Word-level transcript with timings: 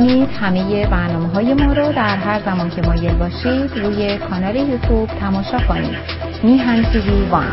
می‌تونید 0.00 0.28
همه 0.28 0.86
برنامه 0.86 1.28
های 1.28 1.54
ما 1.54 1.72
رو 1.72 1.92
در 1.92 2.16
هر 2.16 2.44
زمان 2.44 2.70
که 2.70 2.82
مایل 2.82 3.14
باشید 3.14 3.78
روی 3.78 4.18
کانال 4.18 4.56
یوتیوب 4.56 5.08
تماشا 5.08 5.58
کنید. 5.68 5.98
میهن 6.44 6.92
تیوی 6.92 7.28
وان. 7.28 7.46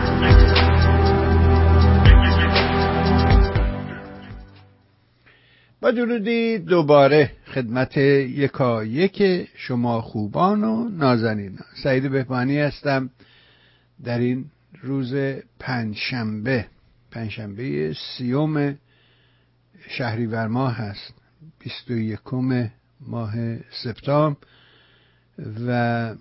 با 5.82 5.92
درودی 5.92 6.58
دوباره 6.58 7.32
خدمت 7.54 7.98
یکا 7.98 8.84
یک 8.84 9.48
شما 9.56 10.02
خوبان 10.02 10.64
و 10.64 10.90
نازنین. 10.90 11.60
سعید 11.84 12.12
بهبانی 12.12 12.60
هستم. 12.60 13.10
در 14.04 14.20
این 14.20 14.46
روز 14.82 15.14
پنجشنبه 15.60 16.66
پنجشنبه 17.12 17.94
سیوم 18.18 18.76
شهریور 19.90 20.48
ماه 20.48 20.76
هست. 20.76 21.25
بیست 21.66 21.92
و 21.92 21.94
یکم 21.94 22.72
ماه 23.00 23.34
سپتامبر 23.84 24.38
و 25.68 26.16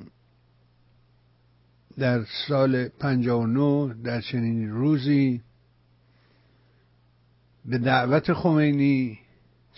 در 1.98 2.24
سال 2.48 2.88
نو 3.26 3.94
در 4.04 4.20
چنین 4.20 4.70
روزی 4.70 5.42
به 7.64 7.78
دعوت 7.78 8.32
خمینی 8.32 9.18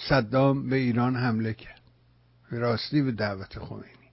صدام 0.08 0.68
به 0.68 0.76
ایران 0.76 1.16
حمله 1.16 1.54
کرد. 1.54 1.82
راستی 2.50 3.02
به 3.02 3.12
دعوت 3.12 3.58
خمینی. 3.58 4.10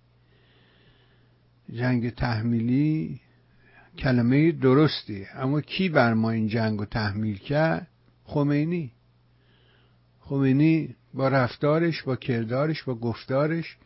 جنگ 1.73 2.09
تحمیلی 2.09 3.21
کلمه 3.97 4.51
درستیه 4.51 5.27
اما 5.35 5.61
کی 5.61 5.89
بر 5.89 6.13
ما 6.13 6.31
این 6.31 6.47
جنگ 6.47 6.79
رو 6.79 6.85
تحمیل 6.85 7.37
کرد؟ 7.37 7.87
خمینی. 8.23 8.91
خمینی 10.19 10.95
با 11.13 11.27
رفتارش 11.27 12.03
با 12.03 12.15
کردارش 12.15 12.83
با 12.83 12.95
گفتارش 12.95 13.77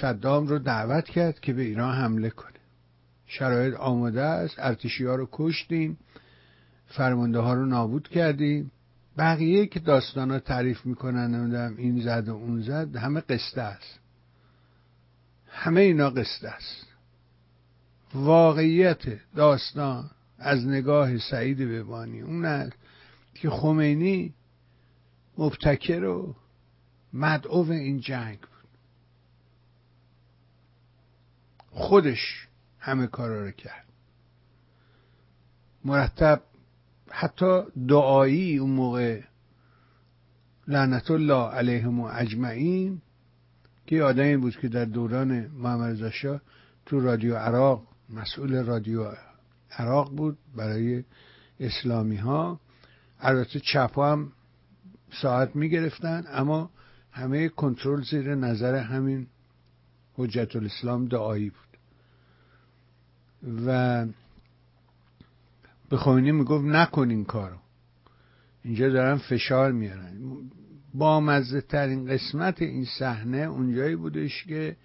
صدام 0.00 0.46
رو 0.46 0.58
دعوت 0.58 1.04
کرد 1.04 1.40
که 1.40 1.52
به 1.52 1.62
ایران 1.62 1.94
حمله 1.94 2.30
کنه. 2.30 2.50
شرایط 3.26 3.74
آماده 3.74 4.22
است 4.22 4.54
ارتشی 4.58 5.04
ها 5.04 5.14
رو 5.14 5.28
کشتیم 5.32 5.98
فرمانده 6.86 7.38
ها 7.38 7.54
رو 7.54 7.66
نابود 7.66 8.08
کردیم. 8.08 8.70
بقیه 9.18 9.66
که 9.66 9.80
داستان 9.80 10.30
ها 10.30 10.38
تعریف 10.38 10.86
می‌کنن 10.86 11.34
نمی‌دونم 11.34 11.74
این 11.76 12.00
زد 12.00 12.28
و 12.28 12.34
اون 12.34 12.62
زد 12.62 12.96
همه 12.96 13.20
قصه 13.20 13.60
است. 13.60 13.98
همه 15.48 15.80
اینا 15.80 16.10
قصه 16.10 16.48
است. 16.48 16.86
واقعیت 18.14 19.02
داستان 19.36 20.10
از 20.38 20.66
نگاه 20.66 21.18
سعید 21.18 21.58
ببانی 21.58 22.20
اون 22.20 22.72
که 23.34 23.50
خمینی 23.50 24.34
مبتکر 25.38 26.04
و 26.04 26.34
مدعو 27.12 27.70
این 27.70 28.00
جنگ 28.00 28.38
بود. 28.40 28.48
خودش 31.70 32.48
همه 32.78 33.06
کارا 33.06 33.44
رو 33.44 33.50
کرد. 33.50 33.84
مرتب 35.84 36.42
حتی 37.10 37.62
دعایی 37.88 38.58
اون 38.58 38.70
موقع 38.70 39.20
لعنت 40.68 41.10
الله 41.10 41.48
علیهم 41.50 42.00
اجمعین 42.00 43.00
که 43.86 44.02
آدمی 44.02 44.36
بود 44.36 44.56
که 44.56 44.68
در 44.68 44.84
دوران 44.84 45.46
محمد 45.46 46.04
رضا 46.04 46.40
تو 46.86 47.00
رادیو 47.00 47.36
عراق 47.36 47.82
مسئول 48.10 48.64
رادیو 48.64 49.12
عراق 49.70 50.16
بود 50.16 50.38
برای 50.56 51.04
اسلامی 51.60 52.16
ها 52.16 52.60
البته 53.20 53.60
چپ 53.60 53.98
هم 53.98 54.32
ساعت 55.22 55.56
می 55.56 55.68
گرفتن 55.68 56.24
اما 56.28 56.70
همه 57.12 57.48
کنترل 57.48 58.02
زیر 58.02 58.34
نظر 58.34 58.74
همین 58.74 59.26
حجت 60.14 60.56
الاسلام 60.56 61.08
دعایی 61.08 61.50
بود. 61.50 61.64
و 63.66 64.06
به 65.90 65.96
خمینی 65.96 66.32
می‌گفت 66.32 66.64
نکن 66.64 67.10
این 67.10 67.24
کارو. 67.24 67.56
اینجا 68.64 68.88
دارن 68.88 69.16
فشار 69.16 69.72
میارن. 69.72 70.16
با 70.94 71.20
مزه 71.20 71.60
ترین 71.60 72.06
قسمت 72.06 72.62
این 72.62 72.84
صحنه 72.98 73.38
اونجایی 73.38 73.96
بودش 73.96 74.44
که 74.44 74.76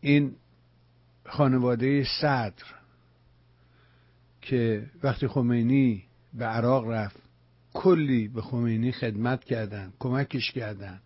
این 0.00 0.36
خانواده 1.26 2.04
صدر 2.20 2.64
که 4.42 4.86
وقتی 5.02 5.28
خمینی 5.28 6.04
به 6.34 6.44
عراق 6.44 6.90
رفت 6.90 7.27
کلی 7.78 8.28
به 8.28 8.42
خمینی 8.42 8.92
خدمت 8.92 9.44
کردن 9.44 9.92
کمکش 9.98 10.52
کردن. 10.52 11.00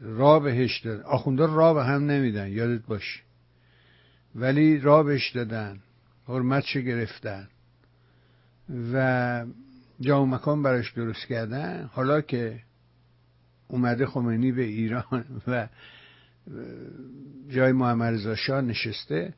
را 0.00 0.40
بهش 0.40 0.80
دادن. 0.80 1.02
آخونده 1.02 1.46
را 1.46 1.74
به 1.74 1.84
هم 1.84 2.10
نمیدن 2.10 2.48
یادت 2.48 2.86
باشه. 2.86 3.20
ولی 4.34 4.78
را 4.78 5.02
بهش 5.02 5.30
دادن 5.30 5.78
حرمتش 6.28 6.76
گرفتن. 6.76 7.48
و 8.92 9.46
جا 10.00 10.22
و 10.22 10.26
مکان 10.26 10.62
براش 10.62 10.92
درست 10.92 11.26
کردن. 11.26 11.90
حالا 11.92 12.20
که 12.20 12.60
اومده 13.68 14.06
خمینی 14.06 14.52
به 14.52 14.62
ایران 14.62 15.42
و 15.46 15.68
جای 17.48 17.72
محمد 17.72 18.14
رضا 18.14 18.60
نشسته 18.60 19.34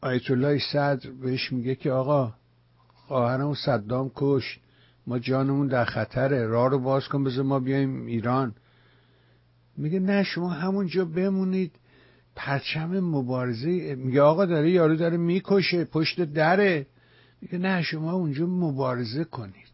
آیت 0.00 0.30
الله 0.30 0.58
صدر 0.72 1.10
بهش 1.10 1.52
میگه 1.52 1.74
که 1.74 1.90
آقا 1.90 2.34
خواهرمون 3.06 3.54
صدام 3.54 4.10
کشت. 4.14 4.60
ما 5.06 5.18
جانمون 5.18 5.66
در 5.66 5.84
خطره. 5.84 6.46
راه 6.46 6.70
رو 6.70 6.78
باز 6.78 7.08
کن 7.08 7.24
بذار 7.24 7.44
ما 7.44 7.60
بیایم 7.60 8.06
ایران. 8.06 8.54
میگه 9.76 10.00
نه 10.00 10.22
شما 10.22 10.48
همونجا 10.48 11.04
بمونید. 11.04 11.72
پرچم 12.36 13.00
مبارزه. 13.00 13.94
میگه 13.94 14.22
آقا 14.22 14.46
داره 14.46 14.70
یارو 14.70 14.96
داره 14.96 15.16
می‌کشه 15.16 15.84
پشت 15.84 16.20
دره. 16.20 16.86
میگه 17.40 17.58
نه 17.58 17.82
شما 17.82 18.12
اونجا 18.12 18.46
مبارزه 18.46 19.24
کنید. 19.24 19.66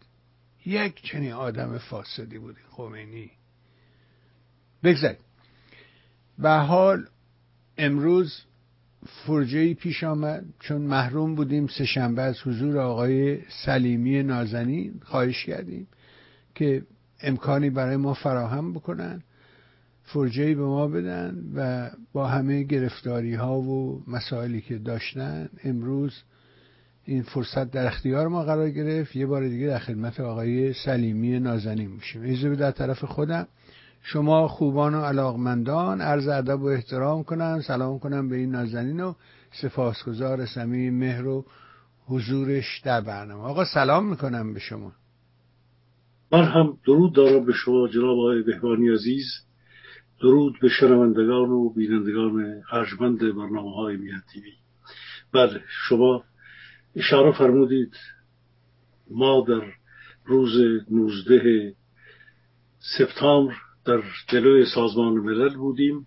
یک 0.66 1.02
چنین 1.02 1.32
آدم 1.32 1.78
فاسدی 1.78 2.38
بود 2.38 2.56
خمینی. 2.70 3.30
بگذارید 4.82 5.18
به 6.38 6.50
حال 6.50 7.06
امروز 7.78 8.42
فرجه 9.06 9.74
پیش 9.74 10.04
آمد. 10.04 10.44
چون 10.60 10.82
محروم 10.82 11.34
بودیم 11.34 11.66
سه 11.66 11.84
شنبه 11.84 12.22
از 12.22 12.36
حضور 12.46 12.78
آقای 12.78 13.38
سلیمی 13.64 14.22
نازنین 14.22 15.00
خواهش 15.04 15.44
کردیم 15.44 15.86
که 16.54 16.82
امکانی 17.20 17.70
برای 17.70 17.96
ما 17.96 18.14
فراهم 18.14 18.72
بکنن 18.72 19.22
فرجه 20.02 20.54
به 20.54 20.62
ما 20.62 20.88
بدن 20.88 21.44
و 21.54 21.90
با 22.12 22.28
همه 22.28 22.62
گرفتاری 22.62 23.34
ها 23.34 23.60
و 23.60 24.02
مسائلی 24.06 24.60
که 24.60 24.78
داشتن 24.78 25.48
امروز 25.64 26.22
این 27.04 27.22
فرصت 27.22 27.70
در 27.70 27.86
اختیار 27.86 28.28
ما 28.28 28.44
قرار 28.44 28.70
گرفت. 28.70 29.16
یه 29.16 29.26
بار 29.26 29.48
دیگه 29.48 29.66
در 29.66 29.78
خدمت 29.78 30.20
آقای 30.20 30.72
سلیمی 30.72 31.40
نازنین 31.40 31.90
میشیم. 31.90 32.22
ایزه 32.22 32.56
در 32.56 32.70
طرف 32.70 33.04
خودم 33.04 33.48
شما 34.02 34.48
خوبان 34.48 34.94
و 34.94 35.00
علاقمندان 35.00 36.00
عرض 36.00 36.28
ادب 36.28 36.62
و 36.62 36.66
احترام 36.66 37.24
کنم 37.24 37.60
سلام 37.66 37.98
کنم 37.98 38.28
به 38.28 38.36
این 38.36 38.50
نازنین 38.50 39.00
و 39.00 39.14
سپاسگزار 39.62 40.46
سمی 40.46 40.90
مهر 40.90 41.26
و 41.26 41.44
حضورش 42.06 42.80
در 42.84 43.00
برنامه. 43.00 43.44
آقا 43.44 43.64
سلام 43.64 44.10
می‌کنم 44.10 44.54
به 44.54 44.60
شما. 44.60 44.92
من 46.32 46.44
هم 46.44 46.78
درود 46.86 47.14
دارم 47.14 47.44
به 47.44 47.52
شما 47.52 47.88
جناب 47.88 48.18
آقای 48.18 48.42
بهبانی 48.42 48.88
عزیز. 48.88 49.24
درود 50.20 50.54
به 50.62 50.68
شنوندگان 50.68 51.50
و 51.50 51.70
بینندگان 51.70 52.62
ارجمند 52.72 53.18
برنامه 53.18 53.74
های 53.74 53.96
میان 53.96 54.22
تیوی. 54.32 54.52
بله 55.32 55.60
شما 55.88 56.24
اشاره 56.96 57.32
فرمودید 57.32 57.94
ما 59.10 59.44
در 59.48 59.72
روز 60.24 60.50
19 60.90 61.74
سپتامبر 62.98 63.54
در 63.84 64.02
جلوی 64.28 64.66
سازمان 64.74 65.12
ملل 65.12 65.56
بودیم 65.56 66.06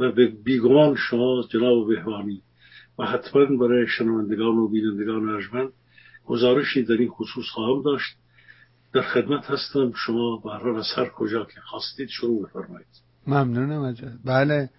و 0.00 0.12
به 0.12 0.26
بیگمان 0.26 0.96
شما 0.96 1.42
جناب 1.50 1.88
بهوانی 1.88 2.42
و 2.98 3.04
حتما 3.04 3.56
برای 3.56 3.86
شنوندگان 3.88 4.56
و 4.56 4.68
بینندگان 4.68 5.28
ارجمند 5.28 5.72
گزارشی 6.26 6.82
در 6.82 6.94
این 6.94 7.08
خصوص 7.08 7.44
خواهم 7.52 7.82
داشت. 7.82 8.16
در 8.92 9.02
خدمت 9.02 9.50
هستم. 9.50 9.92
شما 10.06 10.36
به 10.36 10.78
از 10.78 10.86
هر 10.96 11.08
کجا 11.08 11.44
که 11.44 11.60
خواستید 11.60 12.08
شروع 12.08 12.42
بفرمایید. 12.42 12.86
ممنونم 13.26 13.94
بله 14.24 14.70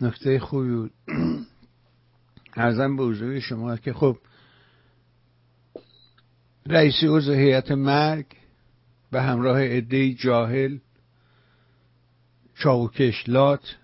نکته 0.00 0.38
خوبی 0.38 0.70
بود. 0.70 0.90
ارزم 2.56 2.96
به 2.96 3.02
حضور 3.02 3.40
شما 3.40 3.76
که 3.76 3.92
خب 3.92 4.16
رئیسی 6.66 7.06
عضو 7.06 7.32
هیئت 7.32 7.72
مرگ 7.72 8.26
به 9.12 9.22
همراه 9.22 9.60
عده 9.60 10.14
جاهل 10.14 10.78
چاوکش 12.64 13.28
لات 13.28 13.76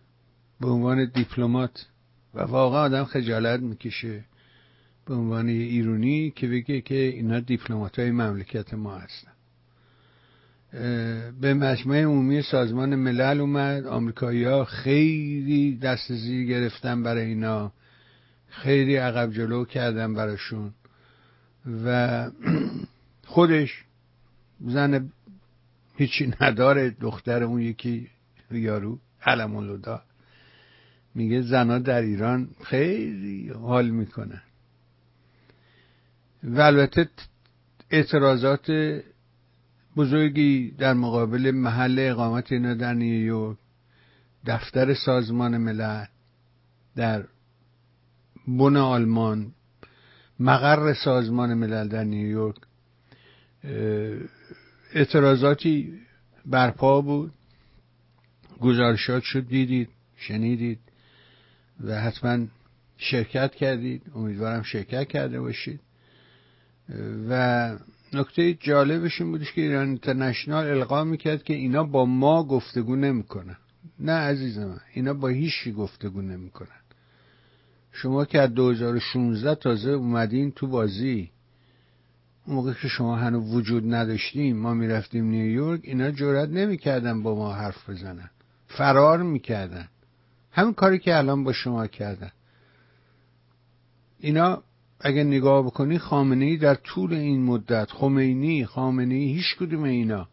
به 0.61 0.69
عنوان 0.69 1.05
دیپلمات. 1.15 1.87
و 2.35 2.41
واقعا 2.41 2.81
آدم 2.81 3.05
خجالت 3.05 3.61
می‌کشه 3.61 4.25
به 5.07 5.15
عنوان 5.15 5.49
ایرونی 5.49 6.31
که 6.31 6.49
بگه 6.49 6.81
که 6.81 6.95
اینا 6.95 7.41
دیپلمات 7.41 7.99
های 7.99 8.11
مملکت 8.11 8.75
ما 8.75 8.99
هستن. 8.99 9.31
به 11.41 11.55
مجمع 11.55 12.03
عمومی 12.03 12.43
سازمان 12.43 12.95
ملل 12.95 13.41
اومد. 13.41 13.87
آمریکایی 13.87 14.45
ها 14.45 14.65
خیلی 14.65 15.77
دست 15.77 16.13
زیر 16.13 16.47
گرفتن 16.47 17.03
برای 17.03 17.27
اینا. 17.27 17.73
خیلی 18.49 18.97
عقب 18.97 19.33
جلو 19.33 19.65
کردن 19.65 20.15
براشون. 20.15 20.73
و 21.85 22.31
خودش 23.35 23.85
زن 24.61 25.11
هیچی 25.97 26.33
نداره. 26.41 26.91
دختر 27.01 27.43
اون 27.43 27.61
یکی 27.61 28.09
یارو 28.53 28.99
علم 29.27 29.57
الودا 29.57 30.03
میگه 31.15 31.41
زنا 31.41 31.79
در 31.79 32.01
ایران 32.03 32.49
خیلی 32.65 33.49
حال 33.49 33.91
می‌کنن 33.91 34.43
و 36.43 36.61
البته 36.61 37.09
اعتراضات 37.91 38.71
بزرگی 39.97 40.71
در 40.71 40.95
مقابل 40.95 41.51
محل 41.51 41.97
اقامت 41.99 42.53
اینا 42.53 42.75
در 42.75 42.95
نیویورک 42.95 43.59
دفتر 44.47 44.95
سازمان 44.95 45.57
ملل 45.57 46.05
در 46.97 47.25
بن 48.49 48.77
آلمان 48.77 49.53
مقر 50.41 50.95
سازمان 50.95 51.55
ملل 51.55 51.89
در 51.89 52.05
نیویورک 52.05 52.57
اعتراضاتی 54.95 56.01
برپا 56.47 57.01
بود. 57.01 57.33
گزارشات 58.61 59.23
شد 59.23 59.49
دیدید 59.49 59.89
شنیدید 60.17 60.79
و 61.85 62.01
حتما 62.01 62.47
شرکت 62.97 63.55
کردید. 63.55 64.03
امیدوارم 64.15 64.63
شرکت 64.63 65.09
کرده 65.09 65.41
باشید. 65.41 65.81
و 67.29 67.77
نکته 68.13 68.55
جالبش 68.55 69.21
این 69.21 69.31
بودش 69.31 69.53
که 69.53 69.61
ایران 69.61 69.89
اینترنشنال 69.89 70.67
القا 70.67 71.05
می‌کرد 71.05 71.43
که 71.43 71.55
اینا 71.55 71.85
با 71.85 72.05
ما 72.05 72.45
گفتگو 72.45 72.97
نمی‌کنن. 72.97 73.57
نه 73.99 74.13
عزیز 74.13 74.59
من 74.59 74.81
اینا 74.95 75.15
با 75.15 75.29
هیچی 75.29 75.73
گفتگو 75.73 76.23
نمی‌کنن. 76.23 76.81
شما 77.93 78.25
که 78.25 78.41
از 78.41 78.55
2016 78.55 79.55
تازه 79.55 79.91
اومدین 79.91 80.51
تو 80.51 80.67
بازی 80.67 81.31
اون 82.47 82.57
موقع 82.57 82.73
که 82.73 82.89
شما 82.89 83.17
هنوز 83.17 83.55
وجود 83.55 83.95
نداشتیم 83.95 84.57
ما 84.57 84.75
می‌رفتیم 84.75 85.25
نیویورک 85.25 85.81
اینا 85.83 86.11
جرات 86.11 86.49
نمی‌کردن 86.49 87.23
با 87.23 87.35
ما 87.35 87.55
حرف 87.55 87.91
بزنن. 87.91 88.31
فرار 88.77 89.23
می‌کردن. 89.23 89.89
همین 90.53 90.75
کاری 90.75 90.99
که 90.99 91.17
الان 91.17 91.45
با 91.45 91.53
شما 91.53 91.87
کردن. 91.87 92.31
اینا 94.21 94.63
اگه 95.01 95.25
نگاه 95.25 95.63
بکنی 95.67 95.99
خامنه 95.99 96.45
ای 96.45 96.57
در 96.57 96.75
طول 96.75 97.15
این 97.15 97.43
مدت 97.45 97.91
خمینی 97.91 98.67
خامنه 98.67 99.15
ای 99.15 99.33
هیچ 99.33 99.57
کدوم 99.57 99.83
اینا 99.83 100.29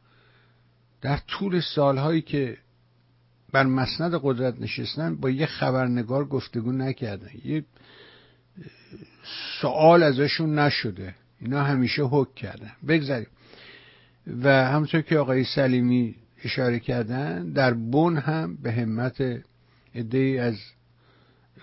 در 1.01 1.17
طول 1.17 1.61
سالهایی 1.75 2.21
که 2.21 2.57
بر 3.51 3.63
مسند 3.63 4.19
قدرت 4.23 4.61
نشستن 4.61 5.15
با 5.15 5.29
یه 5.29 5.45
خبرنگار 5.45 6.25
گفتگو 6.25 6.71
نکردن. 6.71 7.29
یه 7.45 7.65
سوال 9.61 10.03
ازشون 10.03 10.59
نشده. 10.59 11.15
اینا 11.41 11.63
همیشه 11.63 12.03
حک 12.03 12.35
کردن. 12.35 12.71
بگذاریم. 12.87 13.27
و 14.43 14.49
همونطور 14.49 15.01
که 15.01 15.17
آقای 15.17 15.43
سلیمی 15.43 16.15
اشاره 16.43 16.79
کردن 16.79 17.49
در 17.49 17.73
بن 17.73 18.17
هم 18.17 18.55
به 18.55 18.71
همت 18.71 19.23
عده 19.95 20.39
از 20.41 20.55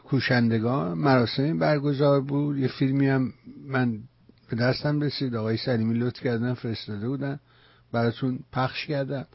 کوشندگان 0.04 0.98
مراسمی 0.98 1.52
برگزار 1.52 2.20
بود. 2.20 2.58
یه 2.58 2.68
فیلمی 2.68 3.08
هم 3.08 3.32
من 3.66 3.98
به 4.50 4.56
دستم 4.56 5.00
رسید. 5.00 5.34
آقای 5.34 5.56
سلیمی 5.56 5.94
لطف 5.94 6.20
کردن 6.20 6.54
فرستاده 6.54 7.08
بودن. 7.08 7.40
براتون 7.92 8.38
پخش 8.52 8.86
کردم. 8.86 9.26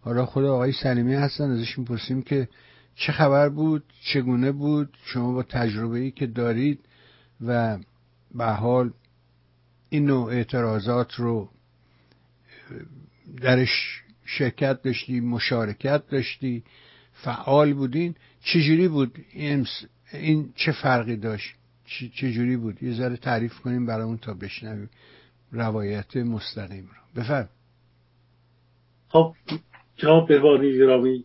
حالا 0.00 0.26
خود 0.26 0.44
آقای 0.44 0.72
سلیمی 0.72 1.14
هستن. 1.14 1.50
ازش 1.50 1.78
می‌پرسیم 1.78 2.22
که 2.22 2.48
چه 2.94 3.12
خبر 3.12 3.48
بود 3.48 3.84
چگونه 4.12 4.52
بود؟ 4.52 4.96
شما 5.04 5.32
با 5.32 5.42
تجربه 5.42 5.98
ای 5.98 6.10
که 6.10 6.26
دارید 6.26 6.80
و 7.46 7.78
به 8.34 8.44
حال 8.44 8.92
این 9.88 10.04
نوع 10.04 10.32
اعتراضات 10.32 11.14
رو 11.14 11.48
درش 13.40 14.02
شرکت 14.28 14.82
داشتی 14.82 15.20
مشارکت 15.20 16.02
داشتی 16.08 16.64
فعال 17.12 17.72
بودین. 17.72 18.14
چجوری 18.44 18.88
بود 18.88 19.18
این 19.32 20.52
چه 20.56 20.72
فرقی 20.72 21.16
داشت؟ 21.16 21.54
چجوری 22.14 22.56
بود؟ 22.56 22.82
یه 22.82 22.92
ذره 22.92 23.16
تعریف 23.16 23.58
کنیم 23.60 23.86
برامون 23.86 24.18
تا 24.18 24.34
بشنویم 24.34 24.90
روایت 25.52 26.16
مستقیم 26.16 26.84
رو. 26.84 27.22
بفرم. 27.22 27.48
خب 29.08 29.34
جناب 29.96 30.28
بهبانی 30.28 30.78
گرامی 30.78 31.24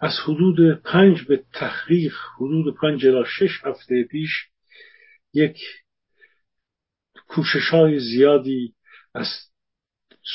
از 0.00 0.12
حدود 0.24 0.82
پنج 0.82 1.24
به 1.24 1.44
تحقیق 1.52 2.14
حدود 2.36 2.76
پنج 2.82 3.06
الی 3.06 3.24
شش 3.26 3.64
هفته 3.64 4.02
پیش 4.10 4.30
یک 5.32 5.58
کوشش 7.28 7.68
های 7.70 8.00
زیادی 8.00 8.74
از 9.14 9.26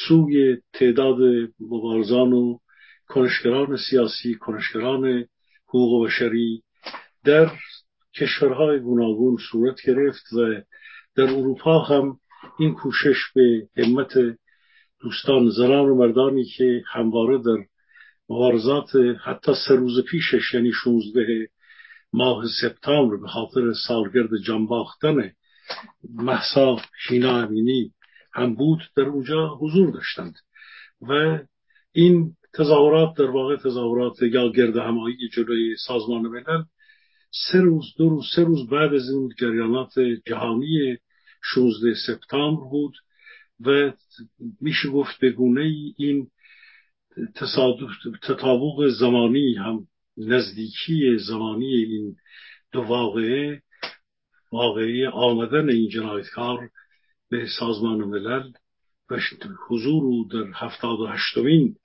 سوی 0.08 0.58
تعداد 0.74 1.18
مبارزان 1.60 2.34
و 2.34 2.58
کنشگران 3.08 3.78
سیاسی 3.90 4.36
کنشگران 4.36 5.26
حقوق 5.68 6.06
بشری 6.06 6.64
در 7.26 7.52
کشورهای 8.16 8.80
گوناگون 8.80 9.38
صورت 9.52 9.76
گرفت 9.86 10.34
و 10.34 10.62
در 11.16 11.24
اروپا 11.24 11.80
هم 11.80 12.20
این 12.60 12.74
کوشش 12.74 13.18
به 13.36 13.68
همت 13.78 14.14
دوستان 15.02 15.50
زنان 15.50 15.86
و 15.86 15.96
مردانی 15.96 16.46
که 16.46 16.84
همواره 16.92 17.38
در 17.38 17.66
مبارزات 18.30 18.90
حتی 19.26 19.52
سه 19.68 19.76
روز 19.76 20.06
پیشش 20.06 20.54
یعنی 20.54 20.72
16 20.72 21.50
ماه 22.14 22.46
سپتامبر 22.62 23.18
به 23.18 23.28
خاطر 23.28 23.74
سالگرد 23.88 24.30
جانباختن 24.46 25.32
محسا 26.14 26.78
شینا 27.08 27.42
امینی 27.42 27.94
هم 28.34 28.56
بود 28.56 28.80
در 28.96 29.04
اونجا 29.04 29.48
حضور 29.48 29.92
داشتند. 29.92 30.36
و 31.02 31.40
این 31.92 32.36
تظاهرات 32.54 33.18
در 33.18 33.30
واقع 33.30 33.56
تظاهرات 33.56 34.22
یا 34.22 34.52
گرد 34.52 34.78
همایی 34.78 35.30
جلوی 35.34 35.76
سازمان 35.88 36.22
ملل 36.22 36.64
سه 37.52 37.62
روز 37.62 37.86
دو 37.98 38.10
روز 38.10 38.26
سه 38.36 38.44
روز 38.44 38.70
بعد 38.70 38.94
از 38.94 39.10
اون 39.10 39.30
جریانات 39.40 39.94
جهانی 40.26 40.98
16 41.42 41.94
سپتامبر 42.08 42.70
بود 42.70 42.94
و 43.60 43.92
میشه 44.62 44.90
گفت 44.90 45.20
به 45.20 45.32
گونه 45.32 45.62
ای 45.62 45.94
این 45.98 46.28
تطابق 48.22 48.88
زمانی 49.00 49.56
هم 49.56 49.88
نزدیکی 50.18 51.18
زمانی 51.18 51.76
این 51.76 52.16
دو 52.72 52.82
واقعه 52.82 53.62
واقعی 54.52 55.06
آمدن 55.06 55.70
این 55.70 55.90
جنایتکار 55.90 56.70
به 57.30 57.48
سازمان 57.60 57.98
ملل 57.98 58.52
و 59.10 59.20
حضور 59.68 60.04
او 60.04 60.28
در 60.28 60.52
هفتاد 60.56 61.00
و 61.00 61.08
هشتمین 61.08 61.76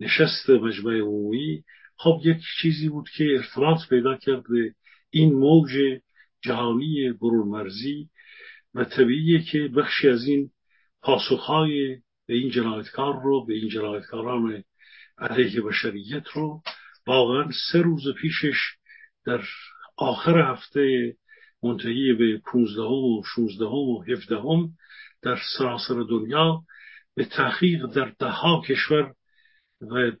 نشست 0.00 0.50
مجمع 0.50 0.98
عمومی 0.98 1.64
خب 1.96 2.20
یک 2.24 2.36
چیزی 2.62 2.88
بود 2.88 3.08
که 3.16 3.24
ارتباط 3.24 3.78
پیدا 3.88 4.16
کرد 4.16 4.44
این 5.10 5.32
موج 5.34 6.00
جهانی 6.44 7.12
برونمرزی 7.12 8.08
و 8.74 8.84
طبیعیه 8.84 9.42
که 9.42 9.68
بخشی 9.68 10.08
از 10.08 10.24
این 10.24 10.50
پاسخهای 11.02 11.96
به 12.26 12.34
این 12.34 12.50
جنایتکار 12.50 13.22
رو 13.22 13.46
به 13.46 13.54
این 13.54 13.68
جنایتکاران 13.68 14.64
علیه 15.18 15.60
بشریت 15.60 16.28
رو 16.34 16.62
واقعا 17.06 17.50
سه 17.72 17.78
روز 17.78 18.02
پیشش 18.20 18.56
در 19.26 19.40
آخر 19.96 20.52
هفته 20.52 21.14
منتهی 21.62 22.12
به 22.12 22.40
15 22.52 22.82
و 22.82 23.22
16 23.34 23.64
و 23.64 24.02
17 24.08 24.36
در 25.22 25.38
سراسر 25.58 26.02
دنیا 26.10 26.62
به 27.14 27.24
تحقیق 27.24 27.86
در 27.86 28.12
ده 28.18 28.60
کشور 28.68 29.14
و 29.80 30.12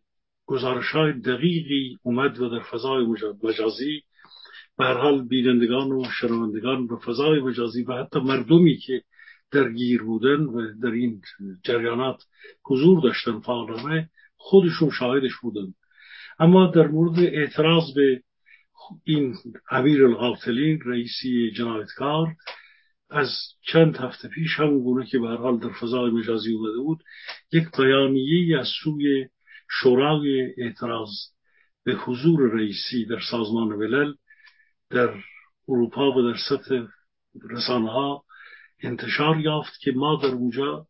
گزارش 0.46 0.90
های 0.90 1.12
دقیقی 1.12 1.98
اومد 2.02 2.40
و 2.40 2.48
در 2.48 2.62
فضای 2.62 3.06
مجازی. 3.42 4.02
به 4.78 4.86
حال 4.86 5.28
بینندگان 5.28 5.92
و 5.92 6.04
شنوندگان 6.20 6.86
به 6.86 6.96
فضای 6.96 7.40
مجازی 7.40 7.82
و 7.82 7.92
حتی 7.92 8.20
مردمی 8.20 8.76
که 8.76 9.02
درگیر 9.50 10.02
بودن 10.02 10.40
و 10.40 10.80
در 10.82 10.90
این 10.90 11.22
جریانات 11.64 12.22
حضور 12.64 13.00
داشتن 13.00 13.40
فعالانه 13.40 14.10
خودشون 14.36 14.90
شاهدش 14.90 15.36
بودن 15.42 15.74
اما 16.38 16.66
در 16.66 16.86
مورد 16.86 17.18
اعتراض 17.18 17.94
به 17.94 18.22
این 19.04 19.34
امیر 19.70 20.04
القاتلین 20.04 20.80
رئیسی 20.86 21.50
جنایتکار 21.50 22.36
از 23.10 23.28
چند 23.62 23.96
هفته 23.96 24.28
پیش 24.28 24.60
همون 24.60 24.82
گونه 24.82 25.06
که 25.06 25.18
به 25.18 25.28
حال 25.28 25.58
در 25.58 25.72
فضای 25.72 26.10
مجازی 26.10 26.52
اومده 26.52 26.78
بود 26.78 27.02
یک 27.52 27.64
بیانیه 27.78 28.58
از 28.58 28.68
سوی 28.84 29.26
شورای 29.70 30.54
اعتراض 30.58 31.10
به 31.84 31.92
حضور 31.92 32.50
رئیسی 32.52 33.04
در 33.04 33.20
سازمان 33.30 33.68
ملل 33.68 34.14
در 34.90 35.14
اروپا 35.68 36.12
و 36.12 36.22
در 36.22 36.38
سطح 36.48 36.82
رسانه 37.50 37.90
ها 37.90 38.24
انتشار 38.82 39.40
یافت 39.40 39.80
که 39.80 39.92
ما 39.92 40.20
در 40.22 40.28
اونجا 40.28 40.86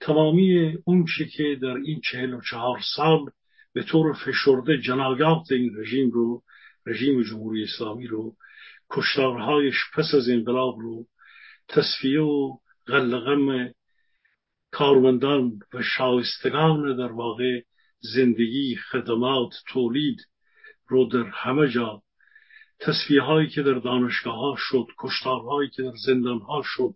تمامی 0.00 0.78
اون 0.84 1.04
چه 1.18 1.24
که 1.24 1.58
در 1.62 1.76
این 1.76 2.00
چهل 2.00 2.34
و 2.34 2.40
چهار 2.50 2.78
سال 2.96 3.30
به 3.72 3.82
طور 3.82 4.12
فشرده 4.12 4.78
جنایات 4.78 5.52
این 5.52 5.76
رژیم 5.76 6.10
رو 6.10 6.42
رژیم 6.86 7.22
جمهوری 7.22 7.64
اسلامی 7.64 8.06
رو 8.06 8.36
کشتارهایش 8.90 9.74
پس 9.94 10.14
از 10.14 10.28
انقلاب 10.28 10.78
رو 10.80 11.06
تصفیه 11.68 12.20
و 12.20 12.56
غلغم 12.86 13.70
کارمندان 14.70 15.58
و 15.74 15.82
شایستگان 15.82 16.96
در 16.96 17.12
واقع 17.12 17.60
زندگی 18.00 18.76
خدمات 18.76 19.54
تولید 19.68 20.18
رو 20.88 21.08
در 21.08 21.24
همه 21.24 21.68
جا 21.68 22.02
تصفیه 22.80 23.22
هایی 23.22 23.48
که 23.48 23.62
در 23.62 23.74
دانشگاه 23.74 24.34
ها 24.34 24.54
شد 24.58 24.86
کشتارهایی 24.98 25.70
که 25.70 25.82
در 25.82 25.92
زندان 26.06 26.38
ها 26.38 26.62
شد 26.64 26.94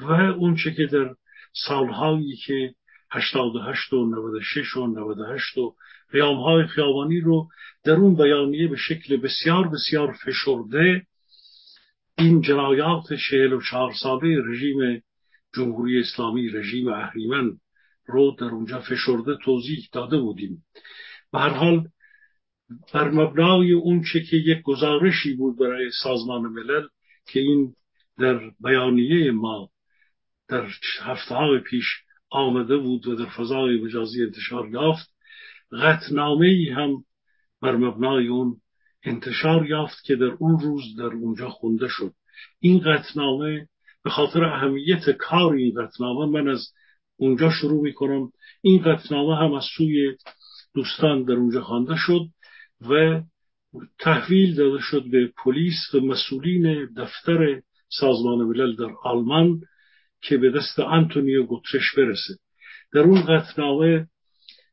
و 0.00 0.12
اونچه 0.12 0.74
که 0.74 0.86
در 0.86 1.14
سالهایی 1.52 2.36
که 2.36 2.74
88 3.10 3.92
و 3.92 4.06
96 4.06 4.76
و 4.76 4.86
98 4.86 5.58
و 5.58 5.76
قیام 6.16 6.36
های 6.36 6.66
خیابانی 6.66 7.20
رو 7.20 7.48
در 7.84 7.92
اون 7.92 8.16
بیانیه 8.16 8.68
به 8.68 8.76
شکل 8.76 9.16
بسیار 9.16 9.68
بسیار 9.68 10.12
فشرده 10.12 11.06
این 12.18 12.40
جنایات 12.40 13.14
چهل 13.30 13.52
و 13.52 13.60
چهار 13.70 13.92
ساله 14.02 14.42
رژیم 14.44 15.02
جمهوری 15.54 16.00
اسلامی 16.00 16.48
رژیم 16.48 16.88
اهریمن 16.88 17.50
رو 18.06 18.36
در 18.38 18.46
اونجا 18.46 18.80
فشرده 18.80 19.36
توضیح 19.44 19.88
داده 19.92 20.18
بودیم. 20.18 20.64
به 21.32 21.38
هر 21.38 21.48
حال 21.48 21.88
بر 22.94 23.10
مبنای 23.10 23.72
اون 23.72 24.04
چه 24.12 24.20
که 24.20 24.36
یک 24.36 24.62
گزارشی 24.62 25.34
بود 25.34 25.58
برای 25.58 25.90
سازمان 26.02 26.42
ملل 26.42 26.86
که 27.26 27.40
این 27.40 27.74
در 28.18 28.40
بیانیه 28.60 29.30
ما 29.30 29.70
در 30.48 30.68
هفته 31.00 31.34
های 31.34 31.58
پیش 31.58 31.84
آمده 32.30 32.76
بود 32.76 33.06
و 33.06 33.14
در 33.14 33.30
فضای 33.30 33.80
مجازی 33.80 34.22
انتشار 34.22 34.68
یافت 34.68 35.15
قطنامه 35.72 36.46
ای 36.46 36.68
هم 36.68 37.04
بر 37.62 37.76
مبنای 37.76 38.28
اون 38.28 38.56
انتشار 39.04 39.66
یافت 39.66 40.04
که 40.04 40.16
در 40.16 40.36
اون 40.38 40.58
روز 40.58 40.96
در 40.98 41.04
اونجا 41.04 41.48
خونده 41.48 41.88
شد. 41.88 42.12
این 42.60 42.78
قطنامه 42.78 43.68
به 44.04 44.10
خاطر 44.10 44.44
اهمیت 44.44 45.10
کار 45.10 45.54
این 45.54 45.74
قطنامه 45.74 46.40
من 46.40 46.48
از 46.48 46.68
اونجا 47.16 47.50
شروع 47.50 47.82
می 47.82 47.92
کنم 47.92 48.30
این 48.62 48.82
قطنامه 48.82 49.36
هم 49.36 49.54
از 49.54 49.64
سوی 49.76 50.16
دوستان 50.74 51.22
در 51.22 51.34
اونجا 51.34 51.62
خوانده 51.62 51.94
شد 51.96 52.20
و 52.80 53.20
تحویل 53.98 54.54
داده 54.54 54.78
شد 54.80 55.04
به 55.10 55.32
پلیس 55.44 55.94
و 55.94 56.00
مسئولین 56.00 56.88
دفتر 56.96 57.62
سازمان 57.88 58.38
ملل 58.38 58.76
در 58.76 58.94
آلمان 59.02 59.60
که 60.22 60.36
به 60.36 60.50
دست 60.50 60.78
آنتونیو 60.80 61.42
گوترش 61.42 61.94
برسه. 61.96 62.34
در 62.92 63.00
اون 63.00 63.22
قطنامه 63.22 64.08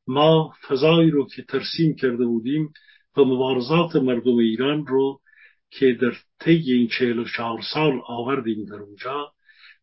ما 0.08 0.54
فضایی 0.68 1.12
رو 1.12 1.28
که 1.28 1.44
ترسیم 1.44 1.96
کرده 1.96 2.26
بودیم 2.26 2.74
و 3.18 3.22
مبارزات 3.22 3.96
مردم 3.96 4.38
ایران 4.38 4.88
رو 4.88 5.20
که 5.72 5.98
در 6.02 6.14
طی 6.40 6.72
این 6.74 6.88
چهل 6.88 7.20
و 7.20 7.26
چهار 7.38 7.60
سال 7.74 8.02
آوردیم 8.08 8.66
در 8.66 8.76
اونجا 8.76 9.32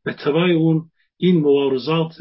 به 0.04 0.12
طبع 0.12 0.40
اون 0.40 0.90
این 1.16 1.40
مبارزات 1.40 2.14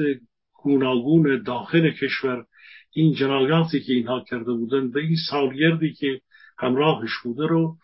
گوناگون 0.53 1.43
داخل 1.43 1.91
کشور 1.91 2.45
این 2.91 3.13
جنایاتی 3.13 3.79
که 3.79 3.93
اینها 3.93 4.23
کرده 4.29 4.53
بودن 4.53 4.91
به 4.91 4.99
این 4.99 5.15
سالگردی 5.29 5.93
که 5.93 6.21
همراهش 6.57 7.11
بوده 7.23 7.47
رو 7.47 7.77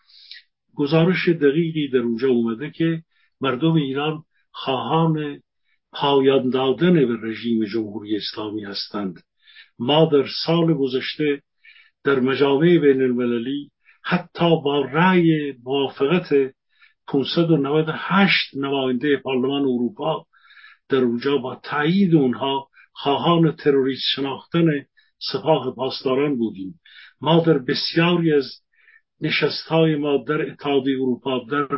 گزارش 0.74 1.28
دقیقی 1.28 1.88
در 1.88 1.98
اونجا 1.98 2.28
اومده 2.28 2.70
که 2.70 3.02
مردم 3.40 3.72
ایران 3.72 4.22
خواهان 4.50 5.42
پایان 5.92 6.50
دادن 6.50 6.92
به 6.92 7.16
رژیم 7.22 7.64
جمهوری 7.64 8.16
اسلامی 8.16 8.64
هستند. 8.64 9.22
ما 9.78 10.04
در 10.12 10.26
سال 10.46 10.74
گذشته 10.74 11.42
در 12.04 12.20
مجامع 12.20 12.78
بین 12.78 13.02
المللی 13.02 13.70
حتی 14.02 14.50
با 14.64 14.84
رأی 14.92 15.54
موافقت 15.64 16.54
598 17.08 18.56
نماینده 18.56 19.16
پارلمان 19.16 19.62
اروپا 19.62 20.26
در 20.88 20.98
اونجا 20.98 21.36
با 21.36 21.60
تایید 21.62 22.14
اونها 22.14 22.68
خواهان 22.92 23.52
تروریست 23.52 24.04
شناختن 24.14 24.66
سپاه 25.32 25.74
پاسداران 25.74 26.36
بودیم. 26.36 26.80
ما 27.20 27.40
در 27.40 27.58
بسیاری 27.58 28.32
از 28.32 28.44
نشست 29.20 29.66
های 29.68 29.96
ما 29.96 30.24
در 30.28 30.50
اتحادیه 30.50 30.96
اروپا 31.00 31.38
در 31.50 31.68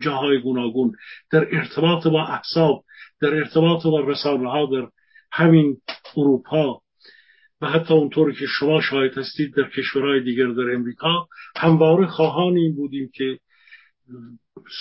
جاهای 0.00 0.40
گوناگون 0.40 0.92
در 1.30 1.56
ارتباط 1.56 2.06
با 2.06 2.26
احزاب 2.26 2.84
در 3.20 3.34
ارتباط 3.34 3.82
با 3.82 4.00
رسانه 4.00 4.50
ها 4.50 4.66
در 4.66 4.88
همین 5.32 5.76
اروپا 6.16 6.80
و 7.60 7.66
حتی 7.66 7.94
اونطوری 7.94 8.34
که 8.34 8.46
شما 8.46 8.80
شاهد 8.80 9.18
هستید 9.18 9.54
در 9.56 9.68
کشورهای 9.68 10.24
دیگر 10.24 10.46
در 10.46 10.74
امریکا 10.74 11.28
همواره 11.56 12.06
خواهان 12.06 12.56
این 12.56 12.76
بودیم 12.76 13.10
که 13.14 13.38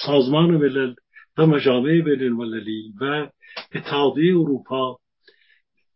سازمان 0.05 0.51
ملل 0.51 0.93
و 1.37 1.45
مجامع 1.45 2.01
بین 2.01 2.23
المللی 2.23 2.93
و 3.01 3.29
اتحادیه 3.75 4.35
اروپا 4.35 4.97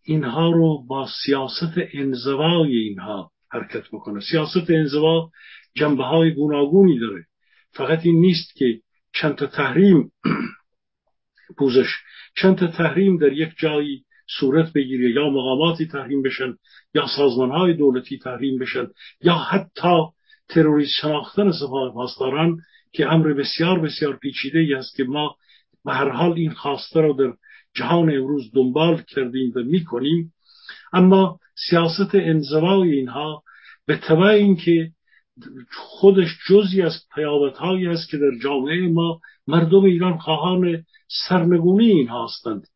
اینها 0.04 0.52
رو 0.52 0.86
با 0.88 1.08
سیاست 1.26 1.74
انزوای 1.94 2.78
اینها 2.78 3.32
حرکت 3.52 3.88
بکنه. 3.94 4.20
سیاست 4.20 4.70
انزوا 4.70 5.32
جنبه 5.76 6.04
های 6.04 6.34
گوناگونی 6.34 7.00
داره. 7.00 7.26
فقط 7.74 8.06
این 8.06 8.22
نیست 8.22 8.56
که 8.56 8.82
چند 9.14 9.36
تا 9.36 9.48
تحریم 9.48 10.12
پوزش 11.58 11.88
چند 12.38 12.58
تا 12.58 12.68
تحریم 12.68 13.18
در 13.18 13.34
یک 13.34 13.50
جایی 13.58 14.06
صورت 14.40 14.74
بگیره 14.74 15.12
یا 15.12 15.30
مقاماتی 15.30 15.88
تحریم 15.88 16.22
بشن 16.22 16.58
یا 16.96 17.08
سازمان 17.18 17.52
های 17.52 17.74
دولتی 17.74 18.18
تحریم 18.18 18.60
بشن 18.60 18.88
یا 19.22 19.34
حتی 19.34 19.98
تروریست 20.50 20.92
شناختن 21.02 21.52
سپاه 21.52 21.94
پاسداران 21.94 22.58
که 22.94 23.14
امر 23.14 23.34
بسیار 23.34 23.80
بسیار 23.80 24.18
پیچیده 24.18 24.78
است 24.78 24.96
که 24.96 25.04
ما 25.04 25.36
به 25.86 25.94
هر 25.94 26.10
حال 26.10 26.34
این 26.34 26.52
خواسته 26.52 27.02
را 27.02 27.14
در 27.14 27.34
جهان 27.76 28.16
امروز 28.16 28.52
دنبال 28.54 29.02
کردیم 29.02 29.54
و 29.56 29.60
می‌کنیم. 29.60 30.34
اما 30.94 31.40
سیاست 31.70 32.16
انزوای 32.16 32.92
اینها 32.92 33.44
به 33.86 33.98
طبع 33.98 34.28
اینکه 34.28 34.92
خودش 35.72 36.28
جزی 36.50 36.82
از 36.82 36.94
پیابت 37.16 37.58
هایی 37.58 37.88
است 37.88 38.10
که 38.10 38.18
در 38.18 38.32
جامعه 38.44 38.88
ما 38.88 39.22
مردم 39.48 39.84
ایران 39.84 40.18
خواهان 40.18 40.84
سرنگونی 41.28 41.86
اینها 41.86 42.26
هستند. 42.26 42.68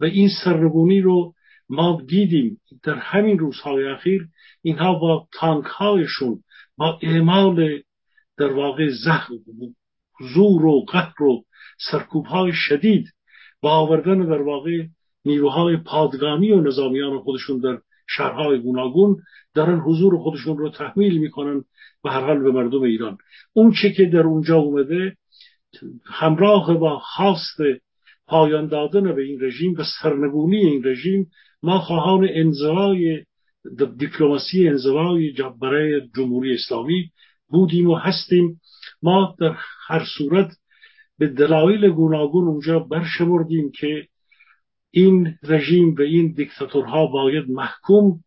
و 0.00 0.04
این 0.04 0.28
سرنگونی 0.44 1.00
رو 1.00 1.34
ما 1.68 2.02
دیدیم 2.06 2.60
در 2.82 2.94
همین 2.94 3.38
روزهای 3.38 3.88
اخیر. 3.88 4.28
اینها 4.62 4.94
با 4.94 5.28
تانک 5.32 5.64
هایشون 5.64 6.42
با 6.76 6.98
اعمال 7.02 7.82
در 8.38 8.52
واقع 8.52 8.88
زخم 9.04 9.34
زور 10.34 10.64
و 10.64 10.84
قهر 10.88 11.22
و 11.22 11.44
سرکوب 11.90 12.26
های 12.26 12.52
شدید 12.54 13.06
با 13.60 13.70
آوردن 13.70 14.26
در 14.26 14.42
واقع 14.42 14.86
نیروهای 15.24 15.76
پادگانی 15.76 16.52
و 16.52 16.60
نظامیان 16.60 17.18
خودشون 17.18 17.58
در 17.58 17.78
شهرهای 18.08 18.58
گوناگون 18.58 19.16
دارن 19.54 19.78
حضور 19.78 20.18
خودشون 20.18 20.58
رو 20.58 20.70
تحمیل 20.70 21.18
می‌کنن 21.18 21.64
به 22.02 22.10
هر 22.10 22.20
حال 22.20 22.42
به 22.42 22.50
مردم 22.50 22.82
ایران. 22.82 23.18
اون 23.52 23.74
چه 23.82 23.92
که 23.92 24.04
در 24.04 24.20
اونجا 24.20 24.56
اومده 24.56 25.16
همراه 26.04 26.74
با 26.74 26.98
خواست 26.98 27.60
پایان 28.26 28.66
دادن 28.66 29.14
به 29.14 29.22
این 29.22 29.38
رژیم 29.40 29.74
و 29.78 29.82
سرنگونی 30.02 30.56
این 30.56 30.84
رژیم 30.84 31.30
ما 31.62 31.78
خواهان 31.78 32.28
انزوای 32.30 33.24
دیپلماسی 33.98 34.68
انزوای 34.68 35.34
برای 35.60 36.00
جمهوری 36.16 36.54
اسلامی 36.54 37.10
بودیم 37.48 37.90
و 37.90 37.94
هستیم. 37.94 38.60
ما 39.02 39.36
در 39.40 39.56
هر 39.86 40.04
صورت 40.18 40.50
به 41.18 41.26
دلایل 41.26 41.90
گوناگون 41.90 42.48
اونجا 42.48 42.78
برشمردیم 42.78 43.70
که 43.70 44.06
این 44.90 45.34
رژیم 45.42 45.94
و 45.94 46.00
این 46.02 46.32
دیکتاتورها 46.32 47.06
باید 47.06 47.50
محکوم 47.50 48.20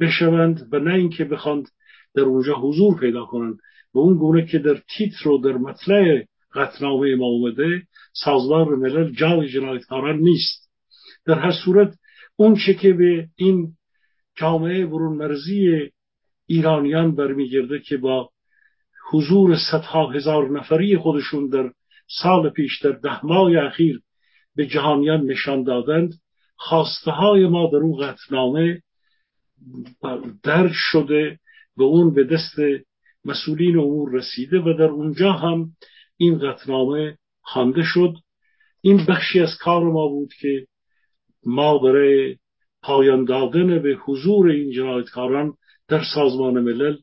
بشوند 0.00 0.68
و 0.72 0.78
نه 0.78 0.94
اینکه 0.94 1.24
بخواند 1.24 1.68
در 2.14 2.22
اونجا 2.22 2.54
حضور 2.54 3.00
پیدا 3.00 3.24
کنند. 3.24 3.58
به 3.94 4.00
اون 4.00 4.18
گونه 4.18 4.46
که 4.46 4.58
در 4.58 4.82
تیتر 4.96 5.28
و 5.28 5.38
در 5.38 5.52
مطلع 5.52 6.24
قطنامه 6.54 7.14
ما 7.14 7.26
اومده 7.26 7.82
سازمان 8.14 8.68
ملل 8.68 9.12
جای 9.12 9.48
جنایتکاران 9.48 10.18
نیست. 10.18 10.70
در 11.26 11.38
هر 11.38 11.52
صورت 11.64 11.94
اون 12.36 12.56
چه 12.66 12.74
که 12.74 12.92
به 12.92 13.28
این 13.36 13.72
جامعه 14.36 14.86
برون 14.86 15.16
مرزی 15.16 15.90
ایرانیان 16.46 17.14
برمیگرده 17.14 17.78
که 17.78 17.96
با 17.96 18.30
حضور 19.10 19.56
صدها 19.70 20.10
هزار 20.10 20.50
نفری 20.50 20.96
خودشون 20.96 21.48
در 21.48 21.70
سال 22.22 22.50
پیش 22.50 22.82
در 22.82 22.90
ده 22.90 23.26
ماه 23.26 23.56
اخیر 23.66 24.00
به 24.56 24.66
جهانیان 24.66 25.26
نشان 25.26 25.62
دادند 25.62 26.12
خواسته 26.56 27.10
های 27.10 27.46
ما 27.46 27.70
در 27.72 27.78
اون 27.78 28.06
قطنامه 28.06 28.82
درج 30.42 30.72
شده 30.74 31.38
و 31.76 31.82
اون 31.82 32.14
به 32.14 32.24
دست 32.24 32.54
مسئولین 33.24 33.78
امور 33.78 34.12
رسیده 34.12 34.60
و 34.60 34.74
در 34.78 34.84
اونجا 34.84 35.32
هم 35.32 35.70
این 36.16 36.38
قطنامه 36.38 37.18
خوانده 37.44 37.82
شد. 37.84 38.14
این 38.80 39.06
بخشی 39.08 39.40
از 39.40 39.58
کار 39.60 39.82
ما 39.84 40.08
بود 40.08 40.32
که 40.40 40.66
ما 41.46 41.78
برای 41.78 42.36
پایان 42.82 43.24
دادن 43.24 43.82
به 43.82 43.96
حضور 44.04 44.50
این 44.50 44.70
جنایتکاران 44.70 45.54
در 45.88 46.02
سازمان 46.14 46.60
ملل 46.60 46.96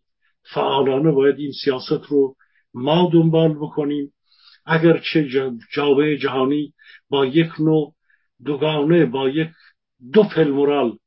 فعالانه 0.53 1.11
باید 1.11 1.39
این 1.39 1.51
سیاست 1.63 2.05
رو 2.09 2.35
ما 2.73 3.09
دنبال 3.13 3.53
بکنیم. 3.53 4.13
اگرچه 4.65 5.29
جامعه 5.73 6.17
جهانی 6.17 6.73
با 7.09 7.25
یک 7.25 7.49
نوع 7.59 7.93
دوگانه 8.45 9.05
با 9.05 9.29
یک 9.29 9.49
دو 10.13 10.23
مورال 10.37 10.97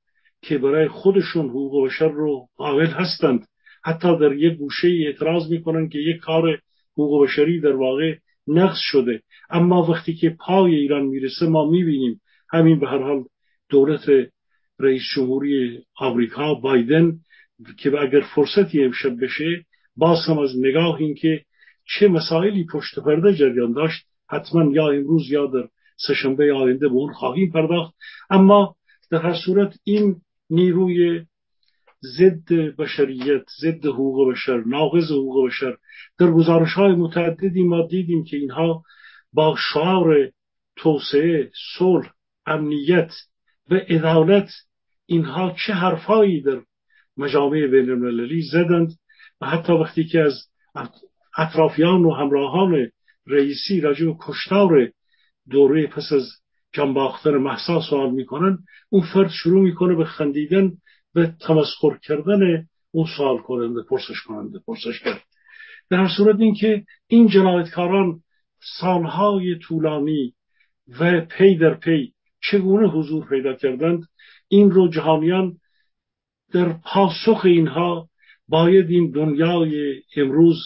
که 0.42 0.58
برای 0.58 0.88
خودشون 0.88 1.48
حقوق 1.48 1.86
بشر 1.86 2.08
رو 2.08 2.48
قابل 2.56 2.86
هستند 2.86 3.46
حتی 3.84 4.18
در 4.18 4.32
یک 4.32 4.58
گوشه 4.58 4.88
اعتراض 5.06 5.50
می‌کنن 5.50 5.88
که 5.88 5.98
یک 5.98 6.16
کار 6.16 6.60
حقوق 6.92 7.24
بشری 7.24 7.60
در 7.60 7.76
واقع 7.76 8.16
نقص 8.48 8.78
شده. 8.80 9.22
اما 9.50 9.82
وقتی 9.82 10.14
که 10.14 10.30
پای 10.30 10.74
ایران 10.74 11.06
می‌رسه 11.06 11.46
ما 11.46 11.70
می‌بینیم 11.70 12.20
همین 12.50 12.80
به 12.80 12.86
هر 12.86 12.98
حال 12.98 13.24
دولت 13.68 14.10
رئیس 14.78 15.02
جمهوری 15.16 15.82
آمریکا 15.96 16.54
بایدن 16.54 17.12
که 17.78 18.00
اگر 18.00 18.20
فرصتی 18.34 18.84
امشب 18.84 19.24
بشه 19.24 19.64
باز 19.96 20.18
هم 20.28 20.38
از 20.38 20.50
نگاه 20.58 20.96
این 20.96 21.14
که 21.14 21.44
چه 21.86 22.08
مسائلی 22.08 22.66
پشت 22.72 22.98
پرده 22.98 23.34
جریان 23.34 23.72
داشت 23.72 24.06
حتما 24.30 24.72
یا 24.72 24.88
امروز 24.88 25.30
یا 25.30 25.46
در 25.46 25.68
سهشنبه 25.96 26.52
آینده 26.54 26.88
به 26.88 26.94
اون 26.94 27.12
خواهیم 27.12 27.50
پرداخت. 27.50 27.94
اما 28.30 28.76
در 29.10 29.18
هر 29.22 29.34
صورت 29.46 29.74
این 29.84 30.16
نیروی 30.50 31.24
ضد 32.18 32.52
بشریت 32.78 33.44
ضد 33.60 33.86
حقوق 33.86 34.32
بشر 34.32 34.62
ناقض 34.66 35.10
حقوق 35.10 35.46
بشر. 35.46 35.76
در 36.18 36.30
گزارش 36.30 36.72
های 36.72 36.92
متعددی 36.92 37.62
ما 37.62 37.86
دیدیم 37.86 38.24
که 38.24 38.36
اینها 38.36 38.82
با 39.32 39.56
شعار 39.72 40.30
توسعه 40.76 41.50
صلح 41.78 42.10
امنیت 42.46 43.10
و 43.70 43.74
عدالت 43.74 44.48
اینها 45.06 45.56
چه 45.66 45.72
حرفایی 45.72 46.42
در 46.42 46.60
مجامع 47.16 47.66
بین 47.66 47.90
المللی 47.90 48.42
زدند 48.42 48.92
و 49.40 49.46
حتی 49.46 49.72
وقتی 49.72 50.04
که 50.04 50.20
از 50.20 50.48
اطرافیان 51.38 52.04
و 52.04 52.10
همراهان 52.10 52.90
رئیسی 53.26 53.80
راجع 53.80 54.06
به 54.06 54.14
کشتار 54.20 54.90
دوره 55.50 55.86
پس 55.86 56.12
از 56.12 56.28
جنباختن 56.72 57.36
محسا 57.36 57.80
سوال 57.80 58.10
می‌کنن 58.10 58.58
اون 58.90 59.02
فرد 59.14 59.30
شروع 59.30 59.62
می‌کنه 59.62 59.94
به 59.94 60.04
خندیدن 60.04 60.72
به 61.14 61.34
تمسخر 61.40 61.98
کردن 62.02 62.66
اون 62.90 63.06
سوال 63.16 63.38
کننده 63.38 63.82
پرسش 63.82 64.20
کننده 64.26 64.58
پرسش 64.66 65.00
کرد 65.04 65.22
در 65.90 66.08
صورت 66.16 66.40
اینکه 66.40 66.84
این 67.06 67.28
جنایتکاران 67.28 68.20
سالهای 68.80 69.58
طولانی 69.58 70.34
و 71.00 71.20
پی 71.20 71.56
در 71.56 71.74
پی 71.74 72.12
چگونه 72.50 72.88
حضور 72.88 73.28
پیدا 73.28 73.54
کردند 73.54 74.02
این 74.48 74.70
رو 74.70 74.88
جهانیان 74.88 75.56
در 76.52 76.72
پاسخ 76.72 77.44
اینها 77.44 78.08
باید 78.48 78.90
این 78.90 79.10
دنیای 79.10 80.02
امروز 80.16 80.56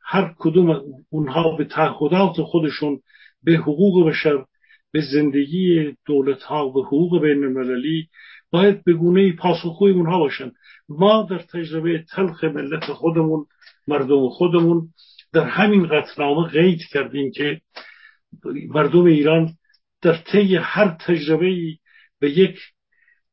هر 0.00 0.34
کدوم 0.38 0.82
اونها 1.10 1.56
به 1.56 1.64
تعهدات 1.64 2.42
خودشون 2.42 3.00
به 3.42 3.52
حقوق 3.52 4.08
بشر 4.08 4.44
به 4.92 5.00
زندگی 5.12 5.94
دولت 6.06 6.42
ها 6.42 6.68
و 6.68 6.84
حقوق 6.84 7.22
بین 7.22 7.44
المللی 7.44 8.08
باید 8.50 8.84
به 8.84 8.92
گونه 8.92 9.32
پاسخگوی 9.32 9.92
اونها 9.92 10.18
باشن. 10.18 10.52
ما 10.88 11.26
در 11.30 11.38
تجربه 11.38 12.04
تلخ 12.14 12.44
ملت 12.44 12.84
خودمون 12.84 13.46
مردم 13.88 14.28
خودمون 14.28 14.88
در 15.32 15.44
همین 15.44 15.86
قطنامه 15.86 16.48
قید 16.48 16.80
کردیم 16.90 17.30
که 17.30 17.60
مردم 18.68 19.04
ایران 19.04 19.50
در 20.02 20.16
طی 20.16 20.56
هر 20.56 20.96
تجربه 21.06 21.78
به 22.20 22.38
یک 22.38 22.58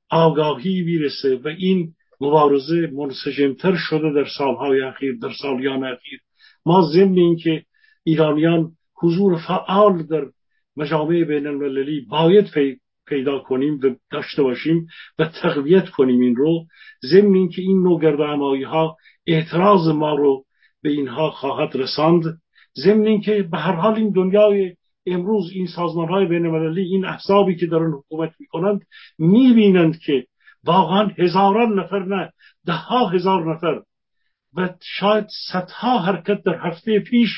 آگاهی 0.09 0.81
می‌رسه 0.81 1.35
و 1.35 1.47
این 1.47 1.93
مبارزه 2.21 2.91
منسجمتر 2.93 3.75
شده 3.77 4.13
در 4.13 4.25
سالهای 4.37 4.81
اخیر 4.81 5.17
در 5.21 5.31
سالیان 5.41 5.83
اخیر. 5.83 6.19
ما 6.65 6.89
ضمن 6.93 7.17
اینکه 7.17 7.65
ایرانیان 8.03 8.71
حضور 8.95 9.37
فعال 9.47 10.03
در 10.03 10.25
مجامع 10.77 11.23
بین 11.23 11.47
المللی 11.47 12.01
باید 12.01 12.45
پیدا 13.07 13.39
کنیم 13.39 13.79
و 13.83 13.95
داشته 14.11 14.43
باشیم 14.43 14.87
و 15.19 15.25
تقویت 15.25 15.89
کنیم 15.89 16.19
این 16.19 16.35
رو 16.35 16.65
ضمن 17.05 17.35
اینکه 17.35 17.61
این 17.61 17.99
گرد 17.99 18.19
ها 18.65 18.97
اعتراض 19.27 19.87
ما 19.87 20.15
رو 20.15 20.43
به 20.83 20.89
اینها 20.89 21.31
خواهد 21.31 21.75
رساند. 21.75 22.23
ضمن 22.77 23.07
اینکه 23.07 23.43
به 23.51 23.57
هر 23.57 23.75
حال 23.75 23.95
این 23.95 24.11
دنیای 24.11 24.75
امروز 25.05 25.51
این 25.53 25.67
سازمان 25.67 26.09
های 26.09 26.25
بین 26.25 26.45
المللی 26.45 26.81
این 26.81 27.05
احزابی 27.05 27.55
که 27.55 27.65
دارن 27.65 27.91
حکومت 27.91 28.31
می‌کنند 28.39 28.81
می‌بینند 29.17 29.99
که 29.99 30.25
واقعا 30.63 31.07
هزاران 31.17 31.79
نفر 31.79 32.05
نه 32.05 32.31
ده 32.65 32.73
ها 32.73 33.07
هزار 33.07 33.55
نفر 33.55 33.81
و 34.55 34.69
شاید 34.81 35.27
صدها 35.51 35.99
حرکت 35.99 36.43
در 36.43 36.59
هفته 36.67 36.99
پیش 36.99 37.29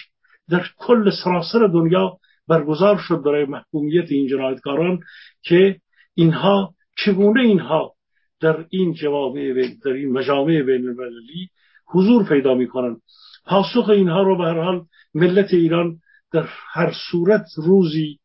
در 0.50 0.66
کل 0.78 1.12
سراسر 1.24 1.68
دنیا 1.68 2.18
برگزار 2.48 2.98
شد 2.98 3.24
برای 3.26 3.46
محکومیت 3.46 4.12
این 4.12 4.28
جنایتکاران 4.28 5.00
که 5.42 5.80
اینها 6.14 6.74
چگونه 7.06 7.42
اینها 7.42 7.96
در 8.42 8.66
این 8.70 8.94
جوامع 8.94 9.54
در 9.86 9.92
این 9.92 10.12
مجامع 10.12 10.62
بین 10.62 10.88
المللی 10.88 11.50
حضور 11.88 12.30
پیدا 12.30 12.54
می‌کنند؟ 12.54 13.02
پاسخ 13.46 13.90
اینها 13.90 14.22
رو 14.22 14.38
به 14.38 14.44
هر 14.44 14.60
حال 14.64 14.86
ملت 15.14 15.54
ایران 15.54 16.00
در 16.32 16.48
هر 16.74 16.94
صورت 17.12 17.46
روزی 17.58 18.20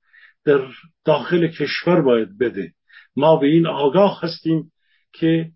در 0.44 0.60
داخل 1.04 1.46
کشور 1.46 2.00
باید 2.02 2.38
بده. 2.38 2.72
ما 3.16 3.36
به 3.36 3.46
این 3.46 3.66
آگاه 3.66 4.20
هستیم 4.22 4.72
که 5.12 5.50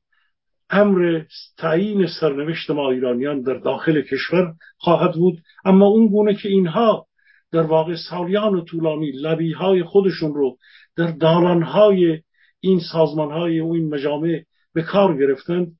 امر 0.70 1.22
تعیین 1.59 2.07
سرنوشت 2.20 2.70
ما 2.70 2.90
ایرانیان 2.90 3.42
در 3.42 3.55
داخل 3.55 4.00
کشور 4.00 4.55
خواهد 4.79 5.14
بود 5.14 5.38
اما 5.64 5.87
اون 5.87 6.09
گونه 6.09 6.35
که 6.35 6.48
اینها 6.48 7.07
در 7.55 7.62
واقع 7.62 7.95
سالیان 8.11 8.64
طولانی 8.64 9.11
لبی 9.11 9.53
های 9.53 9.83
خودشون 9.83 10.35
رو 10.35 10.57
در 10.97 11.11
دالان 11.11 11.62
های 11.62 12.21
این 12.61 12.81
سازمان 12.93 13.33
های 13.33 13.61
و 13.61 13.67
این 13.67 13.95
مجامع 13.95 14.43
به 14.75 14.83
کار 14.83 15.19
گرفتند. 15.19 15.73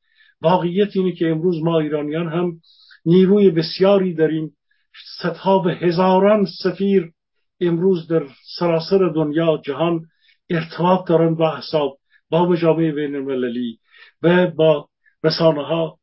واقعیت 0.43 0.97
اینه 0.97 1.13
که 1.13 1.31
امروز 1.31 1.63
ما 1.63 1.79
ایرانیان 1.81 2.29
هم 2.29 2.53
نیروی 3.07 3.51
بسیاری 3.51 4.15
داریم 4.15 4.51
صدها 5.23 5.59
به 5.59 5.75
هزاران 5.75 6.47
سفیر 6.63 7.13
امروز 7.61 8.07
در 8.07 8.23
سراسر 8.59 9.09
دنیا 9.15 9.61
جهان 9.65 10.07
ارتباط 10.51 11.09
دارند 11.09 11.37
با 11.37 11.57
حساب 11.57 11.99
با 12.31 12.47
مجامع 12.47 12.91
بین 12.91 13.15
المللی 13.15 13.79
و 14.23 14.47
با 14.47 14.89
رسانه 15.25 15.67
ها 15.67 15.99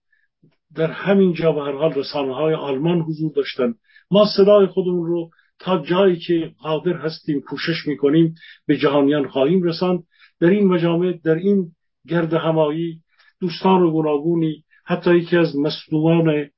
در 0.76 0.92
همین 0.92 1.34
جا 1.34 1.54
و 1.54 1.60
هر 1.60 1.72
حال 1.72 1.94
رسانه 1.94 2.36
های 2.36 2.54
آلمان 2.54 3.02
حضور 3.02 3.32
داشتن 3.36 3.74
ما 4.12 4.26
صدای 4.38 4.68
خودمون 4.68 5.08
رو 5.08 5.30
تا 5.62 5.78
جایی 5.78 6.20
که 6.20 6.52
قادر 6.60 6.94
هستیم 6.94 7.42
کوشش 7.42 7.88
می‌کنیم 7.88 8.36
به 8.68 8.78
جهانیان 8.78 9.28
خواهیم 9.28 9.64
رساند. 9.64 10.04
در 10.40 10.50
این 10.50 10.68
مجامع 10.68 11.20
در 11.24 11.36
این 11.36 11.72
گرد 12.08 12.34
همایی 12.34 13.02
دوستان 13.40 13.82
و 13.82 13.92
گوناگونی 13.92 14.64
حتی 14.86 15.16
یکی 15.18 15.38
از 15.38 15.56
مصدومان 15.56 16.50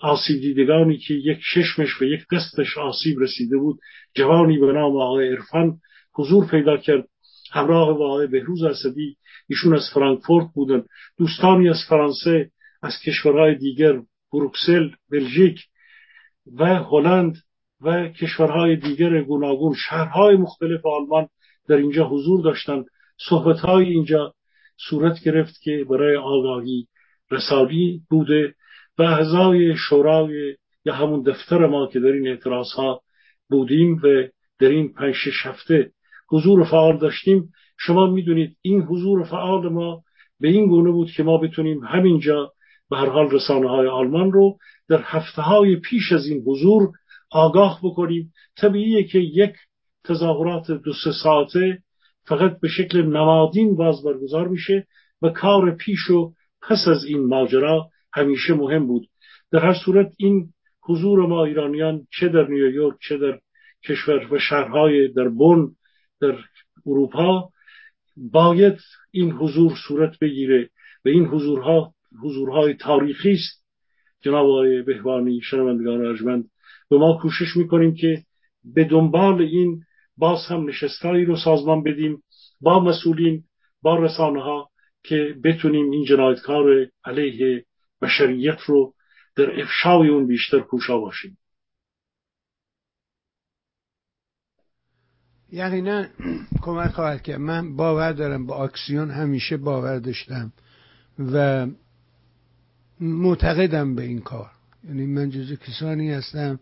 آسیب 0.00 0.40
دیدگانی 0.40 0.98
که 0.98 1.14
یک 1.14 1.38
ششمش 1.40 2.02
و 2.02 2.04
یک 2.04 2.20
دستش 2.32 2.78
آسیب 2.78 3.20
رسیده 3.20 3.56
بود 3.56 3.78
جوانی 4.14 4.58
به 4.58 4.72
نام 4.72 4.96
آقای 4.96 5.28
عرفان 5.28 5.78
حضور 6.14 6.46
پیدا 6.46 6.76
کرد. 6.76 7.08
همراه 7.52 7.98
با 7.98 8.06
آقای 8.06 8.26
بهروز 8.26 8.62
اسدی 8.62 9.16
ایشون 9.48 9.74
از 9.74 9.90
فرانکفورت 9.94 10.46
بودن 10.54 10.82
دوستانی 11.18 11.68
از 11.68 11.84
فرانسه 11.88 12.50
از 12.82 12.92
کشورهای 13.06 13.54
دیگر 13.54 14.00
بروکسل 14.32 14.90
بلژیک 15.10 15.60
و 16.58 16.64
هلند 16.64 17.34
و 17.84 18.08
کشورهای 18.08 18.76
دیگر 18.76 19.22
گوناگون 19.22 19.74
شهرهای 19.88 20.36
مختلف 20.36 20.86
آلمان 20.86 21.28
در 21.68 21.76
اینجا 21.76 22.08
حضور 22.08 22.42
داشتند. 22.42 22.84
صحبتهای 23.28 23.84
اینجا 23.84 24.34
صورت 24.88 25.24
گرفت 25.24 25.60
که 25.62 25.86
برای 25.90 26.16
آگاهی 26.16 26.86
رسالی 27.30 28.02
بوده 28.10 28.54
و 28.98 29.02
اعضای 29.02 29.76
شورای 29.76 30.56
یا 30.84 30.94
همون 30.94 31.22
دفتر 31.22 31.66
ما 31.66 31.86
که 31.86 32.00
در 32.00 32.12
این 32.12 32.28
اعتراض 32.28 32.72
ها 32.72 33.00
بودیم 33.50 33.96
و 33.96 34.28
در 34.58 34.68
این 34.68 34.92
پنج 34.92 35.14
شش 35.14 35.46
هفته 35.46 35.90
حضور 36.30 36.64
فعال 36.64 36.98
داشتیم. 36.98 37.48
شما 37.78 38.06
می‌دونید 38.06 38.56
این 38.62 38.82
حضور 38.82 39.24
فعال 39.24 39.68
ما 39.68 40.02
به 40.40 40.48
این 40.48 40.66
گونه 40.66 40.90
بود 40.90 41.10
که 41.10 41.22
ما 41.22 41.38
بتونیم 41.38 41.84
همینجا 41.84 42.52
به 42.90 42.96
هر 42.96 43.06
حال 43.06 43.30
رسانه 43.30 43.68
های 43.68 43.86
آلمان 43.86 44.32
رو 44.32 44.56
در 44.88 45.02
هفته 45.02 45.42
های 45.42 45.76
پیش 45.76 46.12
از 46.12 46.26
این 46.26 46.42
حضور 46.46 46.90
آگاه 47.32 47.80
بکنیم. 47.82 48.32
طبیعیه 48.56 49.04
که 49.04 49.18
یک 49.18 49.52
تظاهرات 50.04 50.70
دو 50.70 50.92
سه 51.04 51.12
ساعته 51.22 51.82
فقط 52.24 52.60
به 52.60 52.68
شکل 52.68 53.02
نمادین 53.02 53.76
باز 53.76 54.04
برگزار 54.04 54.48
میشه 54.48 54.86
و 55.22 55.28
کار 55.28 55.74
پیش 55.74 56.10
و 56.10 56.32
پس 56.62 56.88
از 56.88 57.04
این 57.04 57.26
ماجرا 57.26 57.88
همیشه 58.14 58.54
مهم 58.54 58.86
بود. 58.86 59.08
در 59.52 59.58
هر 59.58 59.74
صورت 59.84 60.12
این 60.18 60.52
حضور 60.82 61.26
ما 61.26 61.44
ایرانیان 61.44 62.06
چه 62.10 62.28
در 62.28 62.48
نیویورک 62.48 62.96
چه 63.08 63.18
در 63.18 63.38
کشور 63.84 64.34
و 64.34 64.38
شهرهای 64.38 65.08
در 65.08 65.28
بن 65.28 65.68
در 66.20 66.38
اروپا 66.86 67.48
باید 68.16 68.78
این 69.10 69.32
حضور 69.32 69.72
صورت 69.88 70.18
بگیره 70.18 70.70
و 71.04 71.08
این 71.08 71.24
حضورها 71.24 71.94
حضورهای 72.22 72.74
تاریخی 72.74 73.32
است. 73.32 73.62
جناب 74.20 74.46
آقای 74.46 74.82
بهوانی 74.82 75.40
شنوندگان 75.40 76.06
ارجمند 76.06 76.50
و 76.92 76.98
ما 76.98 77.18
کوشش 77.22 77.56
می‌کنیم 77.56 77.94
که 77.94 78.22
به 78.64 78.84
دنبال 78.84 79.42
این 79.42 79.82
باز 80.16 80.46
هم 80.48 80.68
نشستایی 80.68 81.24
رو 81.24 81.36
سازمان 81.36 81.82
بدیم 81.82 82.22
با 82.60 82.80
مسئولین 82.80 83.44
با 83.82 83.98
رسانه 83.98 84.42
ها 84.42 84.70
که 85.02 85.34
بتونیم 85.44 85.90
این 85.90 86.04
جنایتکار 86.04 86.86
علیه 87.04 87.64
بشریت 88.02 88.60
رو 88.60 88.94
در 89.36 89.60
افشای 89.60 90.08
اون 90.08 90.26
بیشتر 90.26 90.60
کوشا 90.60 90.98
باشیم. 90.98 91.38
یقینا 95.52 96.06
کمک 96.62 96.90
خواهد 96.90 97.22
کرد. 97.22 97.40
من 97.40 97.76
باور 97.76 98.12
دارم 98.12 98.46
با 98.46 98.64
اکسیون 98.64 99.10
همیشه 99.10 99.56
باور 99.56 99.98
داشتم 99.98 100.52
و 101.18 101.66
معتقدم 103.00 103.94
به 103.94 104.02
این 104.02 104.20
کار. 104.20 104.50
یعنی 104.84 105.06
من 105.06 105.30
جز 105.30 105.58
کسانی 105.58 106.10
هستم 106.10 106.60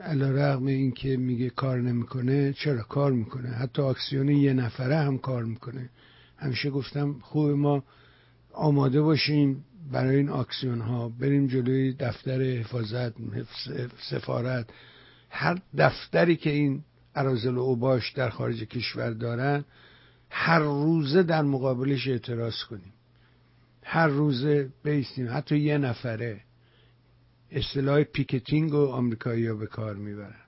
علا 0.00 0.30
رقم 0.30 0.66
این 0.66 0.92
که 0.92 1.16
میگه 1.16 1.50
کار 1.50 1.80
نمی‌کنه 1.80 2.52
چرا 2.52 2.82
کار 2.82 3.12
می‌کنه؟ 3.12 3.48
حتی 3.48 3.82
اکسیون 3.82 4.28
یه 4.28 4.52
نفره 4.52 4.96
هم 4.96 5.18
کار 5.18 5.44
می‌کنه. 5.44 5.90
همیشه 6.36 6.70
گفتم 6.70 7.16
خوب 7.20 7.50
ما 7.50 7.84
آماده 8.52 9.02
باشیم 9.02 9.64
برای 9.92 10.16
این 10.16 10.28
اکسیون 10.28 10.80
ها 10.80 11.08
بریم 11.08 11.46
جلوی 11.46 11.92
دفتر 11.92 12.42
حفاظت 12.42 13.12
سفارت. 14.10 14.66
هر 15.30 15.58
دفتری 15.78 16.36
که 16.36 16.50
این 16.50 16.82
اراذل 17.14 17.54
و 17.54 17.60
اوباش 17.60 18.12
در 18.12 18.28
خارج 18.28 18.64
کشور 18.64 19.10
دارن 19.10 19.64
هر 20.30 20.58
روزه 20.58 21.22
در 21.22 21.42
مقابلش 21.42 22.08
اعتراض 22.08 22.64
کنیم. 22.70 22.92
هر 23.82 24.06
روزه 24.06 24.68
بیستیم. 24.84 25.28
حتی 25.30 25.58
یه 25.58 25.78
نفره. 25.78 26.40
اصطلاح 27.54 28.02
picketing 28.02 28.74
و 28.74 28.86
آمریکایی 28.86 29.46
ها 29.46 29.54
به 29.54 29.66
کار 29.66 29.96
می‌برن. 29.96 30.44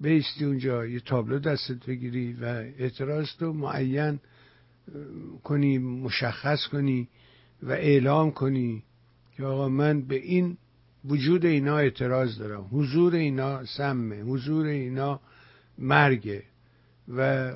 بیستی 0.00 0.44
اونجا 0.44 0.86
یه 0.86 1.00
تابلو 1.00 1.38
دستت 1.38 1.86
بگیری 1.86 2.32
و 2.32 2.44
اعتراض 2.78 3.26
تو 3.38 3.52
معین 3.52 4.18
کنی 5.44 5.78
مشخص 5.78 6.66
کنی 6.66 7.08
و 7.62 7.70
اعلام 7.70 8.30
کنی 8.30 8.82
که 9.36 9.44
آقا 9.44 9.68
من 9.68 10.00
به 10.02 10.14
این 10.14 10.56
وجود 11.04 11.46
اینا 11.46 11.78
اعتراض 11.78 12.38
دارم. 12.38 12.68
حضور 12.72 13.14
اینا 13.14 13.64
سمه 13.64 14.22
حضور 14.22 14.66
اینا 14.66 15.20
مرگه 15.78 16.42
و 17.16 17.52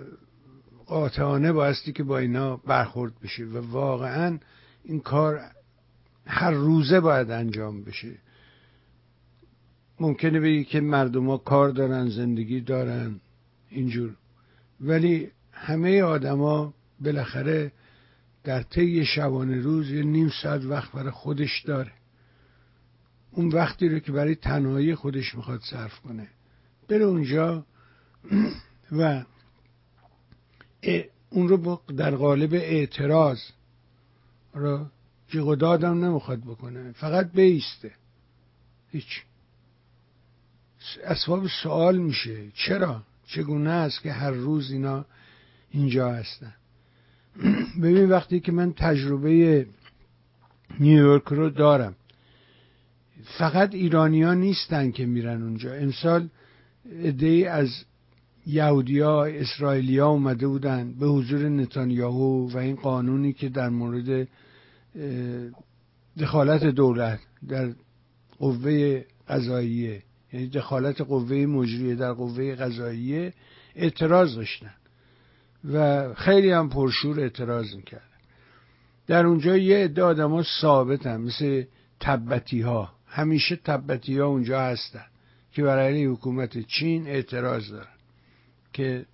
قاطعانه 0.86 1.52
بایستی 1.52 1.92
که 1.92 2.02
با 2.02 2.18
اینا 2.18 2.56
برخورد 2.56 3.12
بشه 3.22 3.44
و 3.44 3.70
واقعا 3.70 4.38
این 4.84 5.00
کار 5.00 5.40
هر 6.26 6.50
روزه 6.50 7.00
باید 7.00 7.30
انجام 7.30 7.84
بشه. 7.84 8.23
ممکنه 10.00 10.40
بگی 10.40 10.64
که 10.64 10.80
مردم 10.80 11.30
ها 11.30 11.36
کار 11.36 11.70
دارن 11.70 12.08
زندگی 12.08 12.60
دارن 12.60 13.20
اینجور. 13.70 14.16
ولی 14.80 15.30
همه 15.52 16.02
آدما 16.02 16.74
بالاخره 17.00 17.72
در 18.44 18.62
طی 18.62 19.06
شبانه 19.06 19.60
روز 19.60 19.90
یه 19.90 20.02
نیم 20.02 20.30
ساعت 20.42 20.64
وقت 20.64 20.92
برای 20.92 21.10
خودش 21.10 21.62
داره. 21.62 21.92
اون 23.30 23.48
وقتی 23.48 23.88
رو 23.88 23.98
که 23.98 24.12
برای 24.12 24.34
تنهایی 24.34 24.94
خودش 24.94 25.34
می‌خواد 25.34 25.60
صرف 25.60 26.00
کنه. 26.00 26.28
بره 26.88 27.04
اونجا 27.04 27.64
و 28.98 29.24
اون 31.30 31.48
رو 31.48 31.80
در 31.96 32.16
قالب 32.16 32.54
اعتراض 32.54 33.38
رو 34.54 34.86
جیغ 35.28 35.54
دادم 35.54 36.04
نمی‌خواد 36.04 36.40
بکنه. 36.40 36.92
فقط 36.92 37.32
بیسته. 37.32 37.90
هیچ. 38.90 39.22
اسباب 41.04 41.46
سوال 41.62 41.98
میشه. 41.98 42.36
چرا؟ 42.54 43.02
چگونه 43.26 43.70
است 43.70 44.02
که 44.02 44.12
هر 44.12 44.30
روز 44.30 44.70
اینا 44.70 45.04
اینجا 45.70 46.12
هستن؟ 46.12 46.54
ببین 47.82 48.08
وقتی 48.08 48.40
که 48.40 48.52
من 48.52 48.72
تجربه 48.72 49.66
نیویورک 50.80 51.24
رو 51.24 51.50
دارم 51.50 51.94
فقط 53.38 53.74
ایرانیا 53.74 54.34
نیستن 54.34 54.90
که 54.90 55.06
میرن 55.06 55.42
اونجا. 55.42 55.74
امسال 55.74 56.28
عده 57.04 57.50
از 57.50 57.84
یهودیا 58.46 59.24
اسرائیلیا 59.24 60.08
اومده 60.08 60.46
بودن 60.46 60.92
به 60.92 61.06
حضور 61.06 61.48
نتانیاهو 61.48 62.50
و 62.50 62.56
این 62.56 62.76
قانونی 62.76 63.32
که 63.32 63.48
در 63.48 63.68
مورد 63.68 64.28
دخالت 66.18 66.64
دولت 66.64 67.20
در 67.48 67.72
قوه 68.38 69.04
قضاییه. 69.28 70.02
یعنی 70.34 70.46
دخالت 70.46 71.00
قوه 71.00 71.36
مجریه 71.36 71.94
در 71.94 72.12
قوه 72.12 72.54
قضاییه 72.54 73.32
اعتراض 73.76 74.34
داشتن. 74.36 74.74
و 75.72 76.14
خیلی 76.14 76.50
هم 76.50 76.68
پرشور 76.68 77.20
اعتراض 77.20 77.74
می‌کردن 77.74 78.04
در 79.06 79.26
اونجا 79.26 79.56
یه 79.56 79.76
عده 79.76 80.02
آدما 80.02 80.42
ثابت 80.60 81.06
هم 81.06 81.20
مثل 81.20 81.64
تبتی 82.00 82.60
ها 82.60 82.92
همیشه 83.06 83.56
تبتی 83.56 84.18
ها 84.18 84.26
اونجا 84.26 84.60
هستن 84.60 85.04
که 85.52 85.62
برای 85.62 86.04
حکومت 86.04 86.58
چین 86.58 87.06
اعتراض 87.06 87.70
دارن 87.70 87.86
که 88.72 89.06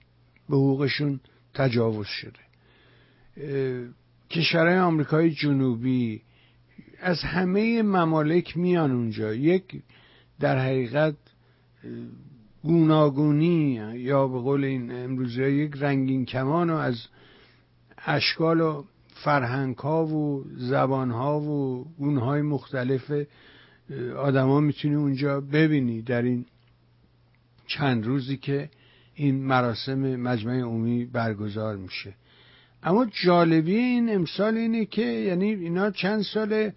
به 0.48 0.56
حقوقشون 0.56 1.20
تجاوز 1.54 2.06
شده. 2.06 2.40
کشورهای 4.30 4.78
آمریکای 4.78 5.30
جنوبی 5.30 6.22
از 7.00 7.22
همه 7.22 7.82
ممالک 7.82 8.56
میان 8.56 8.90
اونجا. 8.90 9.34
یک 9.34 9.82
در 10.40 10.58
حقیقت 10.58 11.14
گوناگونی 12.62 13.80
یا 13.94 14.28
به 14.28 14.38
قول 14.38 14.64
این 14.64 14.92
امروزه 14.92 15.52
یک 15.52 15.72
رنگین 15.76 16.24
کمان 16.24 16.70
و 16.70 16.74
از 16.74 17.06
اشکال 18.06 18.60
و 18.60 18.84
فرهنگ 19.24 19.76
ها 19.76 20.06
و 20.06 20.44
زبان 20.56 21.10
ها 21.10 21.40
و 21.40 21.84
گونه 21.98 22.42
مختلف 22.42 23.12
آدما 24.16 24.60
می‌تونی 24.60 24.94
اونجا 24.94 25.40
ببینی. 25.40 26.02
در 26.02 26.22
این 26.22 26.46
چند 27.66 28.06
روزی 28.06 28.36
که 28.36 28.70
این 29.14 29.44
مراسم 29.44 30.16
مجمع 30.16 30.60
عمومی 30.60 31.04
برگزار 31.04 31.76
میشه. 31.76 32.14
اما 32.82 33.06
جالبی 33.24 33.76
این 33.76 34.14
امسال 34.14 34.56
اینه 34.56 34.84
که 34.84 35.02
یعنی 35.02 35.54
اینا 35.54 35.90
چند 35.90 36.22
سال 36.22 36.70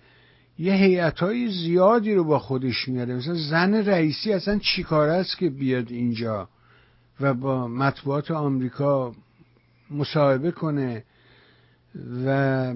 یه 0.57 0.73
هیئت 0.73 1.19
های 1.19 1.49
زیادی 1.49 2.13
رو 2.13 2.23
با 2.23 2.39
خودش 2.39 2.87
میاره. 2.87 3.15
مثلا 3.15 3.35
زن 3.49 3.73
رئیسی 3.73 4.33
اصلا 4.33 4.59
چیکار 4.59 5.09
است 5.09 5.37
که 5.37 5.49
بیاد 5.49 5.91
اینجا 5.91 6.49
و 7.19 7.33
با 7.33 7.67
مطبوعات 7.67 8.31
آمریکا 8.31 9.15
مصاحبه 9.91 10.51
کنه؟ 10.51 11.03
و 12.25 12.73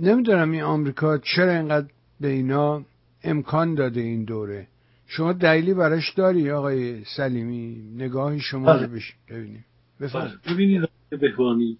نمی‌دونم 0.00 0.50
این 0.50 0.62
آمریکا 0.62 1.18
چرا 1.18 1.52
اینقدر 1.52 1.88
به 2.20 2.28
اینا 2.28 2.84
امکان 3.24 3.74
داده 3.74 4.00
این 4.00 4.24
دوره. 4.24 4.66
شما 5.06 5.32
دلیلی 5.32 5.74
براش 5.74 6.10
داری 6.14 6.50
آقای 6.50 7.04
سلیمی؟ 7.04 7.92
نگاهی 7.96 8.40
شما 8.40 8.72
رو 8.72 8.78
بله. 8.78 9.02
ببینیم. 9.30 9.64
بله. 10.00 10.30
ببینید 10.50 10.88
بهوانی 11.10 11.78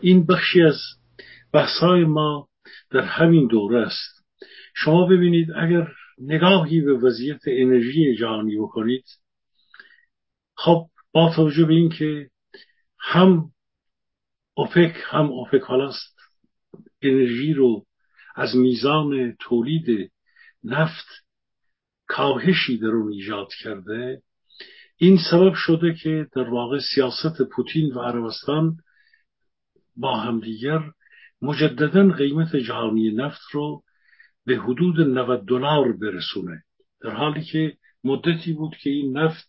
این 0.00 0.26
بخشی 0.26 0.62
از 0.62 0.78
بحثای 1.52 2.04
ما 2.04 2.48
در 2.90 3.00
همین 3.00 3.46
دوره 3.46 3.86
است. 3.86 4.15
شما 4.76 5.06
ببینید 5.06 5.50
اگر 5.50 5.88
نگاهی 6.18 6.80
به 6.80 6.94
وضعیت 6.94 7.40
انرژی 7.46 8.16
جهانی 8.16 8.56
بکنید 8.56 9.04
خب 10.54 10.86
با 11.12 11.32
توجه 11.36 11.64
به 11.64 11.74
اینکه 11.74 12.30
هم 12.98 13.50
اوپک 14.54 14.94
هم 15.04 15.26
اوپک 15.26 15.70
است 15.70 16.16
انرژی 17.02 17.52
رو 17.52 17.84
از 18.34 18.56
میزان 18.56 19.36
تولید 19.40 20.12
نفت 20.64 21.06
کاهشی 22.06 22.78
در 22.78 22.86
اون 22.86 23.12
ایجاد 23.12 23.48
کرده. 23.62 24.22
این 24.96 25.18
سبب 25.30 25.54
شده 25.54 25.94
که 25.94 26.26
در 26.32 26.50
واقع 26.50 26.78
سیاست 26.94 27.42
پوتین 27.42 27.92
و 27.94 28.00
عربستان 28.00 28.76
با 29.96 30.16
همدیگر 30.16 30.80
مجددا 31.42 32.08
قیمت 32.08 32.56
جهانی 32.56 33.10
نفت 33.10 33.40
رو 33.52 33.82
به 34.46 34.56
حدود 34.56 35.00
90 35.00 35.44
دلار 35.46 35.92
برسونه. 35.92 36.62
در 37.00 37.10
حالی 37.10 37.44
که 37.44 37.76
مدتی 38.04 38.52
بود 38.52 38.76
که 38.76 38.90
این 38.90 39.18
نفت 39.18 39.48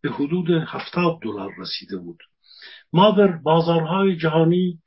به 0.00 0.10
حدود 0.10 0.50
70 0.50 1.18
دلار 1.22 1.50
رسیده 1.58 1.96
بود. 1.96 2.18
ما 2.92 3.10
در 3.10 3.26
بازارهای 3.26 4.16
جهانی 4.16 4.78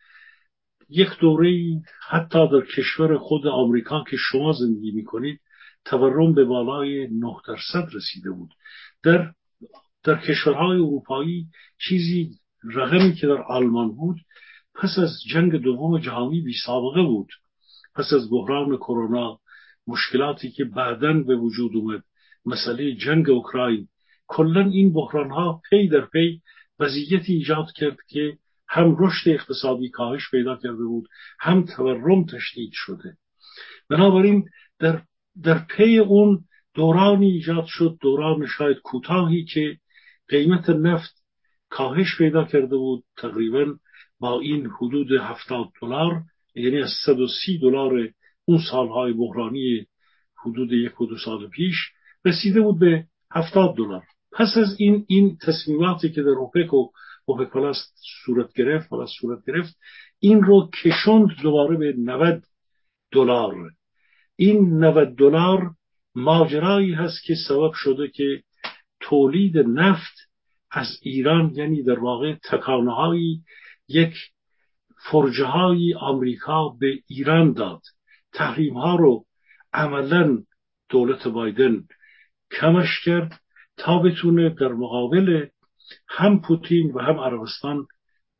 یک 0.89 1.09
دوره 1.19 1.81
حتی 2.07 2.47
در 2.47 2.65
کشور 2.75 3.17
خود 3.17 3.47
آمریکا 3.47 4.03
که 4.09 4.17
شما 4.17 4.53
زندگی 4.53 4.91
می‌کنید 4.91 5.39
تورم 5.85 6.33
به 6.33 6.45
بالای 6.45 7.07
9 7.07 7.35
درصد 7.47 7.89
رسیده 7.93 8.31
بود. 8.31 8.49
در 9.03 9.33
در 10.03 10.17
کشورهای 10.17 10.77
اروپایی 10.77 11.47
چیزی 11.87 12.29
رقمی 12.63 13.13
که 13.13 13.27
در 13.27 13.43
آلمان 13.47 13.95
بود 13.95 14.17
پس 14.75 14.99
از 14.99 15.11
جنگ 15.29 15.55
دوم 15.55 15.99
جهانی 15.99 16.41
بی 16.41 16.53
سابقه 16.65 17.03
بود. 17.03 17.29
پس 17.95 18.13
از 18.13 18.29
بحران 18.29 18.77
کرونا 18.77 19.39
مشکلاتی 19.87 20.51
که 20.51 20.65
بعدا 20.65 21.13
به 21.13 21.35
وجود 21.35 21.75
اومد 21.75 22.03
مسئله 22.45 22.95
جنگ 22.95 23.29
اوکراین 23.29 23.87
کلا 24.27 24.61
این 24.61 24.93
بحران 24.93 25.31
ها 25.31 25.61
پی 25.69 25.87
در 25.87 26.05
پی 26.05 26.41
وضعیتی 26.79 27.33
ایجاد 27.33 27.65
کرد 27.75 27.97
که 28.07 28.37
هم 28.67 28.95
رشد 28.99 29.29
اقتصادی 29.29 29.89
کاهش 29.89 30.31
پیدا 30.31 30.55
کرده 30.55 30.83
بود 30.83 31.07
هم 31.39 31.65
تورم 31.65 32.25
تشدید 32.25 32.71
شده. 32.73 33.17
بنابراین 33.89 34.49
در, 34.79 35.01
در 35.43 35.65
پی 35.69 35.97
اون 35.97 36.45
دورانی 36.73 37.31
ایجاد 37.31 37.65
شد 37.65 37.97
دوران 38.01 38.45
شاید 38.57 38.77
کوتاهی 38.77 39.45
که 39.45 39.77
قیمت 40.27 40.69
نفت 40.69 41.23
کاهش 41.69 42.17
پیدا 42.17 42.43
کرده 42.43 42.77
بود 42.77 43.03
تقریبا 43.17 43.65
با 44.19 44.39
این 44.39 44.65
حدود 44.65 45.11
هفتاد 45.11 45.67
دلار. 45.81 46.23
یعنی 46.55 46.81
از 46.81 46.89
130 47.05 47.57
دلار 47.57 48.09
اون 48.45 48.59
سالهای 48.71 49.13
بحرانی 49.13 49.85
حدود 50.45 50.71
یک 50.71 51.01
و 51.01 51.05
دو 51.05 51.17
سال 51.17 51.47
پیش 51.47 51.75
رسیده 52.25 52.61
بود 52.61 52.79
به 52.79 53.05
هفتاد 53.31 53.75
دلار. 53.75 54.03
پس 54.31 54.57
از 54.57 54.75
این 54.79 55.05
این 55.07 55.37
تصمیماتی 55.41 56.09
که 56.09 56.21
در 56.21 56.29
اوپک 56.29 56.73
و 56.73 56.89
اوپک 57.25 57.49
پلاس 57.49 57.77
صورت 58.25 58.53
گرفت 58.53 58.89
پلاس 58.89 59.09
صورت 59.19 59.45
گرفت 59.47 59.75
این 60.19 60.43
رو 60.43 60.69
کشوند 60.83 61.27
دوباره 61.43 61.77
به 61.77 61.93
90 61.97 62.43
دلار. 63.11 63.55
این 64.35 64.83
90 64.83 65.15
دلار 65.15 65.71
ماجرایی 66.15 66.93
هست 66.93 67.23
که 67.23 67.35
سبب 67.47 67.71
شده 67.73 68.07
که 68.07 68.43
تولید 68.99 69.57
نفت 69.57 70.15
از 70.71 70.87
ایران 71.01 71.51
یعنی 71.55 71.83
در 71.83 71.99
واقع 71.99 72.35
تکانه 72.43 73.17
یک 73.87 74.13
فرجه 75.11 75.45
های 75.45 75.93
آمریکا 75.93 76.69
به 76.79 76.99
ایران 77.07 77.53
داد. 77.53 77.81
تحریم 78.33 78.73
ها 78.73 78.95
رو 78.95 79.25
عملا 79.73 80.37
دولت 80.89 81.27
بایدن 81.27 81.83
کمش 82.51 83.01
کرد 83.05 83.39
تا 83.77 83.99
بتونه 83.99 84.49
در 84.49 84.67
مقابل 84.67 85.45
هم 86.07 86.41
پوتین 86.41 86.91
و 86.91 86.99
هم 86.99 87.19
عربستان 87.19 87.85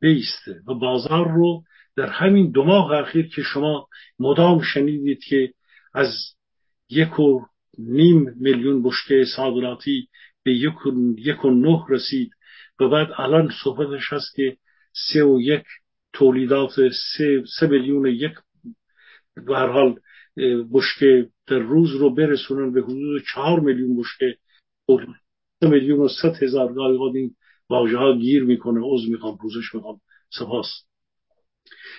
بیسته. 0.00 0.60
و 0.68 0.74
بازار 0.74 1.32
رو 1.32 1.62
در 1.96 2.06
همین 2.06 2.50
دو 2.50 2.64
ماه 2.64 2.92
اخیر 2.92 3.28
که 3.28 3.42
شما 3.42 3.88
مدام 4.18 4.62
شنیدید 4.62 5.24
که 5.24 5.52
از 5.94 6.08
یک 6.90 7.20
و 7.20 7.46
نیم 7.78 8.34
میلیون 8.36 8.82
بشکه 8.82 9.24
صادراتی 9.36 10.08
به 10.42 10.52
یک 10.52 10.86
و, 10.86 10.90
یک 11.18 11.44
و 11.44 11.50
نه 11.50 11.84
رسید 11.88 12.30
و 12.80 12.88
بعد 12.88 13.08
الان 13.16 13.50
صحبتش 13.64 14.12
هست 14.12 14.34
که 14.34 14.56
سه 14.92 15.24
و 15.24 15.40
یک 15.40 15.64
تولیدات 16.18 16.70
سه, 17.16 17.44
سه 17.60 17.66
میلیون 17.66 18.06
یک 18.06 18.32
به 19.46 19.56
هر 19.56 19.66
حال 19.66 20.00
بشکه 20.72 21.28
در 21.46 21.58
روز 21.58 21.94
رو 21.94 22.14
برسونن 22.14 22.72
به 22.72 22.82
حدود 22.82 23.22
چهار 23.34 23.60
میلیون 23.60 23.96
بشکه 23.96 24.36
سه 25.60 25.68
میلیون 25.68 26.00
و 26.00 26.08
ست 26.08 26.42
هزار 26.42 26.72
گاهی 26.72 27.18
این 27.18 27.30
واژه 27.70 27.98
ها 27.98 28.18
گیر 28.18 28.44
می‌کنه 28.44 28.80
عضو 28.82 29.10
می‌خوام 29.10 29.38
پوزش 29.38 29.74
می‌خوام 29.74 30.00
سپاس. 30.38 30.66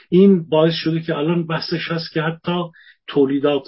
این 0.10 0.50
باعث 0.50 0.74
شده 0.74 1.02
که 1.02 1.16
الان 1.16 1.48
بحثش 1.48 1.92
هست 1.92 2.14
که 2.14 2.22
حتی 2.22 2.64
تولیدات 3.08 3.68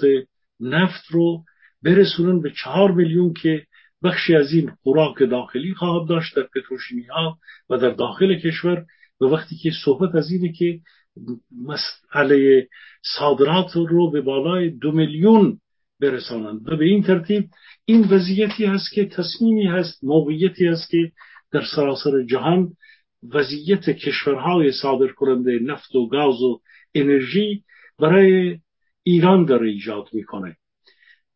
نفت 0.59 1.05
رو 1.09 1.43
برسونن 1.83 2.41
به 2.41 2.51
چهار 2.63 2.91
میلیون 2.91 3.33
که 3.33 3.65
بخشی 4.03 4.35
از 4.35 4.53
این 4.53 4.71
خوراک 4.83 5.19
داخلی 5.19 5.73
خواهد 5.73 6.09
داشت 6.09 6.35
در 6.35 6.47
پتروشیمی 6.55 7.03
ها 7.03 7.37
و 7.69 7.77
در 7.77 7.89
داخل 7.89 8.39
کشور. 8.39 8.85
و 9.21 9.25
وقتی 9.25 9.55
که 9.55 9.71
صحبت 9.85 10.15
از 10.15 10.31
اینه 10.31 10.51
که 10.51 10.79
مسئله 11.65 12.67
صادرات 13.17 13.75
رو 13.75 14.11
به 14.11 14.21
بالای 14.21 14.69
دو 14.69 14.91
میلیون 14.91 15.59
برسانند. 15.99 16.69
و 16.69 16.77
به 16.77 16.85
این 16.85 17.03
ترتیب 17.03 17.49
این 17.85 18.01
وضعیتی 18.01 18.65
هست 18.65 18.91
که 18.93 19.05
تصمیمی 19.05 19.67
هست 19.67 20.03
موقعیتی 20.03 20.67
هست 20.67 20.89
که 20.89 21.11
در 21.51 21.63
سراسر 21.75 22.23
جهان 22.23 22.73
وضعیت 23.33 23.89
کشورهای 23.89 24.71
صادر 24.71 25.07
کننده 25.07 25.59
نفت 25.59 25.95
و 25.95 26.07
گاز 26.07 26.41
و 26.41 26.61
انرژی 26.95 27.63
برای 27.99 28.59
ایران 29.03 29.45
داره 29.45 29.69
ایجاد 29.69 30.07
می‌کنه. 30.13 30.55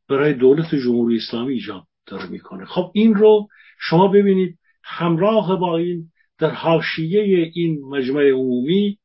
برای 0.10 0.34
دولت 0.34 0.76
جمهوری 0.76 1.18
اسلامی 1.18 1.54
ایجاد 1.54 1.84
داره 2.06 2.30
می‌کنه. 2.30 2.66
خب 2.66 2.92
این 2.94 3.14
رو 3.14 3.48
شما 3.80 4.08
ببینید 4.08 4.58
همراه 4.84 5.60
با 5.60 5.78
این 5.78 6.10
در 6.40 6.50
حاشیه 6.50 7.52
این 7.54 7.80
مجمع 7.90 8.30
عمومی 8.30 8.98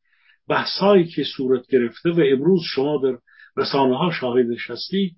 بحثایی 0.49 1.05
که 1.05 1.25
صورت 1.37 1.67
گرفته 1.67 2.11
و 2.11 2.25
امروز 2.33 2.61
شما 2.75 3.01
در 3.03 3.19
رسانه 3.57 3.99
ها 3.99 4.11
شاهدش 4.11 4.71
هستید 4.71 5.17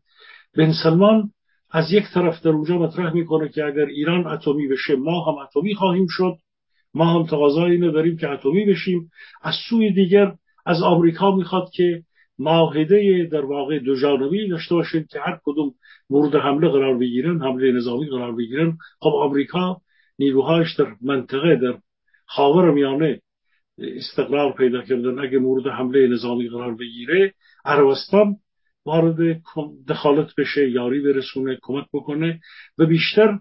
بن 0.57 0.73
سلمان 0.83 1.31
از 1.71 1.93
یک 1.93 2.05
طرف 2.15 2.43
در 2.43 2.51
اونجا 2.51 2.79
مطرح 2.79 3.15
می‌کنه 3.15 3.49
که 3.49 3.65
اگر 3.65 3.85
ایران 3.85 4.27
اتمی 4.27 4.69
بشه 4.69 4.97
ما 4.97 5.25
هم 5.25 5.39
اتمی 5.39 5.75
خواهیم 5.75 6.07
شد. 6.11 6.37
ما 6.95 7.05
هم 7.05 7.27
تقاضای 7.27 7.73
اینو 7.73 8.17
که 8.17 8.31
اتمی 8.31 8.65
بشیم. 8.65 9.11
از 9.43 9.55
سوی 9.69 9.93
دیگر 9.93 10.33
از 10.67 10.83
آمریکا 10.83 11.37
می‌خواد 11.37 11.71
که 11.71 12.03
معاهده 12.39 13.29
در 13.33 13.45
واقع 13.45 13.79
دو 13.79 14.01
جانبی 14.01 14.49
داشته 14.49 14.75
باشید 14.75 15.07
که 15.07 15.21
هر 15.21 15.39
کدوم 15.45 15.75
مورد 16.11 16.35
حمله 16.35 16.69
قرار 16.69 16.99
بگیرن 16.99 17.43
حمله 17.43 17.73
نظامی 17.73 18.07
قرار 18.07 18.37
بگیرن. 18.37 18.79
خب 19.01 19.13
آمریکا 19.15 19.81
نیروهایش 20.19 20.75
در 20.75 20.87
منطقه 21.03 21.57
در 21.57 21.79
خاور 22.31 22.71
میانه 22.71 23.21
استقرار 23.79 24.53
پیدا 24.53 24.83
کردن 24.83 25.19
اگه 25.19 25.39
مورد 25.39 25.67
حمله 25.67 26.07
نظامی 26.09 26.49
قرار 26.49 26.75
بگیره 26.75 27.35
عربستان 27.65 28.37
وارد 28.85 29.43
دخالت 29.89 30.35
بشه 30.39 30.71
یاری 30.71 31.01
برسونه 31.01 31.59
کمک 31.63 31.87
بکنه 31.93 32.41
و 32.79 32.87
بیشتر 32.87 33.39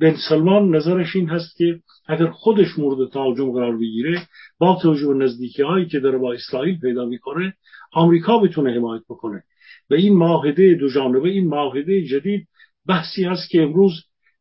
بن 0.00 0.16
سلمان 0.28 0.76
نظرش 0.76 1.16
این 1.16 1.28
هست 1.28 1.56
که 1.56 1.80
اگر 2.06 2.26
خودش 2.26 2.78
مورد 2.78 3.10
تهاجم 3.10 3.52
قرار 3.52 3.76
بگیره 3.76 4.26
با 4.58 4.78
توجه 4.82 5.06
به 5.06 5.14
نزدیکی 5.14 5.62
هایی 5.62 5.86
که 5.86 6.00
داره 6.00 6.18
با 6.18 6.32
اسرائیل 6.32 6.80
پیدا 6.80 7.04
می‌کنه 7.04 7.54
آمریکا 7.92 8.38
بتونه 8.38 8.74
حمایت 8.74 9.02
بکنه 9.08 9.42
و 9.90 9.94
این 9.94 10.16
معاهده 10.16 10.74
دو 10.74 10.88
جانبه 10.88 11.28
این 11.28 11.48
معاهده 11.48 12.02
جدید 12.02 12.48
بحثی 12.86 13.24
هست 13.24 13.50
که 13.50 13.62
امروز 13.62 13.92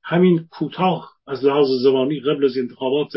همین 0.04 0.48
کوتاه 0.52 1.10
از 1.28 1.46
لحاظ 1.46 1.68
زمانی 1.84 2.20
قبل 2.20 2.46
از 2.46 2.58
انتخابات 2.58 3.12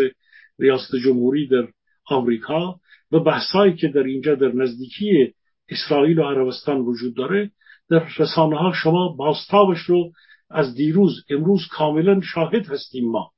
ریاست 0.58 0.96
جمهوری 1.04 1.48
در 1.48 1.68
آمریکا 2.06 2.80
و 3.12 3.20
بحثایی 3.20 3.76
که 3.76 3.88
در 3.88 4.02
اینجا 4.02 4.34
در 4.34 4.52
نزدیکی 4.52 5.34
اسرائیل 5.68 6.18
و 6.18 6.22
عربستان 6.22 6.80
وجود 6.80 7.16
داره 7.16 7.50
در 7.90 8.08
رسانه 8.18 8.58
ها 8.58 8.72
شما 8.72 9.08
باستابش 9.18 9.78
رو 9.78 10.12
از 10.50 10.74
دیروز 10.74 11.24
امروز 11.30 11.66
کاملا 11.70 12.20
شاهد 12.20 12.66
هستیم 12.66 13.10
ما. 13.10 13.30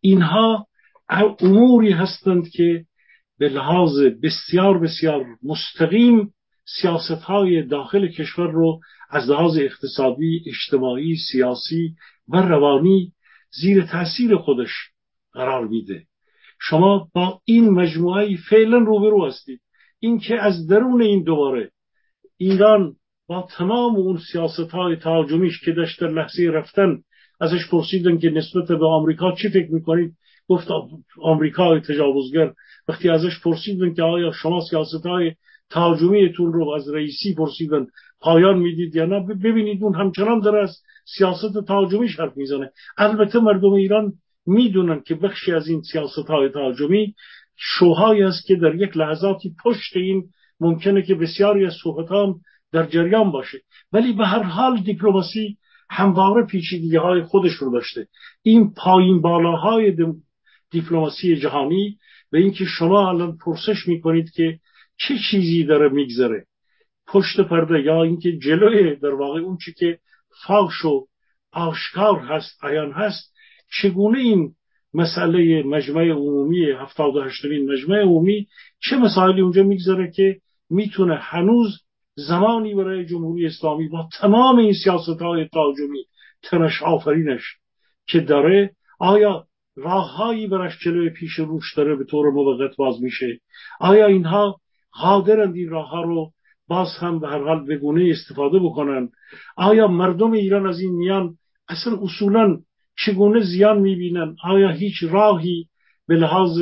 اینها 0.00 0.66
اموری 1.08 1.92
هستند 1.92 2.48
که 2.48 2.84
به 3.38 3.48
لحاظ 3.48 4.00
بسیار 4.22 4.78
بسیار 4.78 5.26
مستقیم 5.42 6.34
سیاست 6.64 7.22
های 7.22 7.62
داخل 7.62 8.08
کشور 8.08 8.50
رو 8.50 8.80
از 9.10 9.30
لحاظ 9.30 9.58
اقتصادی، 9.58 10.44
اجتماعی، 10.46 11.16
سیاسی 11.16 11.94
و 12.28 12.36
روانی 12.36 13.12
زیر 13.50 13.82
تاثیر 13.82 14.36
خودش 14.36 14.70
قرار 15.32 15.68
میده. 15.68 16.06
شما 16.68 17.08
با 17.14 17.40
این 17.44 17.70
مجموعه 17.70 18.36
فعلا 18.50 18.78
روبرو 18.78 19.26
هستید. 19.26 19.60
اینکه 19.98 20.42
از 20.42 20.66
درون 20.66 21.02
این 21.02 21.22
دوباره 21.22 21.70
ایران 22.36 22.96
با 23.26 23.48
تمام 23.56 23.96
اون 23.96 24.18
سیاست 24.32 24.70
های 24.70 24.96
تهاجمیش 24.96 25.60
که 25.64 25.72
داشت 25.72 26.00
در 26.00 26.08
لحظه 26.08 26.42
رفتن 26.42 26.98
ازش 27.40 27.70
پرسیدن 27.70 28.18
که 28.18 28.30
نسبت 28.30 28.68
به 28.68 28.86
آمریکا 28.86 29.32
چی 29.32 29.48
فکر 29.48 29.72
می‌کنید؟ 29.72 30.12
گفت 30.48 30.68
آمریکا 31.22 31.80
تجاوزگر. 31.80 32.52
وقتی 32.88 33.08
ازش 33.08 33.40
پرسیدن 33.44 33.94
که 33.94 34.02
آیا 34.02 34.32
شما 34.32 34.60
سیاست 34.70 35.06
های 35.06 35.32
تهاجمیتون 35.70 36.52
رو 36.52 36.70
از 36.70 36.88
رئیسی 36.88 37.34
پرسیدن 37.34 37.86
پایان 38.20 38.58
می‌دید 38.58 38.96
یا 38.96 39.04
نه 39.04 39.20
ببینید 39.20 39.82
اون 39.82 39.94
همچنان 39.94 40.40
داره 40.40 40.62
از 40.62 40.76
سیاست 41.18 41.66
تهاجمیش 41.66 42.20
حرف 42.20 42.36
می‌زنه. 42.36 42.70
البته 42.98 43.38
مردم 43.38 43.72
ایران 43.72 44.12
می‌دونن 44.46 45.00
که 45.00 45.14
بخشی 45.14 45.52
از 45.52 45.68
این 45.68 45.82
سیاست 45.82 46.28
های 46.28 46.48
تهاجمی 46.48 47.14
شوهایی 47.56 48.22
است 48.22 48.46
که 48.46 48.56
در 48.56 48.74
یک 48.74 48.96
لحظاتی 48.96 49.54
پشت 49.64 49.96
این 49.96 50.24
ممکنه 50.60 51.02
که 51.02 51.14
بسیاری 51.14 51.66
از 51.66 51.72
صحبت 51.82 52.12
هم 52.12 52.34
در 52.72 52.86
جریان 52.86 53.30
باشه. 53.30 53.58
ولی 53.92 54.12
به 54.12 54.26
هر 54.26 54.42
حال 54.42 54.80
دیپلماسی 54.80 55.56
همواره 55.90 56.46
پیچیدگی 56.46 56.96
های 56.96 57.22
خودش 57.22 57.52
رو 57.52 57.72
داشته. 57.72 58.06
این 58.42 58.74
پایین 58.74 59.20
بالاهای 59.20 59.96
دیپلماسی 60.70 61.36
جهانی 61.36 61.98
به 62.30 62.38
اینکه 62.38 62.64
شما 62.64 63.08
الان 63.08 63.36
پرسش 63.36 63.88
می‌کنید 63.88 64.30
که 64.30 64.58
چه 64.98 65.14
چیزی 65.30 65.64
داره 65.64 65.88
میگذره 65.88 66.46
پشت 67.06 67.40
پرده 67.40 67.82
یا 67.82 68.02
اینکه 68.02 68.38
جلوی 68.38 68.96
در 68.96 69.14
واقع 69.14 69.40
اون 69.40 69.56
چی 69.64 69.72
که 69.72 69.98
فاش 70.46 70.84
و 70.84 71.06
آشکار 71.52 72.18
هست 72.18 72.64
عیان 72.64 72.92
هست 72.92 73.31
چگونه 73.80 74.18
این 74.18 74.54
مسئله 74.94 75.62
مجمع 75.62 76.08
عمومی 76.10 76.70
هفتاد 76.70 77.16
و 77.16 77.24
مجمع 77.68 77.96
عمومی 77.96 78.46
چه 78.80 78.96
مسائلی 78.96 79.40
اونجا 79.40 79.62
می‌گذاره 79.62 80.10
که 80.10 80.40
می‌تونه 80.70 81.16
هنوز 81.16 81.82
زمانی 82.14 82.74
برای 82.74 83.06
جمهوری 83.06 83.46
اسلامی 83.46 83.88
با 83.88 84.08
تمام 84.20 84.58
این 84.58 84.72
سیاست 84.84 85.22
های 85.22 85.48
تاجمی 85.48 86.04
تنش 86.42 86.82
آفرینش 86.82 87.42
که 88.06 88.20
داره 88.20 88.70
آیا 88.98 89.46
راههایی 89.76 90.46
برش 90.46 90.78
جلوی 90.78 91.10
پیش 91.10 91.32
روش 91.38 91.74
داره 91.76 91.96
به 91.96 92.04
طور 92.04 92.30
موقت 92.30 92.76
باز 92.76 93.02
میشه؟ 93.02 93.40
آیا 93.80 94.06
اینها 94.06 94.60
قادرند 94.92 95.56
این 95.56 95.68
راه 95.68 95.88
ها 95.88 96.02
رو 96.02 96.30
باز 96.68 96.88
هم 97.00 97.20
به 97.20 97.28
هر 97.28 97.42
حال 97.44 97.66
بگونه 97.66 98.10
استفاده 98.10 98.58
بکنن؟ 98.58 99.08
آیا 99.56 99.88
مردم 99.88 100.32
ایران 100.32 100.66
از 100.66 100.80
این 100.80 100.94
میان 100.94 101.36
اصلا 101.68 101.98
اصولا 102.02 102.58
چگونه 102.96 103.40
زیان 103.40 103.78
می‌بینن؟ 103.78 104.36
آیا 104.44 104.70
هیچ 104.70 105.02
راهی 105.02 105.66
به 106.08 106.14
لحاظ 106.14 106.58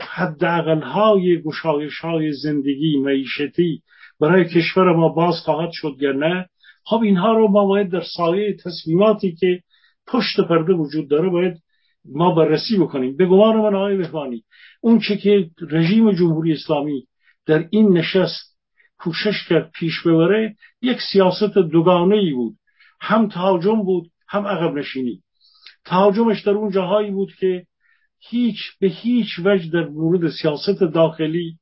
حداقل 0.00 0.82
های 0.82 1.42
گشایش 1.42 1.98
های 1.98 2.32
زندگی 2.32 2.98
معیشتی 2.98 3.82
برای 4.20 4.44
کشور 4.44 4.92
ما 4.92 5.08
باز 5.08 5.34
خواهد 5.44 5.70
شد 5.72 5.96
یا 6.00 6.12
نه؟ 6.12 6.46
خب 6.84 7.00
اینها 7.02 7.32
رو 7.32 7.48
ما 7.48 7.66
باید 7.66 7.90
در 7.90 8.02
سایه 8.16 8.56
تصمیماتی 8.64 9.32
که 9.32 9.60
پشت 10.06 10.40
پرده 10.40 10.72
وجود 10.72 11.08
داره 11.08 11.28
باید 11.28 11.56
ما 12.04 12.34
بررسی 12.34 12.78
بکنیم. 12.78 13.16
به 13.16 13.26
گمان 13.26 13.56
من 13.56 13.74
آقای 13.74 13.96
بهبانی 13.96 14.44
اون 14.80 14.98
چه 14.98 15.16
که 15.16 15.50
رژیم 15.70 16.12
جمهوری 16.12 16.52
اسلامی 16.52 17.06
در 17.46 17.68
این 17.70 17.98
نشست 17.98 18.56
کوشش 18.98 19.48
کرد 19.48 19.70
پیش 19.70 20.02
ببره 20.06 20.56
یک 20.82 20.98
سیاست 21.12 21.58
دوگانه 21.58 22.16
ای 22.16 22.32
بود. 22.32 22.56
هم 23.00 23.28
تهاجم 23.28 23.82
بود 23.82 24.10
هم 24.28 24.46
عقب 24.46 24.74
نشینی. 24.74 25.22
تهاجمش 25.86 26.42
در 26.42 26.52
اون 26.52 26.70
جاهایی 26.70 27.10
بود 27.10 27.34
که 27.34 27.66
هیچ 28.18 28.56
به 28.80 28.88
هیچ 28.88 29.28
وجه 29.44 29.70
در 29.72 29.88
مورد 29.88 30.30
سیاست 30.30 30.80
داخلی 30.94 31.58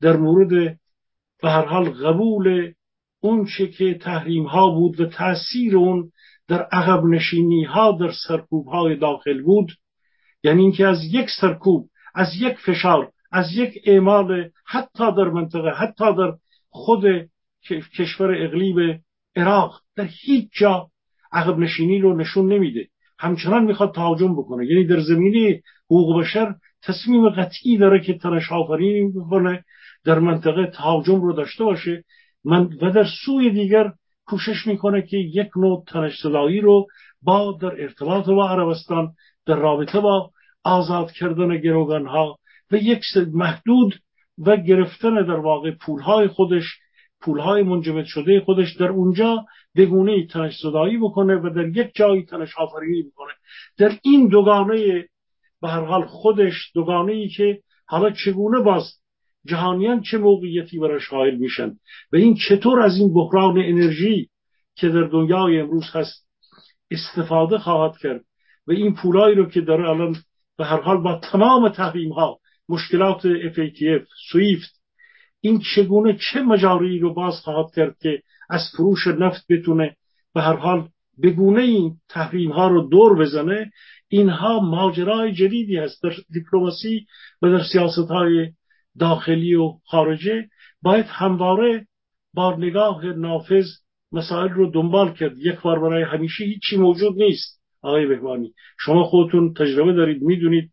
در 0.00 0.16
مورد 0.16 0.78
به 1.42 1.50
هر 1.50 1.64
حال 1.64 1.90
قبول 1.90 2.72
اون 3.20 3.46
چه 3.56 3.66
که 3.66 3.94
تحریم 3.94 4.44
ها 4.44 4.70
بود 4.70 5.00
و 5.00 5.06
تاثیر 5.06 5.76
اون 5.76 6.12
در 6.48 6.62
عقب 6.62 7.04
نشینی 7.04 7.64
ها 7.64 7.92
در 8.00 8.12
سرکوب 8.28 8.66
های 8.66 8.96
داخل 8.96 9.42
بود 9.42 9.72
یعنی 10.44 10.62
اینکه 10.62 10.86
از 10.86 11.04
یک 11.04 11.26
سرکوب 11.40 11.88
از 12.14 12.28
یک 12.40 12.58
فشار 12.58 13.12
از 13.32 13.52
یک 13.54 13.82
اعمال 13.86 14.50
حتی 14.66 15.12
در 15.16 15.24
منطقه 15.24 15.70
حتی 15.70 16.04
در 16.16 16.32
خود 16.68 17.04
کشور 17.98 18.44
اقلیم 18.44 19.04
عراق 19.36 19.80
در 19.96 20.08
هیچ 20.10 20.48
جا 20.52 20.90
عقب 21.32 21.58
نشینی 21.58 21.98
رو 21.98 22.16
نشون 22.16 22.52
نمیده. 22.52 22.88
همچنان 23.20 23.64
می‌خواد 23.64 23.94
تهاجم 23.94 24.34
بکنه. 24.34 24.66
یعنی 24.66 24.86
در 24.86 25.00
زمینه 25.00 25.62
حقوق 25.86 26.20
بشر 26.20 26.54
تصمیم 26.82 27.28
قطعی 27.28 27.78
داره 27.78 28.00
که 28.00 28.18
تنش 28.18 28.52
آفرینی 28.52 29.12
بکنه 29.12 29.64
در 30.04 30.18
منطقه 30.18 30.66
تهاجم 30.66 31.20
رو 31.22 31.32
داشته 31.32 31.64
باشه. 31.64 32.04
من 32.44 32.70
و 32.82 32.90
در 32.90 33.06
سوی 33.24 33.50
دیگر 33.50 33.92
کوشش 34.26 34.66
می‌کنه 34.66 35.02
که 35.02 35.16
یک 35.16 35.48
نوع 35.56 35.84
تنش 35.86 36.20
رو 36.62 36.86
با 37.22 37.58
در 37.60 37.82
ارتباط 37.82 38.26
با 38.26 38.50
عربستان 38.50 39.12
در 39.46 39.54
رابطه 39.54 40.00
با 40.00 40.30
آزاد 40.64 41.12
کردن 41.12 41.56
گروگان 41.56 42.06
ها 42.06 42.38
و 42.70 42.76
یک 42.76 43.02
محدود 43.32 43.94
و 44.38 44.56
گرفتن 44.56 45.14
در 45.14 45.40
واقع 45.40 45.70
پولهای 45.70 46.28
خودش 46.28 46.64
پولهای 47.20 47.62
منجمد 47.62 48.04
شده 48.04 48.40
خودش 48.40 48.76
در 48.76 48.88
اونجا 48.88 49.44
بگونه 49.76 50.26
تنش 50.26 50.58
صدایی 50.62 50.98
بکنه 50.98 51.34
و 51.36 51.50
در 51.56 51.68
یک 51.68 51.90
جایی 51.94 52.24
تنش 52.24 52.58
آفرینی 52.58 53.02
بکنه. 53.02 53.32
در 53.78 53.98
این 54.02 54.28
دوگانه 54.28 55.08
به 55.62 55.68
هر 55.68 55.84
حال 55.84 56.06
خودش 56.06 56.70
دوگانه 56.74 57.12
ای 57.12 57.28
که 57.28 57.60
حالا 57.86 58.10
چگونه 58.10 58.60
باز 58.60 59.00
جهانیان 59.46 60.00
چه 60.00 60.18
موقعیتی 60.18 60.78
برای 60.78 61.00
شاهد 61.00 61.34
میشن 61.34 61.76
و 62.12 62.16
این 62.16 62.36
چطور 62.48 62.80
از 62.80 62.96
این 62.96 63.14
بحران 63.14 63.58
انرژی 63.58 64.28
که 64.74 64.88
در 64.88 65.02
دنیای 65.02 65.60
امروز 65.60 65.84
هست 65.92 66.26
استفاده 66.90 67.58
خواهد 67.58 67.98
کرد 67.98 68.24
و 68.66 68.72
این 68.72 68.94
پولایی 68.94 69.34
رو 69.34 69.46
که 69.50 69.60
داره 69.60 69.88
الان 69.88 70.16
به 70.58 70.64
هر 70.64 70.80
حال 70.80 70.98
با 71.02 71.20
تمام 71.32 71.68
تحریم 71.68 72.12
ها 72.12 72.38
مشکلات 72.68 73.20
FATF 73.22 74.06
سویفت 74.30 74.80
این 75.40 75.60
چگونه 75.74 76.18
چه 76.32 76.42
مجاری 76.42 76.98
رو 76.98 77.14
باز 77.14 77.34
خواهد 77.34 77.74
کرد 77.74 77.96
که 77.98 78.22
از 78.50 78.60
فروش 78.76 79.06
نفت 79.06 79.46
بتونه 79.48 79.96
به 80.34 80.42
هر 80.42 80.56
حال 80.56 80.88
بگونه 81.22 81.62
این 81.62 81.96
تحریم 82.08 82.52
ها 82.52 82.68
رو 82.68 82.88
دور 82.88 83.18
بزنه 83.18 83.70
اینها 84.08 84.60
ماجرای 84.60 85.32
جدیدی 85.32 85.76
هست. 85.76 86.02
در 86.02 86.12
دیپلماسی 86.32 87.06
و 87.42 87.50
در 87.50 87.62
سیاست 87.72 88.10
های 88.10 88.52
داخلی 88.98 89.54
و 89.54 89.72
خارجه 89.84 90.48
باید 90.82 91.06
همواره 91.08 91.86
با 92.34 92.56
نگاه 92.56 93.06
نافذ 93.06 93.66
مسائل 94.12 94.48
رو 94.48 94.70
دنبال 94.70 95.12
کرد. 95.12 95.38
یک 95.38 95.60
بار 95.60 95.80
برای 95.80 96.02
همیشه 96.02 96.44
هیچی 96.44 96.76
موجود 96.76 97.16
نیست 97.16 97.60
آقای 97.82 98.06
بهبانی 98.06 98.52
شما 98.78 99.04
خودتون 99.04 99.54
تجربه 99.54 99.92
دارید 99.92 100.22
می‌دونید. 100.22 100.70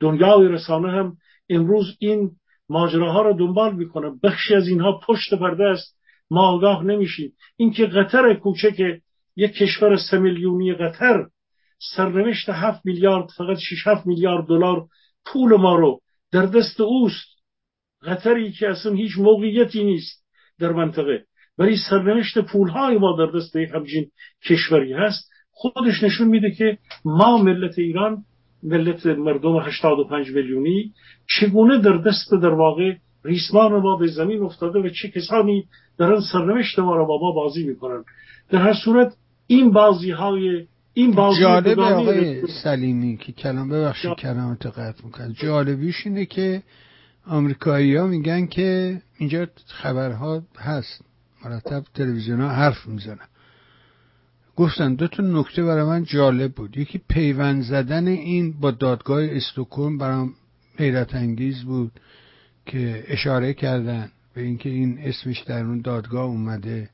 دنیای 0.00 0.48
رسانه 0.48 0.92
هم 0.92 1.16
امروز 1.48 1.96
این 1.98 2.30
ماجراها 2.68 3.22
رو 3.22 3.32
دنبال 3.32 3.76
می‌کنه. 3.76 4.10
بخشی 4.22 4.54
از 4.54 4.68
اینها 4.68 5.00
پشت 5.06 5.34
پرده 5.34 5.64
است. 5.64 5.98
ما 6.34 6.48
آگاه 6.48 6.84
نمیشیم 6.84 7.32
اینکه 7.56 7.86
قطر 7.86 8.34
کوچک 8.34 9.00
یک 9.36 9.52
کشور 9.52 9.96
سه 9.96 10.18
میلیونی 10.18 10.74
قطر 10.74 11.26
سرنوشت 11.96 12.48
هفت 12.48 12.86
میلیارد 12.86 13.28
فقط 13.38 13.56
6 13.58 13.86
هفت 13.86 14.06
میلیارد 14.06 14.46
دلار 14.46 14.86
پول 15.26 15.56
ما 15.56 15.76
رو 15.76 16.00
در 16.32 16.46
دست 16.46 16.80
اوست. 16.80 17.34
قطری 18.02 18.52
که 18.52 18.68
اصلا 18.68 18.92
هیچ 18.92 19.18
موقعیتی 19.18 19.84
نیست 19.84 20.24
در 20.58 20.72
منطقه. 20.72 21.24
ولی 21.58 21.76
سرنوشت 21.90 22.38
پولهای 22.38 22.98
ما 22.98 23.16
در 23.18 23.38
دست 23.38 23.56
همچین 23.56 24.10
کشوری 24.48 24.92
هست. 24.92 25.30
خودش 25.50 26.02
نشون 26.02 26.28
میده 26.28 26.50
که 26.50 26.78
ما 27.04 27.38
ملت 27.38 27.78
ایران 27.78 28.24
ملت 28.62 29.06
مردم 29.06 29.56
85 29.56 30.30
میلیونی 30.30 30.92
چگونه 31.40 31.78
در 31.78 31.96
دست 31.96 32.32
در 32.42 32.54
واقع 32.54 32.94
ریسمان 33.24 33.72
ما 33.82 33.96
به 33.96 34.06
زمین 34.06 34.42
افتاده 34.42 34.78
و 34.78 34.88
چه 34.88 35.08
کسانی 35.08 35.64
در 35.98 36.20
سرنوشت 36.32 36.78
ما 36.78 36.96
را 36.96 37.04
با 37.04 37.18
ما 37.20 37.32
بازی 37.32 37.64
می‌کنن. 37.64 38.04
در 38.50 38.58
هر 38.58 38.74
صورت 38.84 39.16
این 39.46 39.70
بازی 39.70 40.10
های 40.10 40.66
این 40.94 41.12
بازی 41.12 41.40
جالب 41.40 41.80
آقای 41.80 42.46
سلیمی 42.46 43.16
که 43.16 43.32
کلام 43.32 43.68
ببخشید 43.68 44.14
کلامت 44.14 44.66
قطع 44.66 45.04
می‌کنه 45.04 45.32
جالبیش 45.32 46.06
اینه 46.06 46.26
که 46.26 46.62
آمریکایی 47.26 47.96
ها 47.96 48.06
میگن 48.06 48.46
که 48.46 49.00
اینجا 49.18 49.46
خبرها 49.66 50.42
هست. 50.58 51.04
مرتب 51.44 51.84
تلویزیون 51.94 52.40
ها 52.40 52.48
حرف 52.48 52.86
می‌زنن. 52.86 53.28
گفتن 54.56 54.94
دو 54.94 55.08
تا 55.08 55.22
نکته 55.22 55.64
برای 55.64 55.84
من 55.84 56.04
جالب 56.04 56.52
بود. 56.52 56.76
یکی 56.76 57.00
پیوند 57.08 57.62
زدن 57.62 58.06
این 58.06 58.54
با 58.60 58.70
دادگاه 58.70 59.24
استوکن 59.24 59.98
برام 59.98 60.34
حیرت 60.78 61.14
انگیز 61.14 61.62
بود. 61.64 61.92
که 62.66 63.04
اشاره 63.08 63.54
کردن 63.54 64.10
به 64.34 64.42
اینکه 64.42 64.68
این 64.68 64.98
اسمش 64.98 65.40
در 65.40 65.64
اون 65.64 65.80
دادگاه 65.80 66.24
اومده 66.24 66.90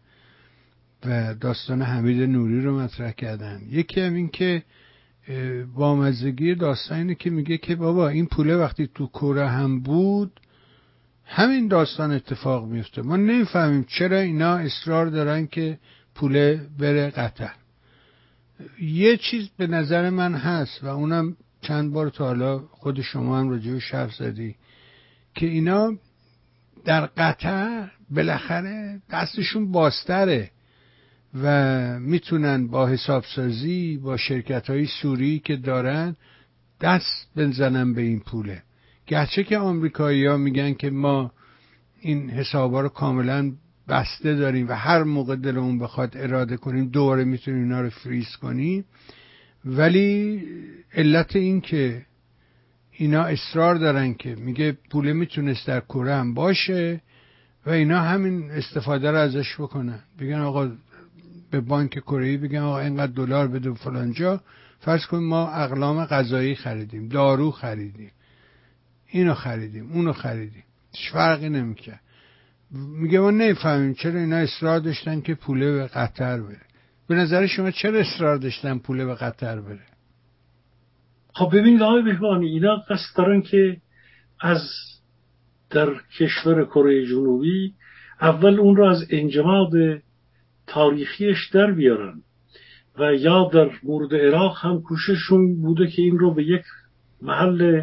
و 1.06 1.35
داستان 1.35 1.83
حمید 1.83 2.22
نوری 2.22 2.61
رو 2.61 2.80
مطرح 2.80 3.11
کردن. 3.11 3.61
یکی 3.70 4.00
هم 4.00 4.14
این 4.14 4.28
که 4.28 4.62
بامزگی 5.74 6.54
داستان 6.54 6.98
اینه 6.98 7.14
که 7.14 7.30
میگه 7.30 7.59
که 7.59 7.76
بابا 7.76 8.09
این 8.09 8.26
پوله 8.26 8.56
وقتی 8.56 8.88
تو 8.94 9.06
کوره 9.06 9.48
هم 9.48 9.80
بود 9.80 10.40
همین 11.24 11.68
داستان 11.68 12.12
اتفاق 12.12 12.66
میفته 12.66 13.02
ما 13.02 13.16
نمی‌فهمیم 13.16 13.85
چرا 13.88 14.18
اینا 14.18 14.56
اصرار 14.56 15.06
دارن 15.06 15.46
که 15.46 15.78
پوله 16.14 16.66
بره 16.78 17.11
قطر. 17.11 17.53
یه 18.80 19.16
چیز 19.16 19.49
به 19.57 19.66
نظر 19.66 20.11
من 20.11 20.34
هست 20.34 20.84
و 20.84 20.86
اونم 20.86 21.36
چند 21.61 21.92
بار 21.92 22.09
تا 22.09 22.24
حالا 22.24 22.59
خود 22.59 23.01
شما 23.01 23.38
هم 23.38 23.51
راجع 23.51 23.72
به 23.72 23.78
شرف 23.78 24.14
زدی. 24.14 24.55
که 25.35 25.47
اینا 25.47 25.93
در 26.85 27.07
قطر 27.07 27.91
بالاخره 28.11 29.01
دستشون 29.11 29.72
باستره 29.72 30.51
و 31.43 31.99
می‌تونن 32.01 32.66
با 32.66 32.87
حسابسازی 32.87 33.97
با 33.97 34.16
شرکت 34.16 34.70
های 34.70 34.87
سوری 34.87 35.39
که 35.39 35.57
دارن 35.57 36.16
دست 36.81 37.31
بنزنن 37.37 37.95
به 37.95 38.03
این 38.03 38.20
پوله. 38.20 38.62
گرچه 39.07 39.45
که 39.45 39.59
آمریکایی 39.59 40.26
ها 40.26 40.37
میگن 40.37 40.74
که 40.74 40.91
ما 40.91 41.33
این 42.01 42.31
حسابا 42.31 42.81
رو 42.81 42.89
کاملا 42.89 43.53
بسته 43.89 44.35
داریم 44.35 44.68
و 44.68 44.72
هر 44.72 45.03
موقع 45.03 45.37
دلمون 45.37 45.78
بخواد 45.78 46.16
اراده 46.16 46.57
کنیم 46.57 46.89
دوباره 46.89 47.24
می‌تونیم 47.24 47.62
اینا 47.62 47.81
رو 47.81 47.91
فریز 47.91 48.37
کنیم. 48.37 48.85
ولی 49.64 50.43
علت 50.95 51.37
این 51.37 51.61
که 51.61 52.07
اینا 53.01 53.22
اصرار 53.22 53.74
دارن 53.74 54.14
که 54.14 54.34
میگه 54.34 54.78
پوله 54.90 55.12
می‌تونست 55.12 55.66
در 55.66 55.80
کوره 55.80 56.14
هم 56.14 56.34
باشه 56.34 57.01
و 57.66 57.70
اینا 57.70 58.01
همین 58.01 58.51
استفاده 58.51 59.11
رو 59.11 59.16
ازش 59.16 59.55
بکنن. 59.55 59.98
بگن 60.18 60.40
آقا 60.40 60.70
به 61.51 61.61
بانک 61.61 61.90
کره 61.90 62.36
بگن 62.36 62.59
آقا 62.59 62.80
اینقدر 62.80 63.12
دلار 63.12 63.48
بده 63.48 63.74
فلان 63.74 64.12
جا. 64.12 64.40
فرض 64.80 65.07
کنیم 65.07 65.28
ما 65.28 65.51
اقلام 65.51 66.05
غذایی 66.05 66.55
خریدیم 66.55 67.09
دارو 67.09 67.51
خریدیم. 67.51 68.11
اینو 69.07 69.34
خریدیم 69.34 69.92
اونو 69.92 70.12
خریدیم. 70.12 70.64
هیچ 70.92 71.12
فرقی 71.12 71.48
نمی‌کرد. 71.48 72.01
میگه 72.70 73.20
ما 73.20 73.30
نمی‌فهمیم 73.30 73.94
چرا 73.94 74.20
اینا 74.20 74.36
اصرار 74.36 74.78
داشتن 74.78 75.20
که 75.20 75.34
پوله 75.34 75.72
به 75.72 75.86
قطر 75.86 76.40
بره. 76.40 76.61
به 77.09 77.14
نظر 77.14 77.46
شما 77.46 77.70
چرا 77.70 77.98
اصرار 77.98 78.36
داشتن 78.36 78.78
پوله 78.78 79.05
به 79.05 79.14
قطر 79.14 79.61
بره؟ 79.61 79.89
خب 81.35 81.51
ببینید 81.53 81.83
آقای 81.83 82.03
بهبانی 82.03 82.47
اینا 82.47 82.76
قصد 82.76 83.16
دارن 83.16 83.43
که 83.43 83.76
از 84.41 84.61
در 85.70 85.89
کشور 86.18 86.64
کره 86.64 87.07
جنوبی 87.07 87.74
اول 88.20 88.61
اون 88.61 88.76
رو 88.76 88.85
از 88.85 89.07
انجماد 89.11 89.72
تاریخیش 90.66 91.49
در 91.53 91.70
بیارن 91.70 92.22
و 92.99 93.14
یا 93.14 93.51
در 93.53 93.70
مورد 93.83 94.14
عراق 94.14 94.59
هم 94.61 94.83
کوشششون 94.83 95.62
بوده 95.62 95.87
که 95.87 96.03
این 96.03 96.18
رو 96.18 96.35
به 96.35 96.45
یک 96.45 96.62
محل 97.22 97.83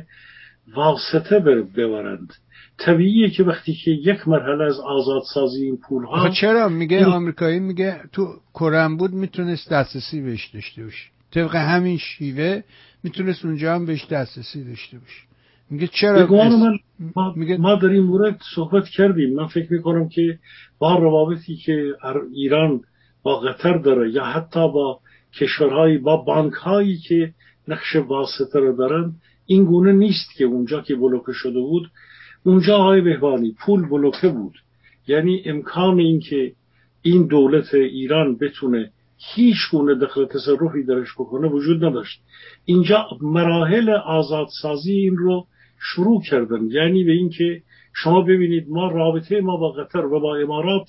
واسطه 0.75 1.39
ببرند. 1.39 2.33
طبیعیه 2.77 3.29
که 3.29 3.43
وقتی 3.43 3.73
که 3.73 3.91
یک 3.91 4.27
مرحله 4.27 4.63
از 4.63 4.79
آزادسازی 4.79 5.63
این 5.63 5.77
پول 5.77 6.05
ها 6.05 6.29
چرا؟ 6.29 6.69
میگه 6.69 7.05
آمریکایی 7.05 7.59
میگه 7.59 8.01
تو 8.11 8.27
کرم 8.53 8.97
بود 8.97 9.11
می‌تونست 9.11 9.69
دسترسی 9.71 10.21
بهش 10.21 10.47
داشته 10.53 10.83
باشه. 10.83 11.09
طبق 11.31 11.55
همین 11.55 11.97
شیوه 11.97 12.61
می‌تونست 13.03 13.45
اونجا 13.45 13.75
هم 13.75 13.85
بهش 13.85 14.05
دسترسی 14.05 14.63
داشته 14.63 14.97
باشه. 14.97 15.21
میگه 15.69 15.87
چرا 15.87 16.27
من 16.27 16.79
ما, 17.15 17.33
میگه... 17.35 17.57
ما 17.57 17.75
در 17.75 17.87
این 17.87 18.03
مورد 18.03 18.39
صحبت 18.55 18.87
کردیم. 18.87 19.35
من 19.35 19.47
فکر 19.47 19.73
می‌کنم 19.73 20.09
که 20.09 20.39
با 20.79 20.95
روابطی 20.95 21.55
که 21.55 21.93
ایران 22.33 22.81
با 23.23 23.39
قطر 23.39 23.77
داره 23.77 24.11
یا 24.11 24.23
حتی 24.23 24.59
با 24.59 24.99
کشورهایی 25.39 25.97
با 25.97 26.17
بانک 26.17 26.53
هایی 26.53 26.97
که 26.97 27.33
نقش 27.67 27.95
واسطه 27.95 28.59
رو 28.59 28.75
دارن 28.77 29.13
این 29.45 29.65
گونه 29.65 29.91
نیست 29.91 30.35
که 30.37 30.45
اونجا 30.45 30.81
که 30.81 30.95
بلوکه 30.95 31.31
شده 31.33 31.59
بود 31.59 31.91
اونجا 32.43 32.77
های 32.77 33.01
بهبانی 33.01 33.55
پول 33.59 33.89
بلوکه 33.89 34.27
بود. 34.27 34.53
یعنی 35.07 35.41
امکان 35.45 35.99
اینکه 35.99 36.53
این 37.01 37.27
دولت 37.27 37.73
ایران 37.73 38.37
بتونه 38.37 38.91
هیچ 39.17 39.57
گونه 39.71 39.95
دخل 39.95 40.25
تصرفی 40.25 40.83
درش 40.83 41.13
بکنه 41.13 41.47
وجود 41.47 41.85
نداشت. 41.85 42.21
اینجا 42.65 43.07
مراحل 43.21 43.89
آزادسازی 43.89 44.93
این 44.93 45.17
رو 45.17 45.47
شروع 45.79 46.21
کردن. 46.23 46.65
یعنی 46.65 47.03
به 47.03 47.11
اینکه 47.11 47.61
شما 47.93 48.21
ببینید 48.21 48.65
ما 48.69 48.91
رابطه 48.91 49.41
ما 49.41 49.57
با 49.57 49.71
قطر 49.71 50.05
و 50.05 50.19
با 50.19 50.35
امارات 50.37 50.87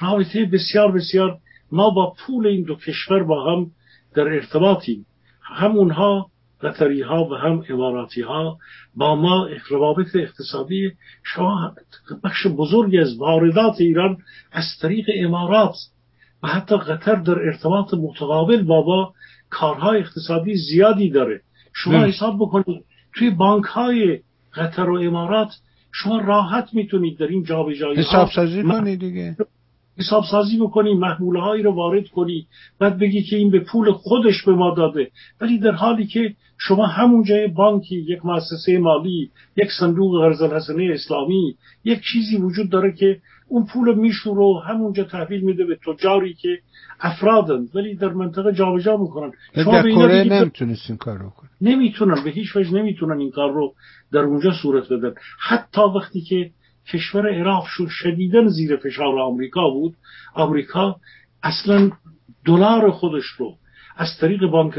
رابطه 0.00 0.44
بسیار 0.44 0.92
بسیار 0.92 1.38
ما 1.72 1.90
با 1.90 2.14
پول 2.18 2.46
این 2.46 2.62
دو 2.62 2.74
کشور 2.74 3.24
با 3.24 3.52
هم 3.52 3.70
در 4.14 4.28
ارتباطیم. 4.28 5.06
هم 5.42 5.76
اونها 5.76 6.30
قطری 6.62 7.02
ها 7.02 7.24
و 7.24 7.34
هم 7.34 7.64
اماراتی 7.68 8.22
ها 8.22 8.58
با 8.96 9.16
ما 9.16 9.48
روابط 9.68 10.16
اقتصادی 10.16 10.92
شما 11.22 11.74
بخش 12.24 12.46
بزرگی 12.46 12.98
از 12.98 13.16
واردات 13.18 13.80
ایران 13.80 14.18
از 14.52 14.64
طریق 14.82 15.06
امارات 15.14 15.74
و 16.46 16.48
حتی 16.48 16.76
قطر 16.76 17.14
در 17.14 17.38
ارتباط 17.38 17.94
متقابل 17.94 18.62
با 18.62 18.86
ما 18.86 19.12
کارهای 19.50 20.00
اقتصادی 20.00 20.54
زیادی 20.54 21.10
داره. 21.10 21.40
شما 21.72 21.98
حساب 21.98 22.36
بکنید 22.36 22.84
توی 23.14 23.30
بانک 23.30 23.64
های 23.64 24.20
قطر 24.54 24.90
و 24.90 24.98
امارات 24.98 25.48
شما 25.92 26.20
راحت 26.20 26.68
می‌تونید 26.72 27.18
در 27.18 27.26
این 27.26 27.44
جابجایی 27.44 27.98
حساب 27.98 28.28
سازی 28.34 28.62
کنید 28.62 29.00
دیگه. 29.00 29.36
حساب 29.98 30.24
سازی 30.30 30.58
بکنی 30.58 30.94
محموله 30.94 31.40
هایی 31.40 31.62
رو 31.62 31.74
وارد 31.74 32.08
کنی 32.08 32.46
بعد 32.78 32.98
بگی 32.98 33.22
که 33.22 33.36
این 33.36 33.50
به 33.50 33.60
پول 33.60 33.92
خودش 33.92 34.44
به 34.44 34.52
ما 34.52 34.74
داده. 34.74 35.10
ولی 35.40 35.58
در 35.58 35.72
حالی 35.72 36.06
که 36.06 36.34
شما 36.58 36.86
همون 36.86 37.24
جای 37.24 37.46
بانکی 37.46 37.96
یک 37.96 38.26
مؤسسه 38.26 38.78
مالی 38.78 39.30
یک 39.56 39.68
صندوق 39.80 40.20
قرض 40.20 40.42
الحسنه 40.42 40.90
اسلامی 40.92 41.56
یک 41.84 42.00
چیزی 42.12 42.36
وجود 42.36 42.70
داره 42.70 42.92
که 42.92 43.20
اون 43.48 43.66
پول 43.66 43.94
میشوره 43.94 44.40
و 44.40 44.60
همونجا 44.68 45.04
تحویل 45.04 45.40
میده 45.40 45.64
به 45.64 45.78
تجاری 45.86 46.34
که 46.34 46.58
افرادن 47.00 47.66
ولی 47.74 47.94
در 47.94 48.08
منطقه 48.08 48.52
جابجا 48.52 48.96
می‌کنن. 48.96 49.32
شما 49.54 49.82
به 49.82 49.88
اینا 49.88 50.06
نمی‌تونست 50.06 50.90
این 50.90 50.96
کار 50.96 51.18
رو 51.18 51.30
کنن 51.30 51.50
نمی‌تونن 51.60 52.24
به 52.24 52.30
هیچ 52.30 52.56
وجه 52.56 52.74
نمی‌تونن 52.74 53.18
این 53.18 53.30
کار 53.30 53.52
رو 53.52 53.74
در 54.12 54.20
اونجا 54.20 54.52
صورت 54.62 54.92
بدن. 54.92 55.14
حتی 55.40 55.80
وقتی 55.80 56.20
که 56.20 56.50
کشور 56.92 57.34
عراق 57.34 57.64
شد 57.66 57.88
شدیدن 57.90 58.48
زیر 58.48 58.76
فشار 58.76 59.18
آمریکا 59.18 59.70
بود 59.70 59.94
آمریکا 60.34 60.96
اصلا 61.42 61.90
دلار 62.44 62.90
خودش 62.90 63.24
رو 63.38 63.54
از 63.96 64.08
طریق 64.20 64.46
بانک 64.46 64.74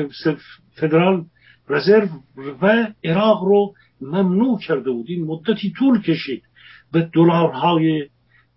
فدرال 0.75 1.25
رزرو 1.69 2.07
و 2.61 2.87
عراق 3.03 3.43
رو 3.43 3.73
ممنوع 4.01 4.59
کرده 4.59 4.91
بود. 4.91 5.05
این 5.09 5.25
مدتی 5.25 5.73
طول 5.77 6.01
کشید 6.01 6.43
به 6.91 7.09
دلارهای 7.13 8.09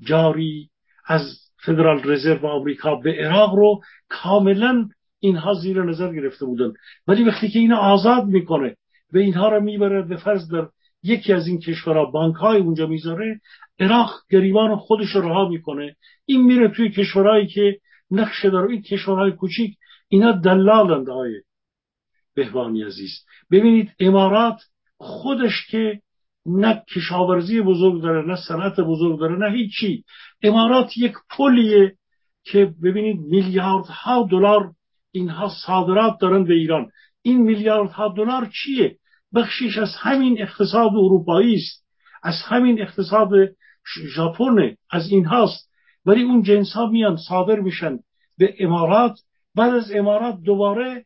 جاری 0.02 0.70
از 1.06 1.22
فدرال 1.64 2.02
رزرو 2.04 2.46
آمریکا 2.46 2.94
به 2.94 3.12
عراق 3.12 3.54
رو 3.54 3.80
کاملا 4.08 4.88
اینها 5.20 5.54
زیر 5.54 5.82
نظر 5.82 6.14
گرفته 6.14 6.46
بودن. 6.46 6.72
ولی 7.06 7.24
وقتی 7.24 7.48
که 7.48 7.58
اینو 7.58 7.76
آزاد 7.76 8.26
می‌کنه 8.26 8.76
و 9.12 9.18
اینها 9.18 9.48
رو 9.48 9.60
می‌بره 9.60 10.02
به 10.02 10.16
فرض 10.16 10.52
در 10.52 10.68
یکی 11.02 11.32
از 11.32 11.46
این 11.46 11.58
کشورها 11.58 12.04
بانک 12.04 12.36
های 12.36 12.60
اونجا 12.60 12.86
می‌ذاره 12.86 13.40
عراق 13.78 14.10
گریبان 14.30 14.76
خودش 14.76 15.08
رو 15.14 15.20
رها 15.20 15.48
می‌کنه. 15.48 15.96
این 16.26 16.42
میره 16.42 16.68
توی 16.68 16.90
کشورهایی 16.90 17.46
که 17.46 17.78
نقشه 18.10 18.50
داره. 18.50 18.70
این 18.70 18.82
کشورهای 18.82 19.32
کوچیک 19.32 19.76
اینا 20.08 20.32
دلالند 20.32 21.08
های 21.08 21.32
بهبانی 22.34 22.82
عزیز. 22.82 23.10
ببینید 23.50 23.90
امارات 24.00 24.60
خودش 24.96 25.66
که 25.70 26.00
نه 26.58 26.82
کشاورزی 26.94 27.60
بزرگ 27.60 28.02
داره 28.02 28.26
نه 28.26 28.36
صنعت 28.48 28.80
بزرگ 28.80 29.20
داره 29.20 29.36
نه 29.36 29.56
هیچی. 29.56 30.04
امارات 30.42 30.98
یک 30.98 31.12
پلیه 31.30 31.96
که 32.44 32.74
ببینید 32.82 33.20
میلیاردها 33.20 34.28
دلار 34.30 34.72
اینها 35.12 35.52
صادرات 35.66 36.20
دارن 36.20 36.44
به 36.44 36.54
ایران. 36.54 36.90
این 37.22 37.42
میلیاردها 37.42 38.08
دلار 38.08 38.50
چیه؟ 38.52 38.96
بخشیش 39.34 39.78
از 39.78 39.96
همین 39.98 40.42
اقتصاد 40.42 40.90
اروپایی 40.90 41.54
است. 41.54 41.84
از 42.22 42.34
همین 42.44 42.82
اقتصاد 42.82 43.30
ژاپن 44.14 44.74
از 44.90 45.10
این 45.10 45.24
هاست. 45.24 45.70
ولی 46.06 46.22
اون 46.22 46.42
جنس 46.42 46.72
ها 46.72 46.86
میان 46.86 47.16
صادر 47.16 47.60
میشن 47.60 47.98
به 48.38 48.54
امارات. 48.58 49.18
بعد 49.54 49.74
از 49.74 49.92
امارات 49.92 50.40
دوباره 50.44 51.04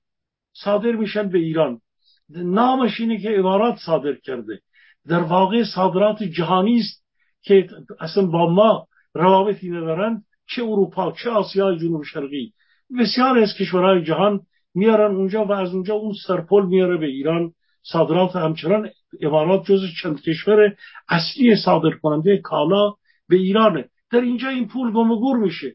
صادر 0.52 0.92
میشن 0.92 1.28
به 1.28 1.38
ایران. 1.38 1.80
نامش 2.28 3.00
اینه 3.00 3.20
که 3.20 3.38
امارات 3.38 3.78
صادر 3.86 4.14
کرده. 4.14 4.60
در 5.08 5.22
واقع 5.22 5.64
صادرات 5.74 6.22
جهانی 6.22 6.78
است 6.78 7.04
که 7.42 7.68
اصلا 8.00 8.26
با 8.26 8.50
ما 8.50 8.86
روابطی 9.14 9.70
ندارند 9.70 10.24
چه 10.46 10.62
اروپا 10.62 11.12
چه 11.12 11.30
آسیای 11.30 11.78
جنوب 11.78 12.02
شرقی. 12.02 12.52
بسیار 13.00 13.38
از 13.38 13.54
کشورهای 13.60 14.04
جهان 14.04 14.40
میارن 14.74 15.16
اونجا 15.16 15.44
و 15.44 15.52
از 15.52 15.74
اونجا 15.74 15.94
اون 15.94 16.14
سرپل 16.26 16.66
میاره 16.66 16.96
به 16.96 17.06
ایران. 17.06 17.52
صادرات 17.82 18.36
همچنان 18.36 18.90
امارات 19.20 19.66
جز 19.66 19.80
چند 20.02 20.22
کشور 20.22 20.74
اصلی 21.08 21.56
صادر 21.56 21.90
کننده 21.90 22.38
کالا 22.38 22.92
به 23.28 23.36
ایرانه. 23.36 23.88
در 24.12 24.20
اینجا 24.20 24.48
این 24.48 24.68
پول 24.68 24.92
گم 24.92 25.10
و 25.10 25.36
میشه. 25.36 25.74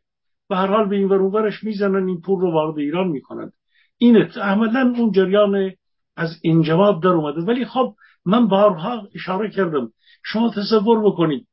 به 0.50 0.56
هر 0.56 0.68
حال 0.68 0.90
به 0.90 0.96
این 0.96 1.08
ورورش 1.08 1.64
می‌زنن 1.64 2.08
این 2.08 2.22
پول 2.22 2.40
رو 2.40 2.52
وارد 2.52 2.78
ایران 2.78 3.08
می‌کنند 3.08 3.54
اینه. 3.98 4.30
عملا 4.42 4.94
اون 4.98 5.12
جریان 5.12 5.72
از 6.18 6.40
انجواب 6.44 7.04
در 7.04 7.10
اومده. 7.10 7.42
ولی 7.42 7.66
خب 7.66 7.96
من 8.26 8.48
بارها 8.48 9.08
اشاره 9.16 9.50
کردم. 9.50 9.92
شما 10.24 10.50
تصور 10.50 11.06
بکنید. 11.06 11.48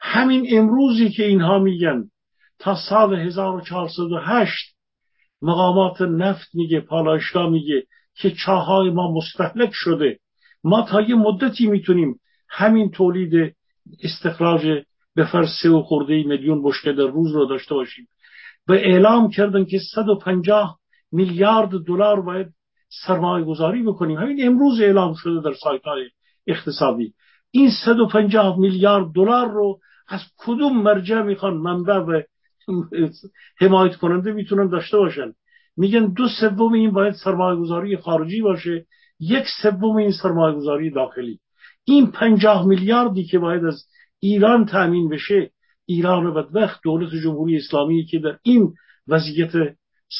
همین 0.00 0.46
امروزی 0.50 1.10
که 1.10 1.24
اینها 1.24 1.58
میگن 1.58 2.04
تا 2.58 2.76
سال 2.88 3.14
1408 3.14 4.74
مقامات 5.42 6.00
نفت 6.02 6.54
میگه 6.54 6.80
پالایشگاه 6.80 7.50
میگه 7.50 7.86
که 8.14 8.30
چاهای 8.30 8.90
ما 8.90 9.12
مستحلک 9.12 9.70
شده. 9.72 10.18
ما 10.64 10.82
تا 10.82 11.00
یه 11.00 11.14
مدتی 11.14 11.66
می‌تونیم 11.66 12.20
همین 12.48 12.90
تولید 12.90 13.56
استخراج 14.02 14.84
به 15.14 15.26
فرض 15.26 15.48
سه 15.62 15.70
و 15.70 15.82
خورده 15.82 16.22
میلیون 16.22 16.62
بشکه 16.62 16.92
در 16.92 17.06
روز 17.06 17.32
رو 17.32 17.46
داشته 17.46 17.74
باشیم. 17.74 18.08
و 18.68 18.72
اعلام 18.72 19.30
کردن 19.30 19.64
که 19.64 19.78
150 19.94 20.78
میلیارد 21.12 21.70
دلار 21.86 22.20
باید 22.20 22.54
سرمایه 23.06 23.44
گذاری 23.44 23.82
بکنیم. 23.82 24.18
همین 24.18 24.46
امروز 24.46 24.80
اعلام 24.80 25.14
شده 25.14 25.40
در 25.40 25.54
سایت 25.62 25.82
های 25.82 26.02
اقتصادی. 26.46 27.14
این 27.50 27.70
150 27.84 28.58
میلیارد 28.58 29.12
دلار 29.14 29.50
رو 29.50 29.78
از 30.08 30.20
کدوم 30.36 30.82
مرجع 30.82 31.22
می‌خوان 31.22 31.56
منبع 31.56 31.98
و 31.98 32.22
حمایت 33.60 33.96
کننده 33.96 34.32
می‌تونن 34.32 34.68
داشته 34.68 34.96
باشن؟ 34.96 35.32
میگن 35.76 36.12
دو 36.12 36.28
سوم 36.40 36.72
این 36.72 36.90
باید 36.90 37.14
سرمایه 37.14 37.60
گذاری 37.60 37.96
خارجی 37.96 38.42
باشه 38.42 38.86
یک 39.20 39.44
سوم 39.62 39.96
این 39.96 40.12
سرمایه 40.22 40.56
گذاری 40.56 40.90
داخلی. 40.90 41.38
این 41.84 42.06
پنجاه 42.06 42.66
میلیاردی 42.66 43.24
که 43.24 43.38
باید 43.38 43.64
از 43.64 43.84
ایران 44.20 44.64
تأمین 44.64 45.08
بشه 45.08 45.50
ایران 45.86 46.34
بدبخت 46.34 46.80
دولت 46.84 47.10
جمهوری 47.24 47.56
اسلامی 47.56 48.04
که 48.04 48.18
در 48.18 48.38
این 48.42 48.74
وضعیت 49.08 49.52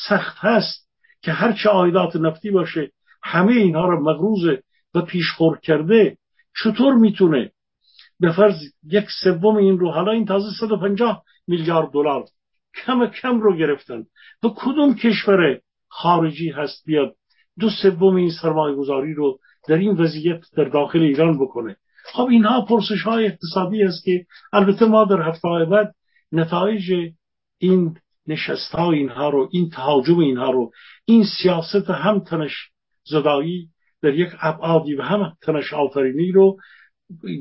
سخت 0.08 0.36
هست 0.38 0.84
که 1.24 1.32
هرچه 1.32 1.68
عایدات 1.68 2.16
نفتی 2.16 2.50
باشه 2.50 2.90
همه 3.22 3.52
اینها 3.52 3.88
رو 3.88 4.10
مغروز 4.10 4.58
و 4.94 5.00
پیشخور 5.00 5.58
کرده 5.58 6.16
چطور 6.62 6.94
می‌تونه 6.94 7.50
به 8.20 8.32
فرض 8.32 8.54
یک 8.90 9.04
سوم 9.22 9.56
این 9.56 9.78
رو 9.78 9.90
حالا 9.90 10.12
این 10.12 10.24
تازه 10.24 10.46
150 10.60 11.22
میلیارد 11.46 11.90
دلار 11.90 12.24
کم 12.86 13.06
کم 13.06 13.40
رو 13.40 13.56
گرفتن 13.56 14.04
و 14.42 14.48
کدوم 14.56 14.94
کشور 14.94 15.60
خارجی 15.88 16.50
هست 16.50 16.82
بیاد 16.86 17.14
دو 17.58 17.70
سوم 17.82 18.14
این 18.14 18.30
سرمایه 18.42 18.76
گذاری 18.76 19.14
رو 19.14 19.38
در 19.68 19.74
این 19.74 19.96
وضعیت 19.96 20.40
در 20.56 20.64
داخل 20.64 20.98
ایران 20.98 21.38
بکنه؟ 21.38 21.76
خب 22.12 22.26
اینها 22.26 22.64
پرسش 22.64 23.02
های 23.02 23.26
اقتصادی 23.26 23.82
است 23.82 24.04
که 24.04 24.26
البته 24.52 24.86
ما 24.86 25.04
در 25.04 25.22
هفته 25.28 25.48
بعد 25.70 25.94
نتایج 26.32 26.92
این 27.58 27.96
نشست 28.26 28.74
ها 28.74 28.92
اینها 28.92 29.28
رو 29.28 29.48
این 29.52 29.70
تهاجم 29.70 30.18
اینها 30.18 30.50
رو 30.50 30.70
این 31.04 31.24
سیاست 31.42 31.90
هم 31.90 32.18
تنش 32.18 32.52
زدایی 33.04 33.68
در 34.02 34.14
یک 34.14 34.28
ابعادی 34.40 34.94
و 34.94 35.02
هم 35.02 35.32
تنش 35.42 35.72
آفرینی 35.72 36.32
رو 36.32 36.56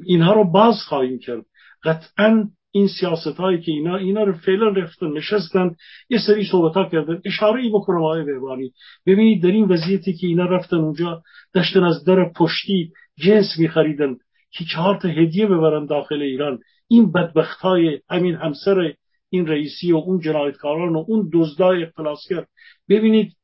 اینها 0.05 0.33
رو 0.33 0.51
باز 0.51 0.75
خواهیم 0.87 1.19
کرد. 1.19 1.45
قطعا 1.83 2.47
این 2.71 2.87
سیاست 2.87 3.37
هایی 3.37 3.61
که 3.61 3.71
اینا 3.71 3.95
اینا 3.95 4.23
رو 4.23 4.33
فعلا 4.33 4.67
رفتن 4.69 5.07
نشستن 5.07 5.75
یه 6.09 6.19
سری 6.27 6.45
صحبت 6.45 6.73
ها 6.73 6.89
کردن. 6.89 7.21
اشاره 7.25 7.61
ای 7.61 7.69
بکنم 7.69 8.03
آقای 8.03 8.23
بهبانی 8.23 8.73
ببینید 9.05 9.43
در 9.43 9.51
این 9.51 9.65
وضعیتی 9.65 10.13
که 10.13 10.27
اینا 10.27 10.45
رفتن 10.45 10.77
اونجا 10.77 11.21
داشتن 11.53 11.83
از 11.83 12.05
در 12.05 12.31
پشتی 12.35 12.91
جنس 13.17 13.59
میخریدن 13.59 14.15
که 14.51 14.65
چهار 14.73 14.99
تا 15.01 15.07
هدیه 15.07 15.45
ببرن 15.45 15.85
داخل 15.85 16.21
ایران. 16.21 16.59
این 16.87 17.11
بدبخت 17.11 17.59
های 17.59 17.99
همین 18.09 18.35
همسر 18.35 18.93
این 19.33 19.47
رئیسی 19.47 19.91
و 19.91 19.95
اون 19.97 20.19
جنایتکاران 20.19 20.95
و 20.95 21.05
اون 21.07 21.29
دزدای 21.33 21.83
اختلاسگر. 21.83 22.45
ببینید 22.89 23.35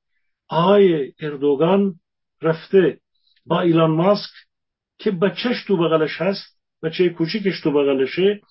آقای 0.49 1.13
اردوگان 1.19 1.95
رفته 2.41 2.99
با 3.45 3.61
ایلان 3.61 3.91
ماسک 3.91 4.29
که 4.99 5.11
بچهش 5.11 5.63
تو 5.67 5.77
بغلش 5.77 6.21
هست 6.21 6.59
بچه 6.83 7.09
کوچیکش 7.09 7.61
تو 7.61 7.71
بغلشه. 7.71 8.41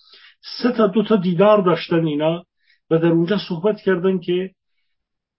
سه 0.63 0.73
تا 0.73 0.87
دو 0.87 1.03
تا 1.03 1.17
دیدار 1.17 1.63
داشتن 1.63 2.07
اینا 2.07 2.45
و 2.91 2.99
در 2.99 3.09
اونجا 3.09 3.39
صحبت 3.49 3.81
کردن 3.81 4.19
که 4.19 4.51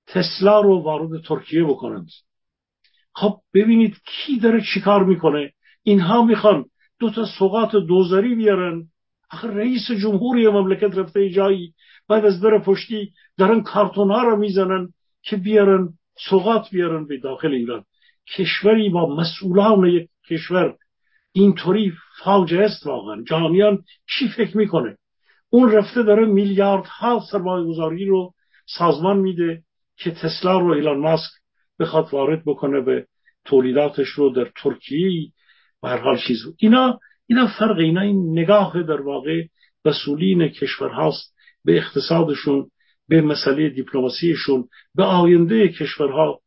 تسلا 0.07 0.61
رو 0.61 0.81
وارد 0.81 1.23
ترکیه 1.23 1.63
بکنند 1.63 2.09
خب 3.15 3.39
ببینید 3.53 3.97
کی 4.05 4.39
داره 4.39 4.61
چیکار 4.73 5.03
می‌کنه؟ 5.03 5.53
اینها 5.83 6.25
می‌خوان 6.25 6.65
دو 6.99 7.09
تا 7.09 7.25
سوقات 7.39 7.71
دوزاری 7.71 8.35
بیارن. 8.35 8.87
آخه 9.31 9.47
رئیس 9.47 9.91
جمهوری 10.01 10.47
مملکت 10.47 10.97
رفته 10.97 11.29
جایی. 11.29 11.73
بعد 12.09 12.25
از 12.25 12.41
در 12.41 12.57
پشتی 12.57 13.11
دارن 13.37 13.61
کارتون 13.61 14.11
ها 14.11 14.23
رو 14.23 14.37
می‌زنن 14.37 14.93
که 15.21 15.37
بیارن 15.37 15.89
سوقات 16.29 16.69
بیارن 16.71 17.07
به 17.07 17.17
داخل 17.17 17.51
ایران. 17.51 17.83
کشوری 18.37 18.89
با 18.89 19.15
مسئولان 19.15 19.85
یک 19.85 20.09
کشور. 20.29 20.75
اینطوری 21.31 21.93
فاجعه 22.23 22.65
است 22.65 22.87
واقعا. 22.87 23.23
جهانیان 23.23 23.83
چی 24.07 24.29
فکر 24.29 24.57
می‌کنه؟ 24.57 24.97
اون 25.49 25.71
رفته 25.71 26.03
داره 26.03 26.25
میلیاردها 26.25 27.23
سرمایه 27.31 27.65
گذاری 27.65 28.05
رو 28.05 28.33
سازمان 28.65 29.17
میده 29.17 29.63
که 29.97 30.11
تسلا 30.11 30.59
رو 30.59 30.73
ایلان 30.73 30.99
ماسک 30.99 31.31
بخواد 31.79 32.07
وارد 32.11 32.43
بکنه 32.45 32.81
به 32.81 33.05
تولیداتش 33.45 34.07
رو 34.07 34.29
در 34.29 34.51
ترکیه. 34.55 35.31
و 35.83 35.87
هر 35.87 35.97
حال 35.97 36.17
چیز. 36.27 36.37
اینا 36.57 36.99
اینا 37.27 37.47
فرق 37.59 37.77
اینا 37.77 38.01
این 38.01 38.39
نگاه 38.39 38.83
در 38.83 39.01
واقع 39.01 39.43
مسئولین 39.85 40.47
کشورهاست 40.47 41.35
به 41.65 41.77
اقتصادشون 41.77 42.69
به 43.07 43.21
مسئله 43.21 43.69
دیپلماسیشون 43.69 44.67
به 44.95 45.03
آینده 45.03 45.67
کشورها 45.67 46.39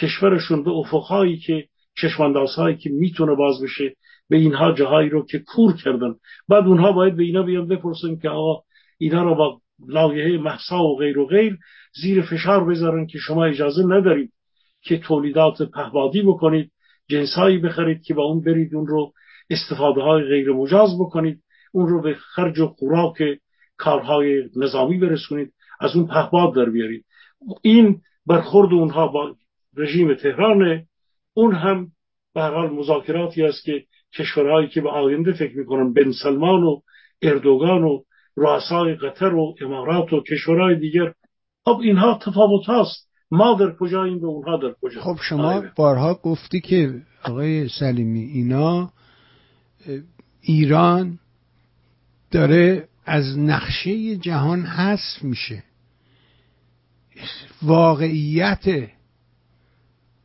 کشورشون 0.00 0.64
به 0.64 0.70
افقهایی 0.70 1.38
که 1.38 1.64
چشماندازهایی 2.00 2.76
که 2.76 2.90
می‌تونه 2.90 3.34
باز 3.34 3.62
بشه 3.62 3.94
به 4.28 4.36
اینها 4.36 4.72
جاهایی 4.72 5.08
رو 5.08 5.26
که 5.26 5.38
کور 5.38 5.76
کردن. 5.76 6.14
بعد 6.48 6.66
اونها 6.66 6.92
باید 6.92 7.16
به 7.16 7.22
اینا 7.22 7.42
بیان 7.42 7.68
بپرسن 7.68 8.16
که 8.16 8.28
آقا 8.28 8.62
اینا 8.98 9.22
رو 9.22 9.34
با 9.34 9.60
لایحه 9.88 10.38
محسا 10.38 10.82
و 10.82 10.96
غیر 10.96 11.18
و 11.18 11.26
غیر 11.26 11.58
زیر 12.02 12.22
فشار 12.22 12.64
بذارن 12.64 13.06
که 13.06 13.18
شما 13.18 13.44
اجازه 13.44 13.82
ندارید 13.82 14.32
که 14.82 14.98
تولیدات 14.98 15.62
پهبادی 15.62 16.22
بکنید 16.22 16.70
جنسهایی 17.08 17.58
بخرید 17.58 18.02
که 18.02 18.14
با 18.14 18.22
اون 18.22 18.40
برید 18.40 18.74
اون 18.74 18.86
رو 18.86 19.12
استفاده 19.50 20.00
های 20.00 20.24
غیر 20.24 20.52
مجاز 20.52 20.90
بکنید 21.00 21.42
اون 21.72 21.88
رو 21.88 22.02
به 22.02 22.14
خرج 22.14 22.58
و 22.58 22.66
خوراک 22.66 23.22
کارهای 23.78 24.42
نظامی 24.56 24.98
برسونید 24.98 25.52
از 25.80 25.96
اون 25.96 26.06
پهباد 26.06 26.54
در 26.54 26.70
بیارید. 26.70 27.04
این 27.62 28.00
برخورد 28.26 28.72
اونها 28.72 29.06
با 29.06 29.36
رژیم 29.76 30.14
تهران 30.14 30.82
اون 31.34 31.54
هم 31.54 31.88
به 32.34 32.42
حال 32.42 32.70
مذاکراتی 32.70 33.42
است 33.42 33.64
که 33.64 33.84
کشورهایی 34.18 34.68
که 34.68 34.80
به 34.80 34.90
آینده 34.90 35.32
فکر 35.32 35.58
می‌کنن 35.58 35.92
بن 35.92 36.12
سلمان 36.22 36.62
و 36.64 36.80
اردوگان 37.22 37.84
و 37.84 38.02
رؤسای 38.36 38.94
قطر 38.94 39.34
و 39.34 39.54
امارات 39.60 40.12
و 40.12 40.22
کشورهای 40.22 40.74
دیگر. 40.74 41.12
خب 41.64 41.80
اینها 41.82 42.18
تفاوت 42.22 42.66
هاست. 42.66 43.08
ما 43.30 43.54
در 43.54 43.76
کجاییم 43.80 44.20
به 44.20 44.26
اونها 44.26 44.56
در 44.56 44.74
کجا. 44.82 45.00
خب 45.00 45.16
شما 45.28 45.64
بارها 45.76 46.14
گفتی 46.22 46.60
که 46.60 47.02
آقای 47.24 47.68
سلیمی 47.68 48.20
اینا 48.20 48.90
ایران 50.40 51.18
داره 52.30 52.88
از 53.08 53.38
نقشه 53.38 54.16
جهان 54.16 54.62
حذف 54.62 55.22
میشه. 55.22 55.62
واقعیت 57.62 58.88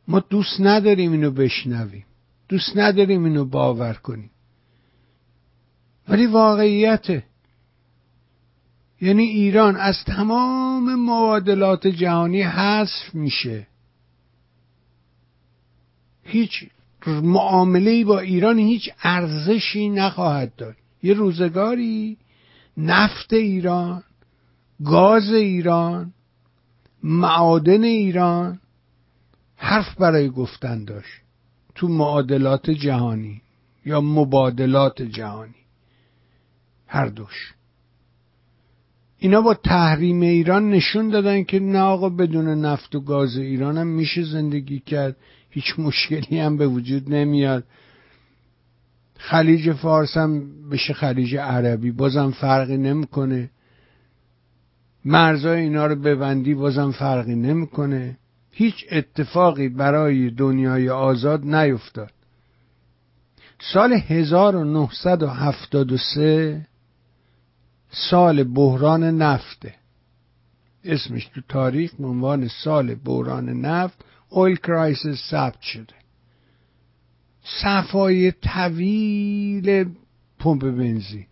ما 0.08 0.20
دوست 0.20 0.60
نداریم 0.60 1.12
اینو 1.12 1.30
بشنویم. 1.30 2.04
دوست 2.48 2.76
نداریم 2.76 3.24
اینو 3.24 3.44
باور 3.44 3.94
کنیم. 3.94 4.30
ولی 6.08 6.26
واقعیته 6.26 7.24
یعنی 9.00 9.22
ایران 9.22 9.76
از 9.76 10.04
تمام 10.06 10.94
معادلات 10.94 11.86
جهانی 11.86 12.42
حذف 12.42 13.14
میشه. 13.14 13.66
هیچ 16.24 16.64
معامله 17.06 18.04
با 18.04 18.18
ایران 18.18 18.58
هیچ 18.58 18.90
ارزشی 19.02 19.88
نخواهد 19.88 20.56
داشت. 20.56 20.78
یه 21.02 21.14
روزگاری 21.14 22.16
نفت 22.76 23.32
ایران 23.32 24.02
گاز 24.84 25.32
ایران 25.32 26.12
معادن 27.02 27.84
ایران 27.84 28.60
حرف 29.56 29.94
برای 29.98 30.30
گفتن 30.30 30.84
داشت. 30.84 31.20
تو 31.74 31.88
معادلات 31.88 32.70
جهانی 32.70 33.42
یا 33.84 34.00
مبادلات 34.00 35.02
جهانی. 35.02 35.64
هر 36.86 37.06
دوش. 37.06 37.54
اینا 39.18 39.40
با 39.40 39.54
تحریم 39.54 40.20
ایران 40.20 40.70
نشون 40.70 41.08
دادن 41.08 41.44
که 41.44 41.60
نه 41.60 41.78
آقا 41.78 42.08
بدون 42.08 42.48
نفت 42.48 42.94
و 42.94 43.00
گاز 43.00 43.36
ایران 43.36 43.78
هم 43.78 43.86
میشه 43.86 44.22
زندگی 44.22 44.80
کرد. 44.80 45.16
هیچ 45.50 45.78
مشکلی 45.78 46.38
هم 46.38 46.56
به 46.56 46.66
وجود 46.66 47.14
نمیاد. 47.14 47.64
خلیج 49.28 49.72
فارس 49.72 50.16
هم 50.16 50.42
بشه 50.70 50.94
خلیج 50.94 51.36
عربی 51.36 51.90
بازم 51.90 52.30
فرقی 52.30 52.76
نمی‌کنه. 52.76 53.50
مرزای 55.04 55.60
اینا 55.60 55.86
رو 55.86 55.96
ببندی 55.96 56.54
بازم 56.54 56.90
فرقی 56.90 57.34
نمی‌کنه. 57.34 58.18
هیچ 58.50 58.86
اتفاقی 58.90 59.68
برای 59.68 60.30
دنیای 60.30 60.88
آزاد 60.88 61.44
نیفتاد. 61.44 62.10
سال 63.60 63.92
1973 63.92 66.66
سال 67.90 68.44
بحران 68.44 69.04
نفته 69.04 69.74
اسمش 70.84 71.26
تو 71.26 71.40
تاریخ 71.48 71.94
به 71.94 72.06
عنوان 72.06 72.48
سال 72.48 72.94
بحران 72.94 73.48
نفت 73.48 74.04
اویل 74.28 74.56
کرایسیس 74.56 75.30
ثبت 75.30 75.60
شده. 75.60 76.03
صفای 77.44 78.32
طویل 78.32 79.94
پمپ 80.38 80.62
بنزین. 80.62 81.26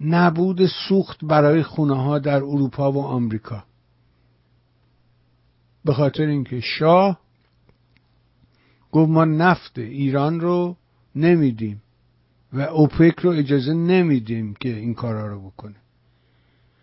نبود 0.00 0.66
سوخت 0.66 1.24
برای 1.24 1.62
خونه 1.62 2.02
ها 2.02 2.18
در 2.18 2.36
اروپا 2.36 2.92
و 2.92 3.02
آمریکا. 3.02 3.64
به 5.84 5.94
خاطر 5.94 6.22
اینکه 6.22 6.60
شاه 6.60 7.20
گفت 8.92 9.10
ما 9.10 9.24
نفت 9.24 9.78
ایران 9.78 10.40
رو 10.40 10.76
نمیدیم 11.14 11.82
و 12.52 12.60
اوپک 12.60 13.18
رو 13.20 13.30
اجازه 13.30 13.72
نمیدیم 13.72 14.54
که 14.54 14.68
این 14.68 14.94
کارا 14.94 15.26
رو 15.26 15.50
بکنه. 15.50 15.76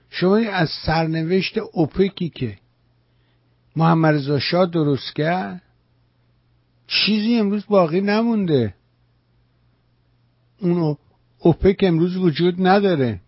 شما 0.09 0.35
از 0.35 0.69
سرنوشت 0.85 1.57
اوپکی 1.57 2.29
که 2.29 2.57
محمد 3.75 4.15
رضا 4.15 4.39
شاه 4.39 4.65
درست 4.65 5.15
کرد 5.15 5.61
چیزی 6.87 7.35
امروز 7.35 7.65
باقی 7.67 8.01
نمونده. 8.01 8.73
اون 10.59 10.97
اوپک 11.39 11.77
امروز 11.81 12.17
وجود 12.17 12.67
نداره. 12.67 13.21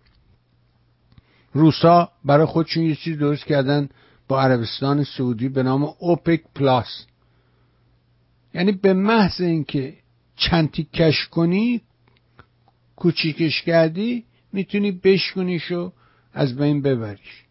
روسا 1.53 2.11
برای 2.25 2.45
خودشون 2.45 2.83
یه 2.83 2.95
چیز 2.95 3.17
درست 3.17 3.45
کردن 3.45 3.89
با 4.27 4.41
عربستان 4.41 5.03
سعودی 5.03 5.49
به 5.49 5.63
نام 5.63 5.93
اوپک 5.99 6.41
پلاس. 6.55 7.05
یعنی 8.53 8.71
به 8.71 8.93
محض 8.93 9.41
اینکه 9.41 9.93
چند 10.35 10.71
کش 10.71 11.27
کنی 11.27 11.81
کوچیکش 12.95 13.61
کردی 13.61 14.25
می‌تونی 14.53 14.91
بشکنیش 14.91 15.71
و 15.71 15.91
از 16.33 16.55
بین 16.55 16.81
ببریش. 16.81 17.43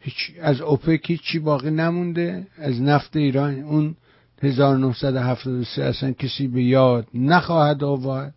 هیچ 0.00 0.14
از 0.40 0.60
اوپک 0.60 1.10
هیچی 1.10 1.38
باقی 1.38 1.70
نمونده 1.70 2.46
از 2.56 2.82
نفت 2.82 3.16
ایران. 3.16 3.54
اون 3.54 3.96
1973 4.42 5.84
اصلا 5.84 6.12
کسی 6.12 6.48
به 6.48 6.62
یاد 6.62 7.06
نخواهد 7.14 7.84
آورد. 7.84 8.34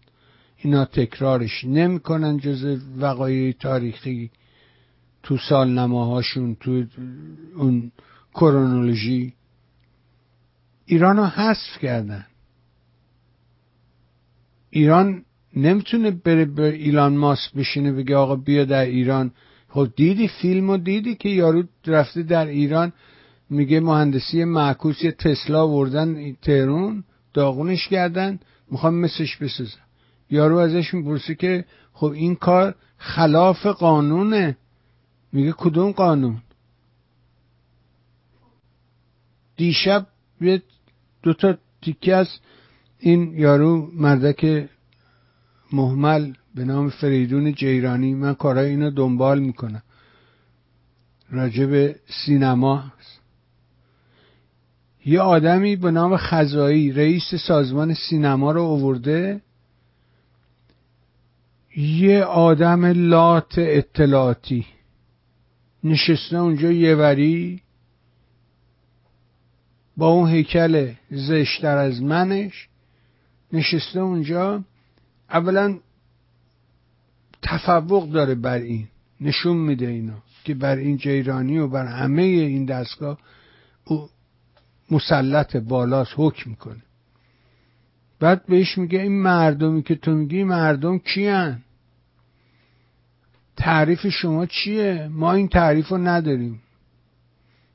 اینا 0.58 0.86
تکرارش 0.86 1.64
نمی‌کنن 1.64 2.38
جز 2.38 2.80
وقایع 3.00 3.52
تاریخی 3.52 4.32
تو 5.24 5.38
سالنماهاشون 5.38 6.56
تو 6.56 6.84
اون 7.56 7.92
کرونولوژی. 8.34 9.34
ایران 10.86 11.18
رو 11.18 11.24
حذف 11.26 11.80
کردن. 11.82 12.26
ایران 14.70 15.24
نمی‌تونه 15.56 16.12
بره 16.12 16.46
به 16.46 16.74
ایلان 16.74 17.18
ماسک 17.18 17.54
بشینه 17.54 17.92
بگه 17.92 18.16
آقا 18.16 18.36
بیا 18.36 18.66
در 18.66 18.86
ایران. 18.86 19.32
خب 19.70 19.90
دیدی 19.96 20.28
فیلم 20.28 20.70
و 20.70 20.78
دیدی 20.78 21.16
که 21.16 21.30
یارو 21.30 21.64
رفته 21.88 22.24
در 22.24 22.46
ایران 22.46 22.94
میگه 23.50 23.80
مهندسی 23.80 24.44
معکوس 24.44 25.04
یه 25.04 25.12
تسلا 25.12 25.70
وردن 25.70 26.34
تهرون 26.34 27.04
داغونش 27.34 27.88
کردن 27.88 28.40
می‌خوام 28.72 28.96
مثلش 28.96 29.38
بسازن 29.38 29.80
یارو 30.30 30.58
ازش 30.58 30.94
می‌پرسه 30.94 31.36
که 31.36 31.66
خب 31.94 32.12
این 32.12 32.36
کار 32.36 32.76
خلاف 32.98 33.66
قانونه. 33.66 34.58
میگه 35.34 35.52
کدوم 35.52 35.92
قانون؟ 35.92 36.42
دیشب 39.58 40.08
یه 40.42 40.62
دوتا 41.24 41.58
تیکه 41.82 42.16
از 42.16 42.30
این 43.00 43.34
یارو 43.34 43.90
مردک 43.94 44.70
محمل 45.72 46.34
به 46.56 46.66
نام 46.66 46.90
فریدون 46.90 47.54
جیرانی 47.54 48.14
من 48.14 48.34
کارهای 48.34 48.70
اینو 48.70 48.92
دنبال 48.92 49.40
می‌کنم. 49.40 49.84
راجب 51.30 51.96
سینما 52.26 52.84
یه 55.06 55.22
آدمی 55.22 55.76
به 55.76 55.92
نام 55.92 56.18
خزایی 56.18 56.92
رئیس 56.92 57.36
سازمان 57.36 57.94
سینما 57.94 58.52
رو 58.52 58.62
اوورده 58.62 59.42
یه 61.78 62.24
آدم 62.24 62.86
لات 62.86 63.54
اطلاعاتی. 63.58 64.66
نشسته 65.84 66.38
اونجا 66.38 66.72
یه 66.72 66.96
وری. 66.96 67.62
با 69.98 70.08
اون 70.08 70.30
هیکل 70.30 70.94
زشتر 71.12 71.78
از 71.78 72.02
منش. 72.02 72.68
نشسته 73.54 74.00
اونجا. 74.00 74.64
اولا 75.30 75.80
تفوق 77.42 78.10
داره 78.10 78.36
بر 78.36 78.58
این. 78.58 78.88
نشون 79.22 79.58
میده 79.58 79.88
اینو 79.88 80.14
که 80.44 80.54
بر 80.54 80.76
این 80.76 80.98
جیرانی 80.98 81.58
و 81.58 81.68
بر 81.68 81.86
همه 81.86 82.22
این 82.22 82.66
دستگاه 82.66 83.18
مسلط 84.92 85.56
بالاست 85.56 86.14
حکم 86.16 86.50
می‌کنه 86.50 86.82
بعد 88.20 88.46
بهش 88.46 88.78
میگه 88.78 89.02
این 89.02 89.22
مردمی 89.22 89.84
که 89.84 89.96
تو 89.96 90.12
میگی 90.12 90.44
مردم 90.44 90.98
کیان؟ 90.98 91.62
تعریف 93.58 94.08
شما 94.08 94.46
چیه؟ 94.46 95.08
ما 95.12 95.34
این 95.34 95.48
تعریف 95.48 95.88
رو 95.88 95.98
نداریم. 95.98 96.62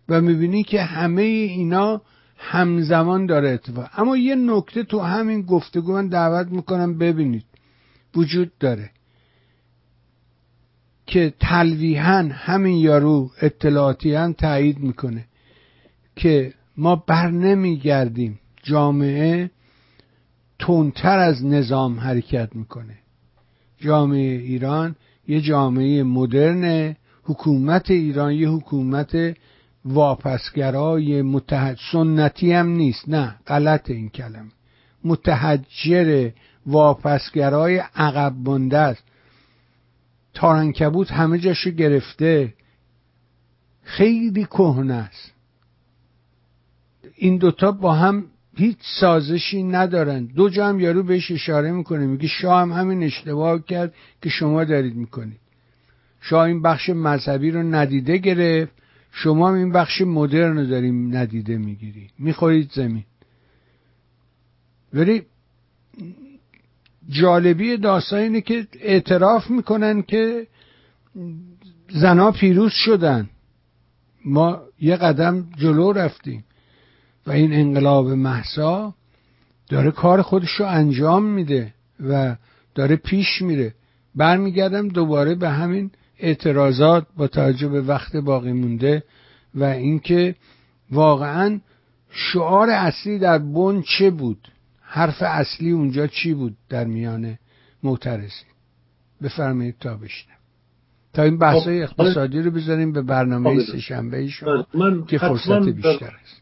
و 0.09 0.21
می‌بینی 0.21 0.63
که 0.63 0.83
همه 0.83 1.23
اینا 1.23 2.03
همزمان 2.37 3.27
داره 3.27 3.49
اتفاق. 3.49 3.91
اما 3.97 4.17
یه 4.17 4.35
نکته 4.35 4.83
تو 4.83 5.01
همین 5.01 5.43
گفتگو 5.43 5.93
من 5.93 6.09
دعوت 6.09 6.49
می‌کنم 6.49 6.99
ببینید. 6.99 7.45
وجود 8.15 8.53
داره. 8.59 8.91
که 11.07 11.35
تلویحا 11.41 12.29
همین 12.33 12.77
یارو 12.77 13.31
اطلاعاتی 13.43 14.15
هم 14.15 14.33
تایید 14.33 14.79
می‌کنه. 14.79 15.25
که 16.17 16.55
ما 16.81 16.97
بر 16.97 17.31
نمیگردیم. 17.31 18.39
جامعه 18.63 19.51
تندتر 20.59 21.19
از 21.19 21.45
نظام 21.45 22.01
حرکت 22.01 22.57
می‌کنه. 22.57 22.99
جامعه 23.79 24.39
ایران 24.39 24.97
یه 25.29 25.41
جامعه 25.41 26.03
مدرن 26.03 26.97
حکومت 27.23 27.91
ایران 27.91 28.33
یه 28.33 28.49
حکومت 28.49 29.37
واپسگرای 29.85 31.23
متحد. 31.23 31.79
سنتی 31.93 32.53
هم 32.53 32.69
نیست. 32.69 33.09
نه 33.09 33.37
غلط 33.47 33.91
این 33.91 34.09
کلمه. 34.09 34.51
متحجر 35.05 36.31
واپسگرای 36.67 37.83
عقب 37.97 38.35
مانده 38.45 38.79
است. 38.79 39.03
تارنکبوت 40.35 41.13
همه 41.13 41.39
جاشو 41.39 41.71
گرفته. 41.71 42.55
خیلی 43.83 44.45
کهنه 44.45 44.95
است. 44.95 45.30
این 47.23 47.37
دوتا 47.37 47.73
با 47.73 47.95
هم 47.95 48.25
هیچ 48.57 48.77
سازشی 49.01 49.63
ندارن. 49.63 50.25
دو 50.25 50.49
جا 50.49 50.69
هم 50.69 50.81
یارو 50.81 51.03
بهش 51.03 51.31
اشاره 51.31 51.73
می‌کنه 51.73 52.07
میگه 52.07 52.29
شاه 52.29 52.61
هم 52.61 52.73
همین 52.73 53.03
اشتباه 53.03 53.65
کرد 53.65 53.95
که 54.23 54.29
شما 54.29 54.65
دارید 54.65 54.95
می‌کنید. 54.95 55.41
شاه 56.21 56.41
این 56.47 56.63
بخش 56.63 56.91
مذهبی 56.91 57.51
رو 57.51 57.63
ندیده 57.63 58.17
گرفت 58.17 58.73
شما 59.13 59.49
هم 59.49 59.55
این 59.55 59.73
بخش 59.73 60.01
مدرن 60.01 60.59
رو 60.59 60.67
داریم 60.67 61.17
ندیده 61.17 61.59
می‌گیری 61.59 62.11
می‌خورید 62.19 62.71
زمین. 62.73 63.05
ولی 64.95 65.23
جالبی 67.09 67.77
داستان 67.77 68.21
اینه 68.21 68.41
که 68.41 68.67
اعتراف 68.81 69.51
می‌کنن 69.51 70.03
که 70.03 70.47
زنا 71.89 72.31
پیروز 72.31 72.73
شدن. 72.73 73.31
ما 74.25 74.63
یه 74.81 74.97
قدم 74.97 75.49
جلو 75.59 75.93
رفتیم. 75.93 76.45
و 77.27 77.31
این 77.31 77.53
انقلاب 77.53 78.09
محسا 78.09 78.95
داره 79.69 79.91
کار 79.91 80.23
خودش 80.23 80.51
رو 80.51 80.67
انجام 80.67 81.25
میده 81.25 81.75
و 82.09 82.37
داره 82.75 82.97
پیش 82.97 83.43
میره. 83.43 83.75
برمیگردم 84.15 84.89
دوباره 84.89 85.35
به 85.35 85.49
همین 85.49 85.91
اعتراضات 86.19 87.07
با 87.17 87.29
توجه 87.29 87.69
به 87.69 87.81
وقت 87.81 88.17
باقی 88.17 88.53
مونده 88.53 89.03
و 89.55 89.65
اینکه 89.65 90.35
واقعا 90.91 91.61
شعار 92.11 92.71
اصلی 92.71 93.19
در 93.19 93.39
بن 93.39 93.83
چه 93.83 94.11
بود؟ 94.11 94.49
حرف 94.81 95.23
اصلی 95.23 95.71
اونجا 95.71 96.07
چی 96.07 96.35
بود 96.35 96.57
در 96.69 96.85
میان 96.85 97.39
معترضی 97.83 98.45
بفرمایید 99.23 99.75
تا 99.81 99.95
بشنم 99.95 100.37
تا 101.13 101.23
این 101.23 101.39
بحث 101.39 101.63
خب، 101.63 101.69
اقتصادی 101.69 102.43
رو 102.43 102.51
بذاریم 102.51 102.93
به 102.93 103.03
برنامه 103.03 103.55
خب، 103.55 103.73
سهشنبه 103.73 104.29
شما 104.29 104.67
که 105.09 105.19
فرصت 105.19 105.69
بیشتر 105.69 106.17
است. 106.23 106.40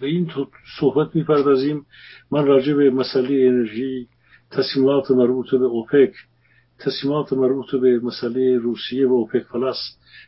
به 0.00 0.06
این 0.06 0.30
صحبت 0.80 1.16
می‌پردازیم. 1.16 1.86
من 2.30 2.46
راجع 2.46 2.74
به 2.74 2.90
مسئله 2.90 3.46
انرژی 3.48 4.08
تصمیمات 4.50 5.10
مربوط 5.10 5.50
به 5.50 5.64
اوپک 5.64 6.12
تصمیمات 6.78 7.32
مربوط 7.32 7.74
به 7.74 7.98
مسئله 7.98 8.58
روسیه 8.58 9.06
و 9.06 9.12
اوپک 9.12 9.46
پلاس 9.52 9.76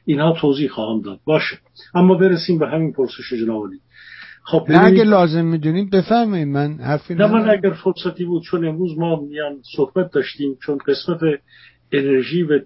اینها 0.05 0.37
توضیح 0.41 0.69
خواهم 0.69 1.01
داد. 1.01 1.21
باشه. 1.25 1.59
اما 1.95 2.15
برسیم 2.15 2.59
به 2.59 2.69
همین 2.69 2.93
پرسش 2.93 3.33
جنابالی 3.33 3.81
خب 4.45 4.67
نه 4.69 4.85
اگه 4.85 5.05
لازم 5.05 5.45
می‌دونیم 5.45 5.91
بفهمیم 5.91 6.49
من 6.49 6.75
حرفی 6.75 7.15
نه 7.15 7.27
من 7.27 7.51
اگر 7.51 7.71
فرصتی 7.71 8.25
بود 8.25 8.43
چون 8.43 8.65
امروز 8.65 8.99
ما 8.99 9.21
میان 9.21 9.63
صحبت 9.77 10.11
داشتیم 10.13 10.57
چون 10.63 10.79
قسمت 10.87 11.21
انرژی 11.93 12.43
و 12.43 12.61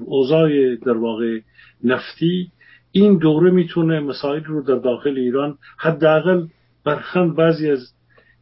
اوضاع 0.00 0.48
در 0.86 0.96
واقع 0.96 1.40
نفتی 1.84 2.50
این 2.92 3.18
دوره 3.18 3.50
می‌تونه 3.50 4.00
مسائل 4.00 4.44
رو 4.44 4.62
در 4.62 4.74
داخل 4.74 5.18
ایران 5.18 5.58
حداقل 5.78 6.46
برخند 6.84 7.36
بعضی 7.36 7.70
از 7.70 7.92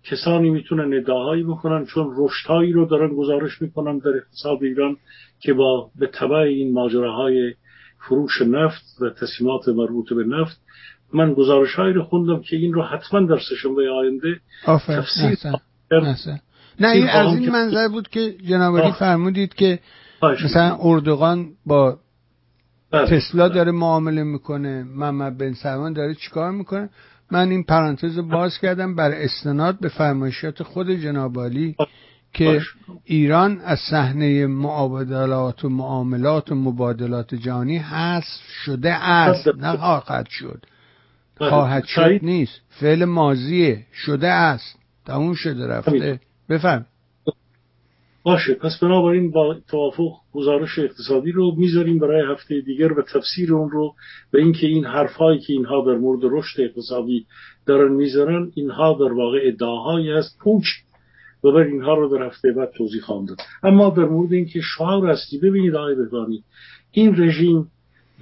کسانی 0.05 0.51
می‌تونن 0.51 0.99
ادعاهایی 0.99 1.43
بکنن 1.43 1.87
چون 1.87 2.15
رشدهایی 2.17 2.73
رو 2.73 2.87
دارن 2.87 3.15
گزارش 3.15 3.63
می‌کنن 3.63 3.99
در 3.99 4.17
اقتصاد 4.17 4.63
ایران 4.63 4.97
که 5.41 5.53
با 5.53 5.91
به 5.99 6.07
تبع 6.07 6.37
این 6.37 6.73
ماجراهای 6.73 7.55
فروش 8.09 8.43
نفت 8.43 8.85
و 9.01 9.11
تصمیمات 9.11 9.69
مربوط 9.69 10.13
به 10.13 10.25
نفت 10.25 10.61
من 11.13 11.35
گزارش 11.35 11.75
هایی 11.75 11.95
رو 11.95 12.03
خوندم 12.03 12.43
که 12.43 12.57
این 12.57 12.73
رو 12.73 12.83
حتما 12.83 13.21
در 13.21 13.39
سشنبه 13.39 13.91
آینده 13.91 14.41
تفسیر 14.67 15.39
نه 16.81 16.89
این 16.89 17.09
از 17.09 17.39
این 17.39 17.51
منظر 17.51 17.89
بود 17.89 18.09
که 18.09 18.33
جنابالی 18.49 18.93
فرمودید 18.93 19.55
که 19.55 19.79
مثلا 20.23 20.79
اردوغان 20.81 21.49
با. 21.67 21.99
تسلا 22.93 23.49
داره 23.49 23.73
معامله 23.73 24.23
می‌کنه 24.23 24.83
محمد 24.83 25.39
بن 25.39 25.53
سلمان 25.53 25.93
داره 25.93 26.15
چیکار 26.15 26.51
می‌کنه؟ 26.51 26.89
من 27.31 27.51
این 27.51 27.63
پرانتز 27.63 28.19
باز 28.19 28.59
کردم 28.59 28.95
بر 28.95 29.11
استناد 29.11 29.81
به 29.81 29.89
فرمایشات 29.89 30.63
خود 30.63 30.91
جنابالی 30.91 31.77
که 32.33 32.63
ایران 33.05 33.61
از 33.65 33.79
صحنه 33.91 34.47
معاملات 34.47 35.65
و 35.65 35.69
معاملات 35.69 36.53
و 36.53 36.55
مبادلات 36.55 37.35
جهانی 37.35 37.79
حذف 37.79 38.43
شده 38.65 38.93
است. 38.93 39.49
نه 39.49 39.77
خواهد 39.77 40.29
شد. 40.29 40.67
بله. 41.41 41.51
خواهد 41.51 41.85
شد 41.85 42.19
نیست. 42.23 42.61
فعل 42.69 43.05
ماضیه 43.05 43.87
شده 43.93 44.29
است. 44.29 44.77
تموم 45.07 45.35
شده 45.35 45.67
رفته. 45.67 46.21
بفهم. 46.49 46.87
باشه 48.27 48.55
پس 48.55 48.79
بنابراین 48.83 49.31
با 49.31 49.57
توافق 49.69 50.13
گزارش 50.33 50.79
اقتصادی 50.79 51.33
رو 51.33 51.55
می‌ذاریم 51.57 51.99
برای 51.99 52.33
هفته 52.33 52.61
دیگر 52.61 52.93
و 52.93 53.03
تفسیر 53.03 53.55
اون 53.55 53.71
رو 53.71 53.95
به 54.31 54.39
اینکه 54.43 54.67
این 54.67 54.85
حرفهایی 54.85 55.41
که 55.41 55.53
اینها 55.53 55.85
در 55.87 55.99
مورد 55.99 56.21
رشد 56.25 56.61
اقتصادی 56.61 57.27
دارن 57.67 57.93
می‌ذارن 57.93 58.53
اینها 58.55 58.93
در 58.93 59.13
واقع 59.13 59.39
ادعاهایی 59.43 60.11
است 60.11 60.39
پوچ 60.41 60.65
و 61.45 61.53
بر 61.53 61.61
اینها 61.61 61.95
رو 61.95 62.19
در 62.19 62.27
هفته 62.27 62.53
بعد 62.53 62.71
توضیح 62.77 63.03
خواهم 63.03 63.27
داد. 63.27 63.39
اما 63.63 63.91
در 63.91 64.05
مورد 64.05 64.33
اینکه 64.33 64.61
شعار 64.61 65.11
هستی 65.11 65.39
ببینید 65.39 65.75
آقای 65.75 65.95
بهبانی 65.95 66.45
این 66.93 67.23
رژیم 67.23 67.71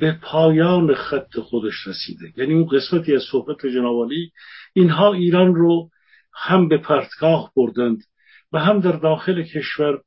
به 0.00 0.18
پایان 0.22 0.94
خط 0.94 1.38
خودش 1.38 1.86
رسیده. 1.86 2.32
یعنی 2.36 2.54
اون 2.54 2.66
قسمتی 2.66 3.14
از 3.14 3.22
صحبت 3.32 3.66
جنابالی 3.66 4.30
اینها 4.72 5.12
ایران 5.12 5.54
رو 5.54 5.88
هم 6.32 6.68
به 6.68 6.78
پرتگاه 6.78 7.52
بردند 7.56 7.98
و 8.54 8.58
هم 8.58 8.80
در 8.80 8.92
داخل 8.92 9.42
کشور 9.42 10.00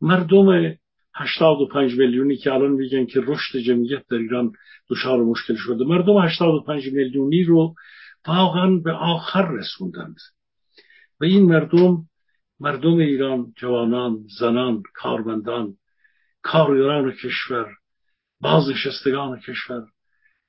مردم 0.00 0.74
85 1.14 1.98
میلیونی 1.98 2.36
که 2.36 2.52
الان 2.52 2.70
میگن 2.70 3.06
که 3.06 3.20
رشد 3.26 3.58
جمعیت 3.58 4.06
در 4.10 4.16
ایران 4.16 4.52
دچار 4.90 5.22
مشکل 5.22 5.54
شده. 5.56 5.84
مردم 5.84 6.18
85 6.18 6.92
میلیونی 6.92 7.44
رو 7.44 7.74
واقعا 8.26 8.76
به 8.76 8.92
آخر 8.92 9.50
رسوندند. 9.50 10.16
و 11.20 11.24
این 11.24 11.42
مردم 11.42 12.08
مردم 12.60 12.96
ایران 12.96 13.52
جوانان 13.56 14.24
زنان 14.38 14.82
کارمندان 14.94 15.76
کارگران 16.42 17.12
کشور 17.12 17.66
بازنشستگان 18.40 19.40
کشور 19.40 19.82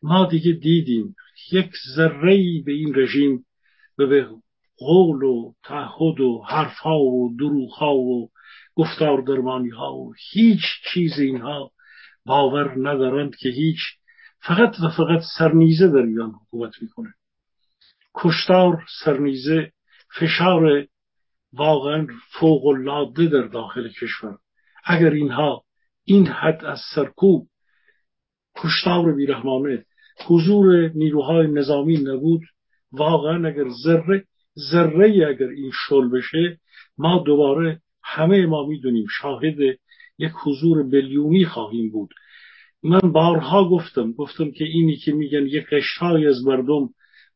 ما 0.01 0.25
دیگه 0.25 0.51
دیدیم 0.51 1.15
یک 1.51 1.71
ذره 1.95 2.61
به 2.65 2.71
این 2.71 2.95
رژیم 2.95 3.45
و 3.97 4.07
به 4.07 4.27
قول 4.77 5.23
و 5.23 5.53
تعهد 5.63 6.19
و 6.19 6.43
حرفها 6.47 6.99
و 6.99 7.35
دروغها 7.39 7.95
و 7.95 8.29
گفتار 8.75 9.21
درمانی 9.21 9.69
ها 9.69 9.95
و 9.95 10.13
هیچ 10.31 10.61
چیز 10.93 11.19
اینها 11.19 11.71
باور 12.25 12.89
ندارند 12.89 13.35
که 13.35 13.49
هیچ 13.49 13.79
فقط 14.39 14.75
و 14.79 14.89
فقط 14.89 15.21
سرنیزه 15.37 15.87
در 15.87 16.01
ایران 16.01 16.31
حکومت 16.31 16.71
می‌کنه. 16.81 17.13
کشتار 18.15 18.83
سرنیزه 19.05 19.71
فشار 20.19 20.87
واقعا 21.53 22.07
فوق 22.39 22.65
العاده 22.65 23.25
در 23.25 23.47
داخل 23.47 23.89
کشور. 23.89 24.37
اگر 24.85 25.09
اینها 25.09 25.63
این 26.05 26.27
حد 26.27 26.65
از 26.65 26.79
سرکوب 26.95 27.47
کشتار 28.57 29.13
بیرحمانه 29.13 29.85
حضور 30.27 30.89
نیروهای 30.95 31.47
نظامی 31.47 31.97
نبود 31.97 32.41
واقعا 32.91 33.47
اگر 33.47 33.69
ذره 33.83 34.25
ذره 34.59 35.27
اگر 35.29 35.47
این 35.47 35.71
شل 35.87 36.09
بشه 36.09 36.59
ما 36.97 37.23
دوباره 37.25 37.81
همه 38.03 38.45
ما 38.45 38.67
می‌دونیم 38.67 39.05
شاهد 39.21 39.59
یک 40.17 40.31
حضور 40.43 40.83
بلیونی 40.83 41.45
خواهیم 41.45 41.91
بود. 41.91 42.09
من 42.83 42.99
بارها 42.99 43.69
گفتم 43.69 44.11
گفتم 44.11 44.51
که 44.51 44.63
اینی 44.63 44.95
که 44.95 45.11
میگن 45.11 45.45
یک 45.45 45.65
قشتای 45.71 46.27
از 46.27 46.45
مردم 46.45 46.89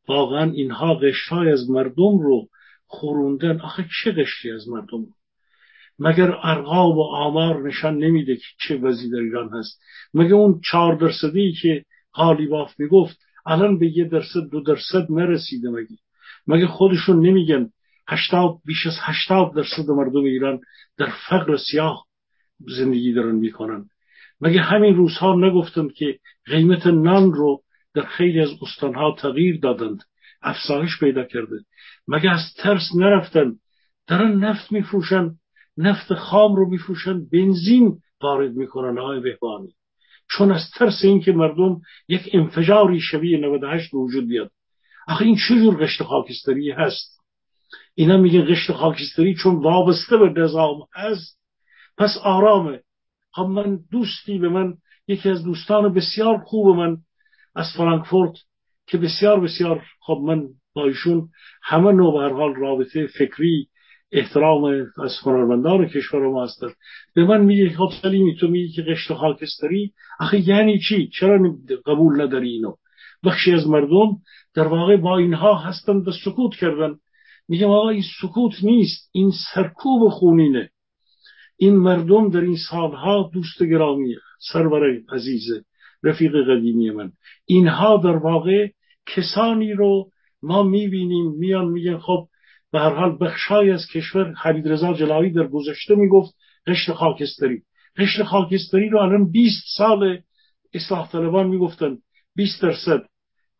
واقعا 0.07 0.51
اینها 0.51 0.95
قشتای 0.95 1.51
از 1.51 1.69
مردم 1.69 2.19
رو 2.19 2.47
خوروندن. 2.87 3.61
آخه 3.61 3.85
چه 4.03 4.11
قشتی 4.11 4.51
از 4.51 4.69
مردم؟ 4.69 5.05
مگر 5.99 6.31
ارقام 6.43 6.97
و 6.97 7.01
آمار 7.01 7.67
نشان 7.67 7.97
نمیده 7.97 8.35
که 8.35 8.45
چه 8.67 8.77
وضعی 8.77 9.09
در 9.09 9.17
ایران 9.17 9.49
هست؟ 9.49 9.81
مگه 10.13 10.33
اون 10.33 10.61
چهار 10.71 10.95
درصدی 10.95 11.53
که 11.61 11.85
قالیباف 12.13 12.79
می‌گفت 12.79 13.17
الان 13.45 13.79
به 13.79 13.97
یه 13.97 14.05
درصد 14.05 14.49
دو 14.51 14.61
درصد 14.61 15.11
نرسیده 15.11 15.69
مگه؟ 15.69 15.97
مگه 16.47 16.67
خودشون 16.67 17.25
نمیگن 17.25 17.69
هشتاد 18.07 18.57
بیش 18.65 18.87
از 18.87 18.93
هشتاد 19.01 19.55
درصد 19.55 19.89
مردم 19.89 20.23
ایران 20.23 20.59
در 20.97 21.09
فقر 21.29 21.57
سیاه 21.57 22.05
زندگی 22.59 23.13
دارن 23.13 23.35
می‌کنن. 23.35 23.89
مگه 24.41 24.61
همین 24.61 24.95
روزها 24.95 25.35
نگفتند 25.35 25.93
که 25.93 26.19
قیمت 26.45 26.87
نان 26.87 27.33
رو 27.33 27.61
در 27.93 28.05
خیلی 28.05 28.39
از 28.39 28.49
استانها 28.61 29.15
تغییر 29.19 29.59
دادند؟ 29.59 30.03
افزایش 30.41 30.99
پیدا 30.99 31.23
کرده. 31.23 31.55
مگه 32.07 32.29
از 32.29 32.41
ترس 32.57 32.95
نرفتن؟ 32.95 33.53
دارن 34.07 34.31
نفت 34.43 34.71
میفروشن 34.71 35.31
نفت 35.77 36.13
خام 36.13 36.55
رو 36.55 36.69
میفروشن 36.69 37.25
بنزین 37.31 37.97
وارد 38.21 38.55
می‌کنن 38.55 38.99
آقای 38.99 39.19
بهبانی. 39.19 39.73
چون 40.29 40.51
از 40.51 40.61
ترس 40.75 40.99
اینکه 41.03 41.31
مردم 41.31 41.81
یک 42.07 42.29
انفجاری 42.33 42.99
شبیه 42.99 43.37
98 43.37 43.93
وجود 43.93 44.27
بیاد. 44.27 44.51
آخه 45.07 45.25
این 45.25 45.37
چجور 45.47 45.83
قشت 45.83 46.03
خاکستری 46.03 46.71
هست؟ 46.71 47.19
اینا 47.95 48.17
میگن 48.17 48.45
قشت 48.45 48.71
خاکستری 48.71 49.35
چون 49.35 49.55
وابسته 49.55 50.17
به 50.17 50.41
نظام 50.41 50.87
هست. 50.93 51.39
پس 51.97 52.17
آرامه. 52.23 52.81
خب 53.31 53.43
من 53.43 53.79
دوستی 53.91 54.37
به 54.37 54.49
من 54.49 54.73
یکی 55.07 55.29
از 55.29 55.43
دوستان 55.43 55.93
بسیار 55.93 56.37
خوب 56.37 56.75
من 56.75 56.97
از 57.55 57.65
فرانکفورت 57.77 58.33
که 58.87 58.97
بسیار 58.97 59.39
بسیار 59.39 59.83
خب 59.99 60.19
من 60.23 60.47
با 60.73 60.85
ایشون 60.85 61.29
همه 61.63 61.91
نوع 61.91 62.29
به 62.29 62.35
حال 62.35 62.55
رابطه 62.55 63.07
فکری 63.07 63.67
احترام 64.11 64.63
از 65.03 65.19
هنرمندان 65.23 65.87
کشور 65.87 66.27
ما 66.27 66.43
هستن 66.43 66.67
به 67.15 67.25
من 67.25 67.41
میگه 67.41 67.69
خب 67.69 67.89
سلیمی 68.01 68.35
تو 68.35 68.47
میگی 68.47 68.71
که 68.73 68.81
قشت 68.81 69.13
خاکستری؟ 69.13 69.93
آخه 70.19 70.49
یعنی 70.49 70.79
چی؟ 70.79 71.09
چرا 71.19 71.55
قبول 71.85 72.21
نداری 72.21 72.49
اینو؟ 72.49 72.75
بخشی 73.23 73.53
از 73.53 73.67
مردم 73.67 74.17
در 74.53 74.67
واقع 74.67 74.97
با 74.97 75.17
اینها 75.17 75.55
هستند 75.55 76.07
و 76.07 76.11
سکوت 76.25 76.55
کردن. 76.55 76.95
میگم 77.47 77.69
آقا 77.69 77.89
این 77.89 78.03
سکوت 78.21 78.53
نیست 78.63 79.09
این 79.11 79.31
سرکوب 79.53 80.09
خونینه. 80.09 80.69
این 81.57 81.75
مردم 81.75 82.29
در 82.29 82.41
این 82.41 82.57
سالها 82.69 83.29
دوست 83.33 83.63
گرامی 83.63 84.15
سرور 84.51 85.01
عزیزه 85.09 85.63
رفیق 86.03 86.31
قدیمی 86.49 86.89
من. 86.89 87.11
اینها 87.45 87.97
در 87.97 88.15
واقع 88.17 88.67
کسانی 89.15 89.73
رو 89.73 90.09
ما 90.43 90.63
می‌بینیم 90.63 91.31
میان 91.31 91.67
میگن 91.67 91.97
خب 91.97 92.27
به 92.71 92.79
هر 92.79 92.93
حال 92.93 93.17
بخشای 93.21 93.71
از 93.71 93.87
کشور 93.93 94.33
حمید 94.33 94.67
رضا 94.67 94.93
جلاوی 94.93 95.31
در 95.31 95.47
گذشته 95.47 95.95
می‌گفت 95.95 96.35
قشر 96.67 96.93
خاکستری. 96.93 97.61
قشر 97.97 98.23
خاکستری 98.23 98.89
رو 98.89 98.99
الان 98.99 99.31
20 99.31 99.63
سال 99.77 100.19
اصلاح 100.73 101.11
طلبان 101.11 101.47
می‌گفتن. 101.47 101.97
20 102.37 102.61
درصد 102.61 103.01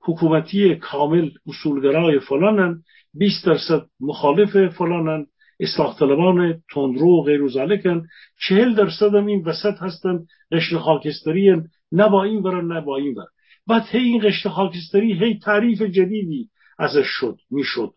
حکومتی 0.02 0.76
کامل 0.76 1.30
اصولگرای 1.48 2.20
فلانن 2.20 2.84
20 3.14 3.46
درصد 3.46 3.86
مخالف 4.00 4.68
فلانن 4.78 5.26
اصلاح 5.60 6.00
طلبان 6.00 6.62
تندرو 6.74 7.20
و 7.20 7.24
غیر 7.24 7.48
ذالکن 7.48 8.08
40 8.48 8.76
درصد 8.76 9.16
هم 9.16 9.26
این 9.26 9.44
وسط 9.46 9.78
هستن 9.80 10.20
قشر 10.52 10.78
خاکستری 10.78 11.62
نه 11.92 12.10
با 12.10 12.24
این 12.24 12.42
برن 12.42 12.68
نه 12.68 12.82
با 12.82 12.98
این 12.98 13.14
بر 13.14 13.26
بعد 13.68 13.84
هی 13.90 14.04
این 14.04 14.22
قشر 14.24 14.50
خاکستری 14.50 15.14
هی 15.14 15.40
تعریف 15.40 15.82
جدیدی 15.82 16.50
ازش 16.80 17.08
شد 17.08 17.38
می‌شد. 17.50 17.94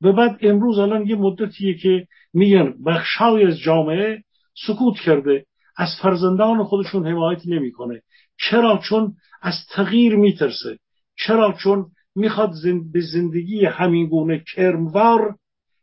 و 0.00 0.12
بعد 0.12 0.38
امروز 0.40 0.78
الان 0.78 1.06
یه 1.06 1.16
مدتیه 1.16 1.74
که 1.74 2.06
میگن 2.34 2.74
بخشای 2.86 3.44
از 3.44 3.58
جامعه 3.58 4.22
سکوت 4.66 4.96
کرده 4.96 5.46
از 5.76 5.88
فرزندان 6.02 6.64
خودشون 6.64 7.06
حمایت 7.06 7.40
نمی‌کنه. 7.46 8.02
چرا 8.50 8.80
چون 8.88 9.14
از 9.42 9.54
تغییر 9.70 10.16
میترسه؟ 10.16 10.78
چرا 11.16 11.52
چون 11.62 11.86
می‌خواد 12.14 12.52
به 12.92 13.00
زندگی 13.00 13.64
همین 13.64 14.06
گونه 14.06 14.42
کرموار 14.54 15.34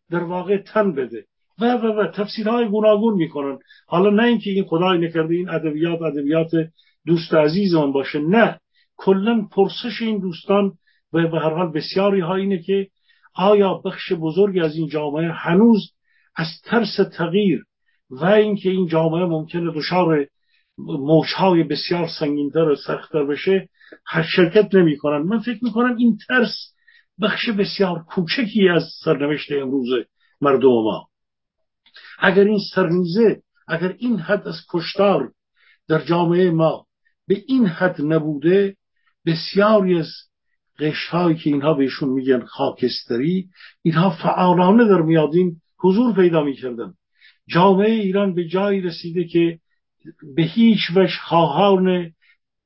در 0.10 0.24
واقع 0.24 0.58
تن 0.58 0.92
بده؟ 0.92 1.26
و 1.60 1.66
و 1.66 1.86
و 1.86 2.08
تفسیرهای 2.08 2.68
گوناگون 2.70 3.14
می‌کنن. 3.14 3.60
حالا 3.88 4.10
نه 4.10 4.24
اینکه 4.24 4.50
این 4.52 4.64
خدای 4.64 4.98
نکرده 4.98 5.36
این 5.36 5.50
ادبیات 5.50 6.02
ادبیات 6.02 6.52
دوست 7.06 7.34
عزیزمان 7.34 7.92
باشه. 7.92 8.20
نه 8.20 8.60
کلا 8.98 9.48
پرسش 9.52 10.02
این 10.02 10.20
دوستان 10.20 10.72
و 11.14 11.28
به 11.28 11.40
هر 11.40 11.54
حال 11.54 11.72
بسیاری 11.72 12.20
ها 12.20 12.36
اینه 12.36 12.62
که 12.62 12.88
آیا 13.36 13.74
بخش 13.74 14.14
بزرگی 14.14 14.60
از 14.60 14.76
این 14.76 14.88
جامعه 14.88 15.32
هنوز 15.32 15.92
از 16.36 16.48
ترس 16.64 17.00
تغییر 17.18 17.64
و 18.10 18.26
اینکه 18.26 18.70
این 18.70 18.88
جامعه 18.88 19.26
ممکنه 19.26 19.72
دچار 19.76 20.28
موجهای 20.78 21.64
بسیار 21.64 22.08
سنگینتر 22.20 22.70
و 22.70 22.76
سختتر 22.76 23.26
بشه 23.26 23.70
هر 24.06 24.24
شرکت 24.24 24.76
نمی‌کنن. 24.76 25.22
من 25.22 25.40
فکر 25.40 25.60
می‌کنم 25.62 25.96
این 25.96 26.18
ترس 26.28 26.74
بخش 27.22 27.50
بسیار 27.50 28.04
کوچکی 28.04 28.70
از 28.70 28.84
سرنوشت 29.04 29.52
امروز 29.52 29.88
مردم 30.42 30.70
ما. 30.70 31.08
اگر 32.20 32.44
این 32.44 32.60
سرنیزه 32.76 33.42
اگر 33.68 33.96
این 33.98 34.20
حد 34.20 34.48
از 34.48 34.56
کشتار 34.70 35.32
در 35.88 36.02
جامعه 36.02 36.52
ما 36.52 36.86
به 37.28 37.44
این 37.48 37.66
حد 37.66 38.02
نبوده 38.02 38.76
بسیاری 39.26 40.00
از 40.00 40.10
قشهایی 40.80 41.38
که 41.38 41.50
اینها 41.50 41.74
بهشون 41.74 42.10
میگن 42.10 42.46
خاکستری 42.46 43.50
اینها 43.82 44.10
فعالانه 44.10 44.88
در 44.88 45.02
میادین 45.02 45.56
حضور 45.80 46.16
پیدا 46.16 46.44
می‌کردن. 46.44 46.94
جامعه 47.48 47.92
ایران 47.92 48.36
به 48.36 48.48
جایی 48.48 48.82
رسیده 48.82 49.24
که 49.24 49.60
به 50.36 50.44
هیچ 50.44 50.80
وجه 50.96 51.14
خواهان 51.24 52.12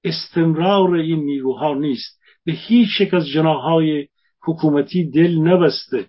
استمرار 0.03 0.95
این 0.95 1.19
نیروها 1.19 1.73
نیست. 1.73 2.19
به 2.45 2.51
هیچ 2.51 3.01
یک 3.01 3.13
از 3.13 3.27
جناهای 3.27 4.07
حکومتی 4.43 5.09
دل 5.09 5.37
نبسته. 5.37 6.05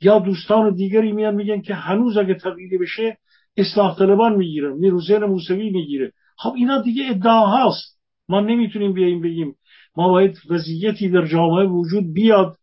یا 0.00 0.18
دوستان 0.18 0.74
دیگری 0.74 1.12
میان 1.12 1.34
میگن 1.34 1.60
که 1.60 1.74
هنوز 1.74 2.16
اگه 2.16 2.34
تغییری 2.34 2.78
بشه 2.78 3.18
اصلاح 3.56 3.98
طلبان 3.98 4.36
می‌گیره 4.36 4.74
نیروزین 4.74 5.24
موسوی 5.24 5.70
می‌گیره. 5.70 6.12
خب 6.38 6.52
اینا 6.56 6.82
دیگه 6.82 7.10
ادعا 7.10 7.46
هاست. 7.46 7.98
ما 8.28 8.40
نمی‌تونیم 8.40 8.92
بیاییم 8.92 9.22
بگیم 9.22 9.54
ما 9.96 10.08
باید 10.08 10.38
وضعیتی 10.50 11.08
در 11.08 11.26
جامعه 11.26 11.66
وجود 11.66 12.12
بیاد 12.12 12.56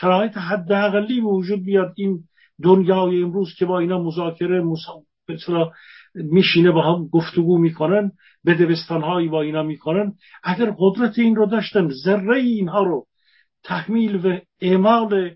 شرایط 0.00 0.36
حداقلی 0.36 1.20
وجود 1.20 1.62
بیاد 1.62 1.92
این 1.96 2.18
دنیای 2.62 3.22
امروز 3.22 3.54
که 3.58 3.66
با 3.66 3.78
اینا 3.78 4.02
مذاکره 4.02 4.62
مثلا 5.28 5.70
میشینه 6.16 6.70
با 6.70 6.82
هم 6.82 7.08
گفتگو 7.08 7.58
می‌کنن 7.58 8.12
به 8.44 8.54
دبستانهایی 8.54 9.28
با 9.28 9.42
اینا 9.42 9.62
می‌کنن. 9.62 10.12
اگر 10.42 10.74
قدرت 10.78 11.18
این 11.18 11.36
رو 11.36 11.46
داشتن 11.46 11.88
ذره 11.88 12.38
اینها 12.38 12.82
رو 12.82 13.06
تحمیل 13.64 14.26
و 14.26 14.38
اعمال 14.60 15.34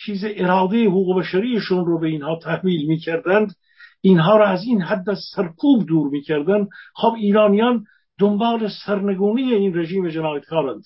چیز 0.00 0.24
اراده 0.36 0.86
حقوق 0.86 1.18
بشریشون 1.18 1.86
رو 1.86 2.00
به 2.00 2.08
اینها 2.08 2.38
تحمیل 2.42 2.86
می‌کردند 2.86 3.54
اینها 4.00 4.36
را 4.36 4.48
از 4.48 4.62
این 4.66 4.82
حد 4.82 5.10
از 5.10 5.20
سرکوب 5.34 5.86
دور 5.86 6.08
می‌کردن. 6.08 6.66
خب 6.94 7.14
ایرانیان 7.16 7.84
دنبال 8.18 8.68
سرنگونی 8.86 9.54
این 9.54 9.78
رژیم 9.78 10.08
جنایتکارند 10.08 10.82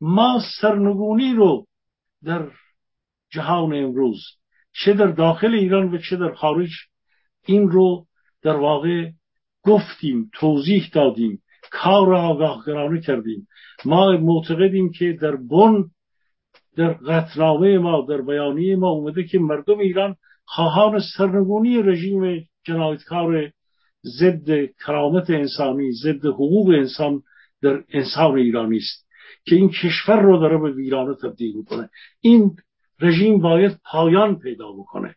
ما 0.00 0.40
سرنگونی 0.60 1.34
رو 1.34 1.66
در 2.24 2.48
جهان 3.30 3.74
امروز 3.74 4.20
چه 4.84 4.92
در 4.92 5.06
داخل 5.06 5.54
ایران 5.54 5.94
و 5.94 5.98
چه 5.98 6.16
در 6.16 6.34
خارج 6.34 6.70
این 7.46 7.70
رو 7.70 8.06
در 8.42 8.56
واقع 8.56 9.10
گفتیم 9.62 10.30
توضیح 10.32 10.90
دادیم 10.92 11.42
کار 11.70 12.08
را 12.08 12.22
آگاهگرانه 12.22 13.00
کردیم. 13.00 13.46
ما 13.84 14.16
معتقدیم 14.16 14.92
که 14.92 15.18
در 15.20 15.36
بن 15.36 15.84
در 16.76 16.92
قطنامه 16.92 17.78
ما 17.78 18.06
در 18.08 18.20
بیانیه 18.20 18.76
ما 18.76 18.90
اومده 18.90 19.24
که 19.24 19.38
مردم 19.38 19.78
ایران 19.78 20.16
خواهان 20.44 21.00
سرنگونی 21.16 21.82
رژیم 21.82 22.48
جنایتکار 22.64 23.50
ضد 24.18 24.66
کرامت 24.86 25.30
انسانی 25.30 25.92
ضد 25.92 26.26
حقوق 26.26 26.68
انسان 26.68 27.22
در 27.62 27.84
انسان 27.88 28.38
ایرانی 28.38 28.76
است 28.76 29.08
که 29.44 29.56
این 29.56 29.68
کشور 29.68 30.20
رو 30.20 30.38
داره 30.38 30.58
به 30.58 30.70
ویرانه 30.70 31.14
تبدیل 31.22 31.56
می‌کنه. 31.56 31.90
این 32.20 32.56
رژیم 33.00 33.40
باید 33.40 33.78
پایان 33.84 34.38
پیدا 34.38 34.72
بکنه. 34.72 35.14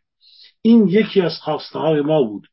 این 0.62 0.88
یکی 0.88 1.22
از 1.22 1.32
خواسته 1.42 1.80
های 1.80 2.02
ما 2.02 2.24
بود. 2.24 2.48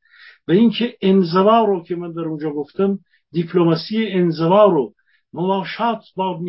و 0.49 0.53
اینکه 0.53 0.97
انزوا 1.03 1.65
رو 1.65 1.83
که 1.83 1.97
من 1.97 2.13
در 2.13 2.21
اونجا 2.21 2.51
گفتم 2.51 2.99
دیپلماسی 3.33 4.07
انزوا 4.07 4.65
رو 4.65 4.95
مماشات 5.33 6.03
با 6.17 6.41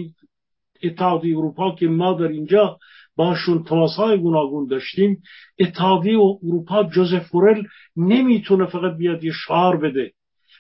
اتحادیه 0.83 1.37
اروپا 1.37 1.75
که 1.75 1.87
ما 1.87 2.13
در 2.13 2.27
اینجا 2.27 2.77
باشون 3.15 3.65
های 3.97 4.17
گوناگون 4.17 4.67
داشتیم 4.67 5.21
اتحادیه 5.59 6.19
اروپا 6.19 6.83
جوزف 6.83 7.27
فورل 7.27 7.63
نمی‌تونه 7.95 8.65
فقط 8.65 8.97
بیاد 8.97 9.23
یه 9.23 9.31
شعار 9.31 9.77
بده. 9.77 10.11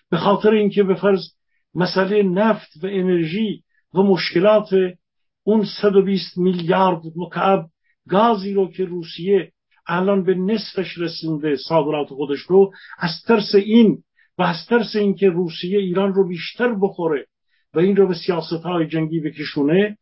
به 0.09 0.17
خاطر 0.17 0.49
اینکه 0.51 0.83
به 0.83 0.95
فرض 0.95 1.21
مسئله 1.75 2.23
نفت 2.23 2.83
و 2.83 2.87
انرژی 2.87 3.63
و 3.93 4.01
مشکلات 4.01 4.69
اون 5.43 5.65
120 5.81 6.37
میلیارد 6.37 7.01
مکعب 7.15 7.65
گازی 8.09 8.53
رو 8.53 8.71
که 8.71 8.85
روسیه 8.85 9.51
الان 9.87 10.23
به 10.23 10.35
نصفش 10.35 10.97
رسونده 10.97 11.55
صادرات 11.55 12.07
خودش 12.07 12.39
رو. 12.39 12.71
از 12.99 13.11
ترس 13.27 13.55
این 13.55 14.03
و 14.37 14.41
از 14.43 14.65
ترس 14.69 14.95
اینکه 14.95 15.29
روسیه 15.29 15.79
ایران 15.79 16.13
رو 16.13 16.27
بیشتر 16.27 16.73
بخوره 16.81 17.25
و 17.73 17.79
این 17.79 17.95
رو 17.95 18.07
به 18.07 18.13
سیاست 18.25 18.63
های 18.63 18.87
جنگی 18.87 19.19
بکشونه 19.19 19.97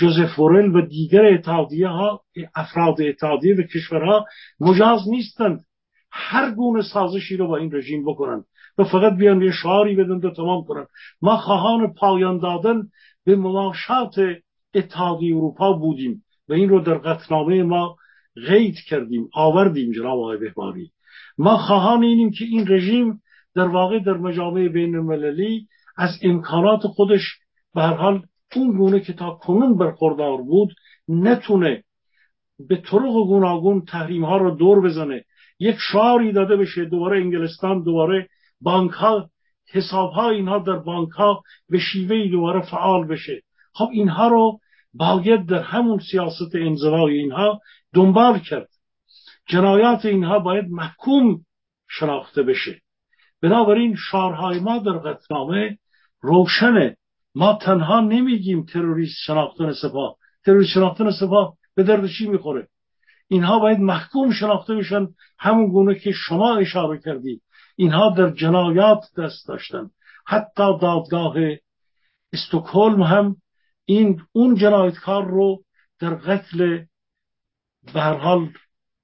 جوزف 0.00 0.34
فورل 0.36 0.76
و 0.76 0.86
دیگر 0.86 1.24
اتحادیه 1.24 1.88
ها 1.88 2.20
افراد 2.54 3.02
اتحادیه 3.02 3.54
و 3.54 3.62
کشورها 3.62 4.26
مجاز 4.60 5.08
نیستند. 5.08 5.60
هر 6.12 6.50
گونه 6.54 6.82
سازشی 6.82 7.36
رو 7.36 7.48
با 7.48 7.56
این 7.56 7.74
رژیم 7.74 8.04
بکنند 8.04 8.44
و 8.78 8.84
فقط 8.84 9.16
بیان 9.16 9.42
یه 9.42 9.50
شعاری 9.50 9.96
بدن 9.96 10.28
و 10.28 10.30
تمام 10.30 10.64
کنند 10.64 10.86
ما 11.22 11.36
خواهان 11.36 11.94
پایان 11.94 12.38
دادن 12.38 12.82
به 13.24 13.36
مماشات 13.36 14.14
اتحادیه 14.74 15.36
اروپا 15.36 15.72
بودیم 15.72 16.24
و 16.48 16.52
این 16.52 16.68
رو 16.68 16.80
در 16.80 16.94
قطنامه 16.94 17.62
ما 17.62 17.96
غید 18.36 18.76
کردیم 18.88 19.28
آوردیم 19.34 19.92
جناب 19.92 20.18
آقای 20.18 20.38
بهبانی 20.38 20.90
ما 21.38 21.56
خواهان 21.56 22.02
اینیم 22.02 22.30
که 22.30 22.44
این 22.44 22.68
رژیم 22.68 23.22
در 23.54 23.68
واقع 23.68 23.98
در 23.98 24.12
مجامع 24.12 24.68
بین 24.68 24.96
المللی 24.96 25.66
از 25.96 26.10
امکانات 26.22 26.80
خودش 26.86 27.22
به 27.74 27.82
هر 27.82 27.94
حال 27.94 28.22
اون 28.56 28.76
گونه 28.76 29.00
که 29.00 29.12
تا 29.12 29.30
کنون 29.30 29.78
برخوردار 29.78 30.42
بود 30.42 30.74
نتونه 31.08 31.84
به 32.68 32.76
طرق 32.76 33.12
گوناگون 33.26 33.84
تحریم 33.84 34.24
ها 34.24 34.36
رو 34.36 34.50
دور 34.50 34.80
بزنه. 34.80 35.24
یک 35.58 35.76
شعاری 35.92 36.32
داده 36.32 36.56
بشه 36.56 36.84
دوباره 36.84 37.20
انگلستان 37.20 37.82
دوباره 37.82 38.28
بانک 38.60 38.90
ها 38.90 39.30
حساب 39.72 40.10
ها 40.10 40.30
اینها 40.30 40.58
در 40.58 40.76
بانک 40.76 41.10
ها 41.10 41.42
به 41.68 41.78
شیوه 41.78 42.28
دوباره 42.28 42.60
فعال 42.60 43.06
بشه. 43.06 43.42
خب 43.74 43.88
اینها 43.92 44.28
رو 44.28 44.58
باید 44.94 45.46
در 45.46 45.62
همون 45.62 45.98
سیاست 46.10 46.54
انزوای 46.54 47.18
اینها 47.18 47.60
دنبال 47.94 48.38
کرد. 48.38 48.68
جنایات 49.46 50.04
اینها 50.04 50.38
باید 50.38 50.70
محکوم 50.70 51.44
شناخته 51.88 52.42
بشه. 52.42 52.80
بنابراین 53.42 53.96
شعارهای 53.96 54.60
ما 54.60 54.78
در 54.78 54.92
قطنامه 54.92 55.78
روشنه 56.20 56.96
ما 57.34 57.58
تنها 57.62 58.00
نمیگیم 58.00 58.64
تروریست 58.64 59.16
شناختن 59.26 59.72
سپاه. 59.72 60.16
تروریست 60.44 60.72
شناختن 60.72 61.10
سپاه 61.10 61.56
به 61.74 61.82
درد 61.82 62.08
چی 62.18 62.28
می‌خوره؟ 62.28 62.68
اینها 63.28 63.58
باید 63.58 63.78
محکوم 63.78 64.32
شناخته 64.32 64.74
بشن 64.74 65.06
همون 65.38 65.68
گونه 65.68 65.94
که 65.94 66.12
شما 66.12 66.56
اشاره 66.56 66.98
کردید 66.98 67.42
اینها 67.76 68.10
در 68.10 68.30
جنایات 68.30 69.04
دست 69.18 69.48
داشتن. 69.48 69.90
حتی 70.26 70.78
دادگاه 70.80 71.34
استکهلم 72.32 73.02
هم 73.02 73.36
این 73.84 74.22
اون 74.32 74.54
جنایتکار 74.54 75.24
رو 75.24 75.62
در 76.00 76.14
قتل 76.14 76.84
به 77.94 78.00
هر 78.00 78.14
حال 78.14 78.48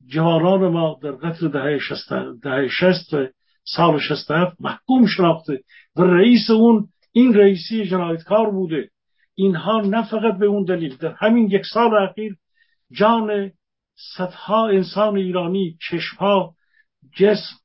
جوانان 0.07 0.69
ما 0.69 0.99
در 1.03 1.11
قتل 1.11 1.49
دهه 1.49 1.79
شست, 1.79 2.13
دهه 2.43 2.69
شست 2.69 3.11
سال 3.65 3.99
شست 3.99 4.31
محکوم 4.61 5.07
شناخته 5.07 5.61
و 5.97 6.03
رئیس 6.03 6.51
اون 6.51 6.89
این 7.13 7.35
رئیسی 7.35 7.87
جنایتکار 7.87 8.51
بوده. 8.51 8.91
اینها 9.35 9.81
نه 9.81 10.11
فقط 10.11 10.39
به 10.39 10.47
اون 10.47 10.65
دلیل 10.65 10.97
در 10.97 11.15
همین 11.19 11.51
یک 11.51 11.63
سال 11.75 12.09
اخیر 12.09 12.37
جان 12.93 13.51
صدها 14.17 14.69
انسان 14.69 15.17
ایرانی 15.17 15.77
چشمها 15.91 16.55
جسم 17.17 17.57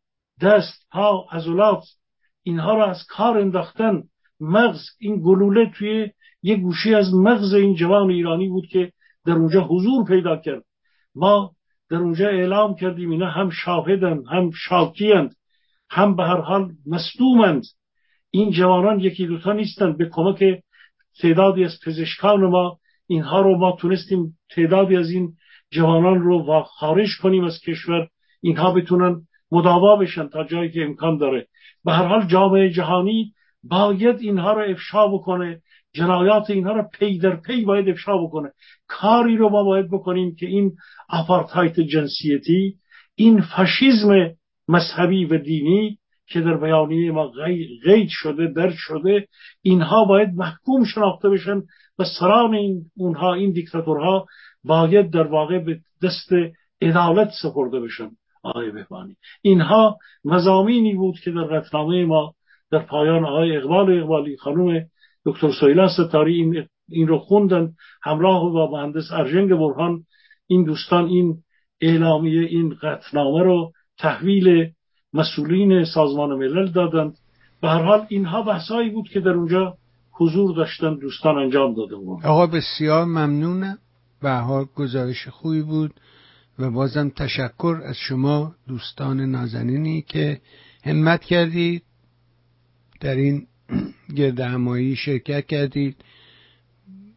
دست 0.41 0.87
پا 0.91 1.25
عضلات 1.31 1.83
اینها 2.43 2.73
را 2.73 2.85
از 2.85 3.05
کار 3.09 3.37
انداختن. 3.37 4.03
مغز 4.39 4.81
این 4.99 5.21
گلوله 5.21 5.71
توی 5.77 6.11
یه 6.43 6.55
گوشی 6.55 6.95
از 6.95 7.13
مغز 7.13 7.53
این 7.53 7.75
جوان 7.75 8.09
ایرانی 8.09 8.49
بود 8.49 8.67
که 8.67 8.91
در 9.25 9.33
اونجا 9.33 9.61
حضور 9.61 10.05
پیدا 10.05 10.37
کرد. 10.37 10.63
ما 11.15 11.51
در 11.89 11.97
اونجا 11.97 12.27
اعلام 12.27 12.75
کردیم 12.75 13.11
اینا 13.11 13.29
هم 13.29 13.49
شاهدند 13.49 14.23
هم 14.31 14.51
شاکیند 14.53 15.35
هم 15.89 16.15
به 16.15 16.23
هر 16.23 16.41
حال 16.41 16.71
مصدومند. 16.85 17.63
این 18.31 18.51
جوانان 18.51 18.99
یکی 18.99 19.27
دوتا 19.27 19.53
نیستند. 19.53 19.97
به 19.97 20.09
کمک 20.11 20.43
تعدادی 21.21 21.63
از 21.63 21.79
پزشکان 21.85 22.45
ما 22.45 22.77
اینها 23.07 23.41
رو 23.41 23.57
ما 23.57 23.77
تونستیم 23.79 24.37
تعدادی 24.55 24.95
از 24.95 25.09
این 25.09 25.33
جوانان 25.71 26.21
رو 26.21 26.63
خارج 26.63 27.09
کنیم 27.21 27.43
از 27.43 27.59
کشور. 27.59 28.07
اینها 28.41 28.71
بتونن 28.71 29.21
مداوا 29.51 29.95
بشن 29.95 30.27
تا 30.27 30.43
جایی 30.43 30.71
که 30.71 30.83
امکان 30.83 31.17
داره. 31.17 31.47
به 31.85 31.91
هر 31.91 32.05
حال 32.05 32.27
جامعه 32.27 32.69
جهانی 32.69 33.33
باید 33.63 34.19
اینها 34.19 34.53
رو 34.53 34.71
افشا 34.71 35.07
بکنه. 35.07 35.61
جنایات 35.93 36.49
اینها 36.49 36.71
رو 36.71 36.83
پی 36.93 37.19
در 37.19 37.35
پی 37.35 37.65
باید 37.65 37.89
افشا 37.89 38.17
بکنه. 38.17 38.51
کاری 38.87 39.37
رو 39.37 39.49
ما 39.49 39.63
باید 39.63 39.91
بکنیم 39.91 40.35
که 40.35 40.45
این 40.45 40.71
آپارتایت 41.09 41.79
جنسیتی 41.79 42.75
این 43.15 43.41
فاشیزم 43.41 44.31
مذهبی 44.67 45.25
و 45.25 45.37
دینی 45.37 45.97
که 46.27 46.41
در 46.41 46.57
بیانیه 46.57 47.11
ما 47.11 47.31
غید 47.85 48.07
شده 48.09 48.47
درد 48.47 48.73
شده 48.77 49.27
اینها 49.61 50.05
باید 50.05 50.29
محکوم 50.35 50.85
شناخته 50.85 51.29
بشن 51.29 51.61
و 51.99 52.03
سران 52.19 52.53
این 52.53 52.85
اونها 52.97 53.33
این 53.33 53.51
دیکتاتورها 53.51 54.25
باید 54.63 55.11
در 55.11 55.27
واقع 55.27 55.59
به 55.59 55.79
دست 56.03 56.29
عدالت 56.81 57.31
سپرده 57.41 57.79
بشن. 57.79 58.09
آقای 58.43 58.71
بهبانی. 58.71 59.15
اینها 59.41 59.97
مزامینی 60.25 60.93
بود 60.95 61.19
که 61.19 61.31
در 61.31 61.43
قطنامه 61.43 62.05
ما 62.05 62.33
در 62.71 62.79
پایان 62.79 63.25
آقای 63.25 63.57
اقبال 63.57 63.99
اقبالی 63.99 64.37
خانم 64.37 64.85
دکتر 65.25 65.51
سویلا 65.59 65.87
ستاری 65.87 66.33
این, 66.35 66.65
این 66.89 67.07
رو 67.07 67.17
خوندن 67.17 67.71
همراه 68.03 68.53
با 68.53 68.71
مهندس 68.71 69.11
ارجنگ 69.11 69.49
برهان 69.49 70.03
این 70.47 70.63
دوستان 70.63 71.05
این 71.05 71.37
اعلامیه 71.81 72.41
این 72.41 72.75
قطنامه 72.81 73.43
رو 73.43 73.71
تحویل 73.97 74.71
مسئولین 75.13 75.85
سازمان 75.85 76.29
ملل 76.29 76.71
دادند 76.71 77.17
به 77.61 77.69
هر 77.69 77.83
حال 77.83 78.05
اینها 78.09 78.41
بحثهایی 78.41 78.89
بود 78.89 79.09
که 79.09 79.19
در 79.19 79.29
اونجا 79.29 79.77
حضور 80.11 80.55
داشتن 80.55 80.95
دوستان 80.95 81.37
انجام 81.37 81.73
داده 81.73 81.95
بود 81.95 82.25
آقا 82.25 82.47
بسیار 82.47 83.05
ممنونم 83.05 83.77
به 84.21 84.31
حال 84.31 84.65
گزارش 84.75 85.27
خوبی 85.27 85.61
بود 85.61 85.93
و 86.59 86.71
بازم 86.71 87.09
تشکر 87.09 87.77
از 87.85 87.95
شما 87.95 88.55
دوستان 88.67 89.21
نازنینی 89.21 90.01
که 90.01 90.41
همت 90.85 91.23
کردید 91.23 91.83
در 93.01 93.15
این 93.15 93.47
گرد 94.17 94.39
همایی 94.39 94.95
شرکت 94.95 95.47
کردید 95.47 95.95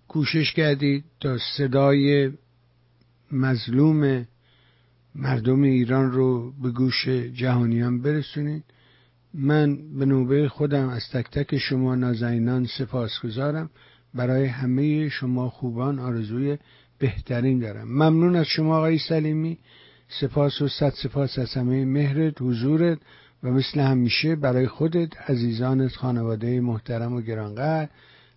کوشش 0.09 0.53
کردید 0.53 1.05
تا 1.21 1.39
صدای 1.39 2.31
مظلوم 3.33 4.27
مردم 5.15 5.63
ایران 5.63 6.13
رو 6.13 6.53
به 6.63 6.71
گوش 6.71 7.09
جهانیان 7.09 8.03
برسونید. 8.03 8.65
من 9.35 9.99
به 9.99 10.07
نوبه 10.07 10.49
خودم 10.49 10.89
از 10.89 11.03
تک 11.13 11.31
تک 11.31 11.59
شما 11.59 11.95
نازنینان 11.95 12.67
سپاسگزارم. 12.79 13.71
برای 14.15 14.47
همه 14.47 15.09
شما 15.09 15.51
خوبان 15.51 15.99
آرزوی 15.99 16.59
بهترین 16.99 17.59
دارم. 17.59 17.89
ممنون 17.89 18.37
از 18.37 18.47
شما 18.47 18.77
آقای 18.77 18.99
سلیمی. 18.99 19.59
سپاس 20.21 20.63
و 20.63 20.69
صد 20.69 20.93
سپاس 21.03 21.39
از 21.39 21.55
همه 21.55 21.85
مهرت 21.85 22.43
حضورت. 22.43 22.99
و 23.43 23.51
مثل 23.51 23.81
همیشه 23.81 24.37
برای 24.37 24.67
خودت 24.67 25.31
عزیزانت 25.31 25.93
خانواده 25.93 26.61
محترم 26.61 27.13
و 27.13 27.21
گرانقدر 27.21 27.89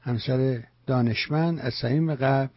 همسر 0.01 0.63
دانشمند 0.87 1.59
از 1.59 1.73
صمیم 1.73 2.15
قلب 2.15 2.49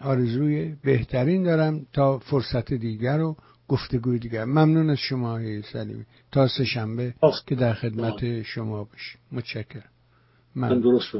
آرزوی 0.00 0.76
بهترین 0.82 1.42
دارم 1.42 1.86
تا 1.92 2.18
فرصت 2.18 2.72
دیگر 2.72 3.20
و 3.20 3.36
گفتگوی 3.68 4.18
دیگر. 4.18 4.44
ممنون 4.44 4.90
از 4.90 4.98
شما 4.98 5.30
آقای 5.30 5.62
سلیمی. 5.62 6.04
تا 6.32 6.48
سه 6.48 6.64
شنبه 6.64 7.14
که 7.46 7.54
در 7.54 7.74
خدمت 7.74 8.42
شما 8.42 8.84
باشیم. 8.84 9.20
متشکرم. 9.32 9.90
من 10.54 10.80
درست 10.80 11.14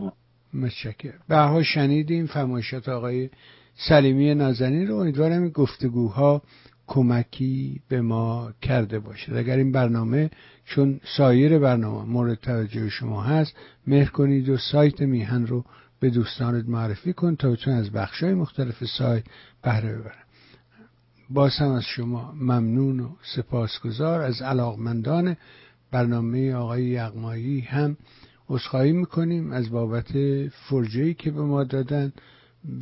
متشکرم. 0.55 1.21
به 1.29 1.63
شنیدیم 1.63 2.27
فرمایشات 2.27 2.89
آقای 2.89 3.31
سلیمی 3.75 4.35
نازنین 4.35 4.89
رو. 4.89 4.97
امیدوارم 4.97 5.43
این 5.43 5.51
گفتگوها 5.51 6.43
کمکی 6.87 7.81
به 7.89 8.01
ما 8.01 8.53
کرده 8.63 8.99
باشد 8.99 9.35
اگر 9.37 9.57
این 9.57 9.73
برنامه 9.73 10.31
چون 10.65 11.01
سایر 11.17 11.59
برنامه 11.59 12.05
مورد 12.05 12.41
توجه 12.41 12.89
شما 12.89 13.23
هست 13.23 13.57
مهر 13.87 14.09
کنید 14.09 14.49
و 14.49 14.57
سایت 14.57 15.01
میهن 15.01 15.47
رو 15.47 15.65
به 16.01 16.11
دوستانت 16.11 16.69
معرفی 16.69 17.13
کن 17.13 17.37
تا 17.37 17.51
بتون 17.51 17.75
از 17.75 17.91
بخشای 17.91 18.35
مختلف 18.35 18.85
سایت 18.85 19.25
بهره 19.63 19.99
ببرن. 19.99 20.25
باز 21.31 21.61
از 21.61 21.83
شما 21.85 22.33
ممنون 22.33 23.01
و 23.01 23.09
سپاسگزار. 23.37 24.21
از 24.21 24.43
علاقمندان 24.43 25.37
برنامه 25.91 26.55
آقای 26.55 26.85
یغمایی 26.85 27.61
هم 27.61 27.97
عذرخواهی 28.49 28.93
می‌کنیم 28.93 29.53
از 29.53 29.71
بابت 29.71 30.13
فرجهی 30.49 31.15
که 31.15 31.31
به 31.31 31.43
ما 31.43 31.65
دادن 31.65 32.13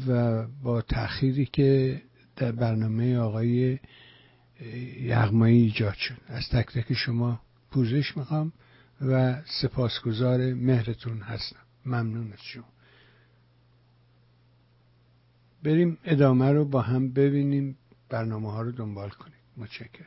و 0.08 0.42
با 0.62 0.82
تأخیری 0.82 1.46
که 1.46 2.02
در 2.36 2.52
برنامه 2.52 3.18
آقای 3.18 3.78
یغمایی 5.00 5.62
ایجاد 5.62 5.94
شد. 5.94 6.16
از 6.26 6.48
تک 6.52 6.66
تک 6.66 6.92
شما 6.92 7.40
پوزش 7.70 8.16
می‌خوام 8.16 8.52
و 9.00 9.42
سپاسگزار 9.62 10.54
مهرتون 10.54 11.20
هستم. 11.20 11.60
ممنون 11.86 12.32
از 12.32 12.42
شما. 12.42 12.64
بریم 15.62 15.98
ادامه 16.04 16.52
رو 16.52 16.64
با 16.64 16.80
هم 16.82 17.12
ببینیم. 17.12 17.76
برنامه 18.08 18.52
ها 18.52 18.62
رو 18.62 18.72
دنبال 18.72 19.10
کنیم. 19.10 19.36
متشکرم. 19.56 20.06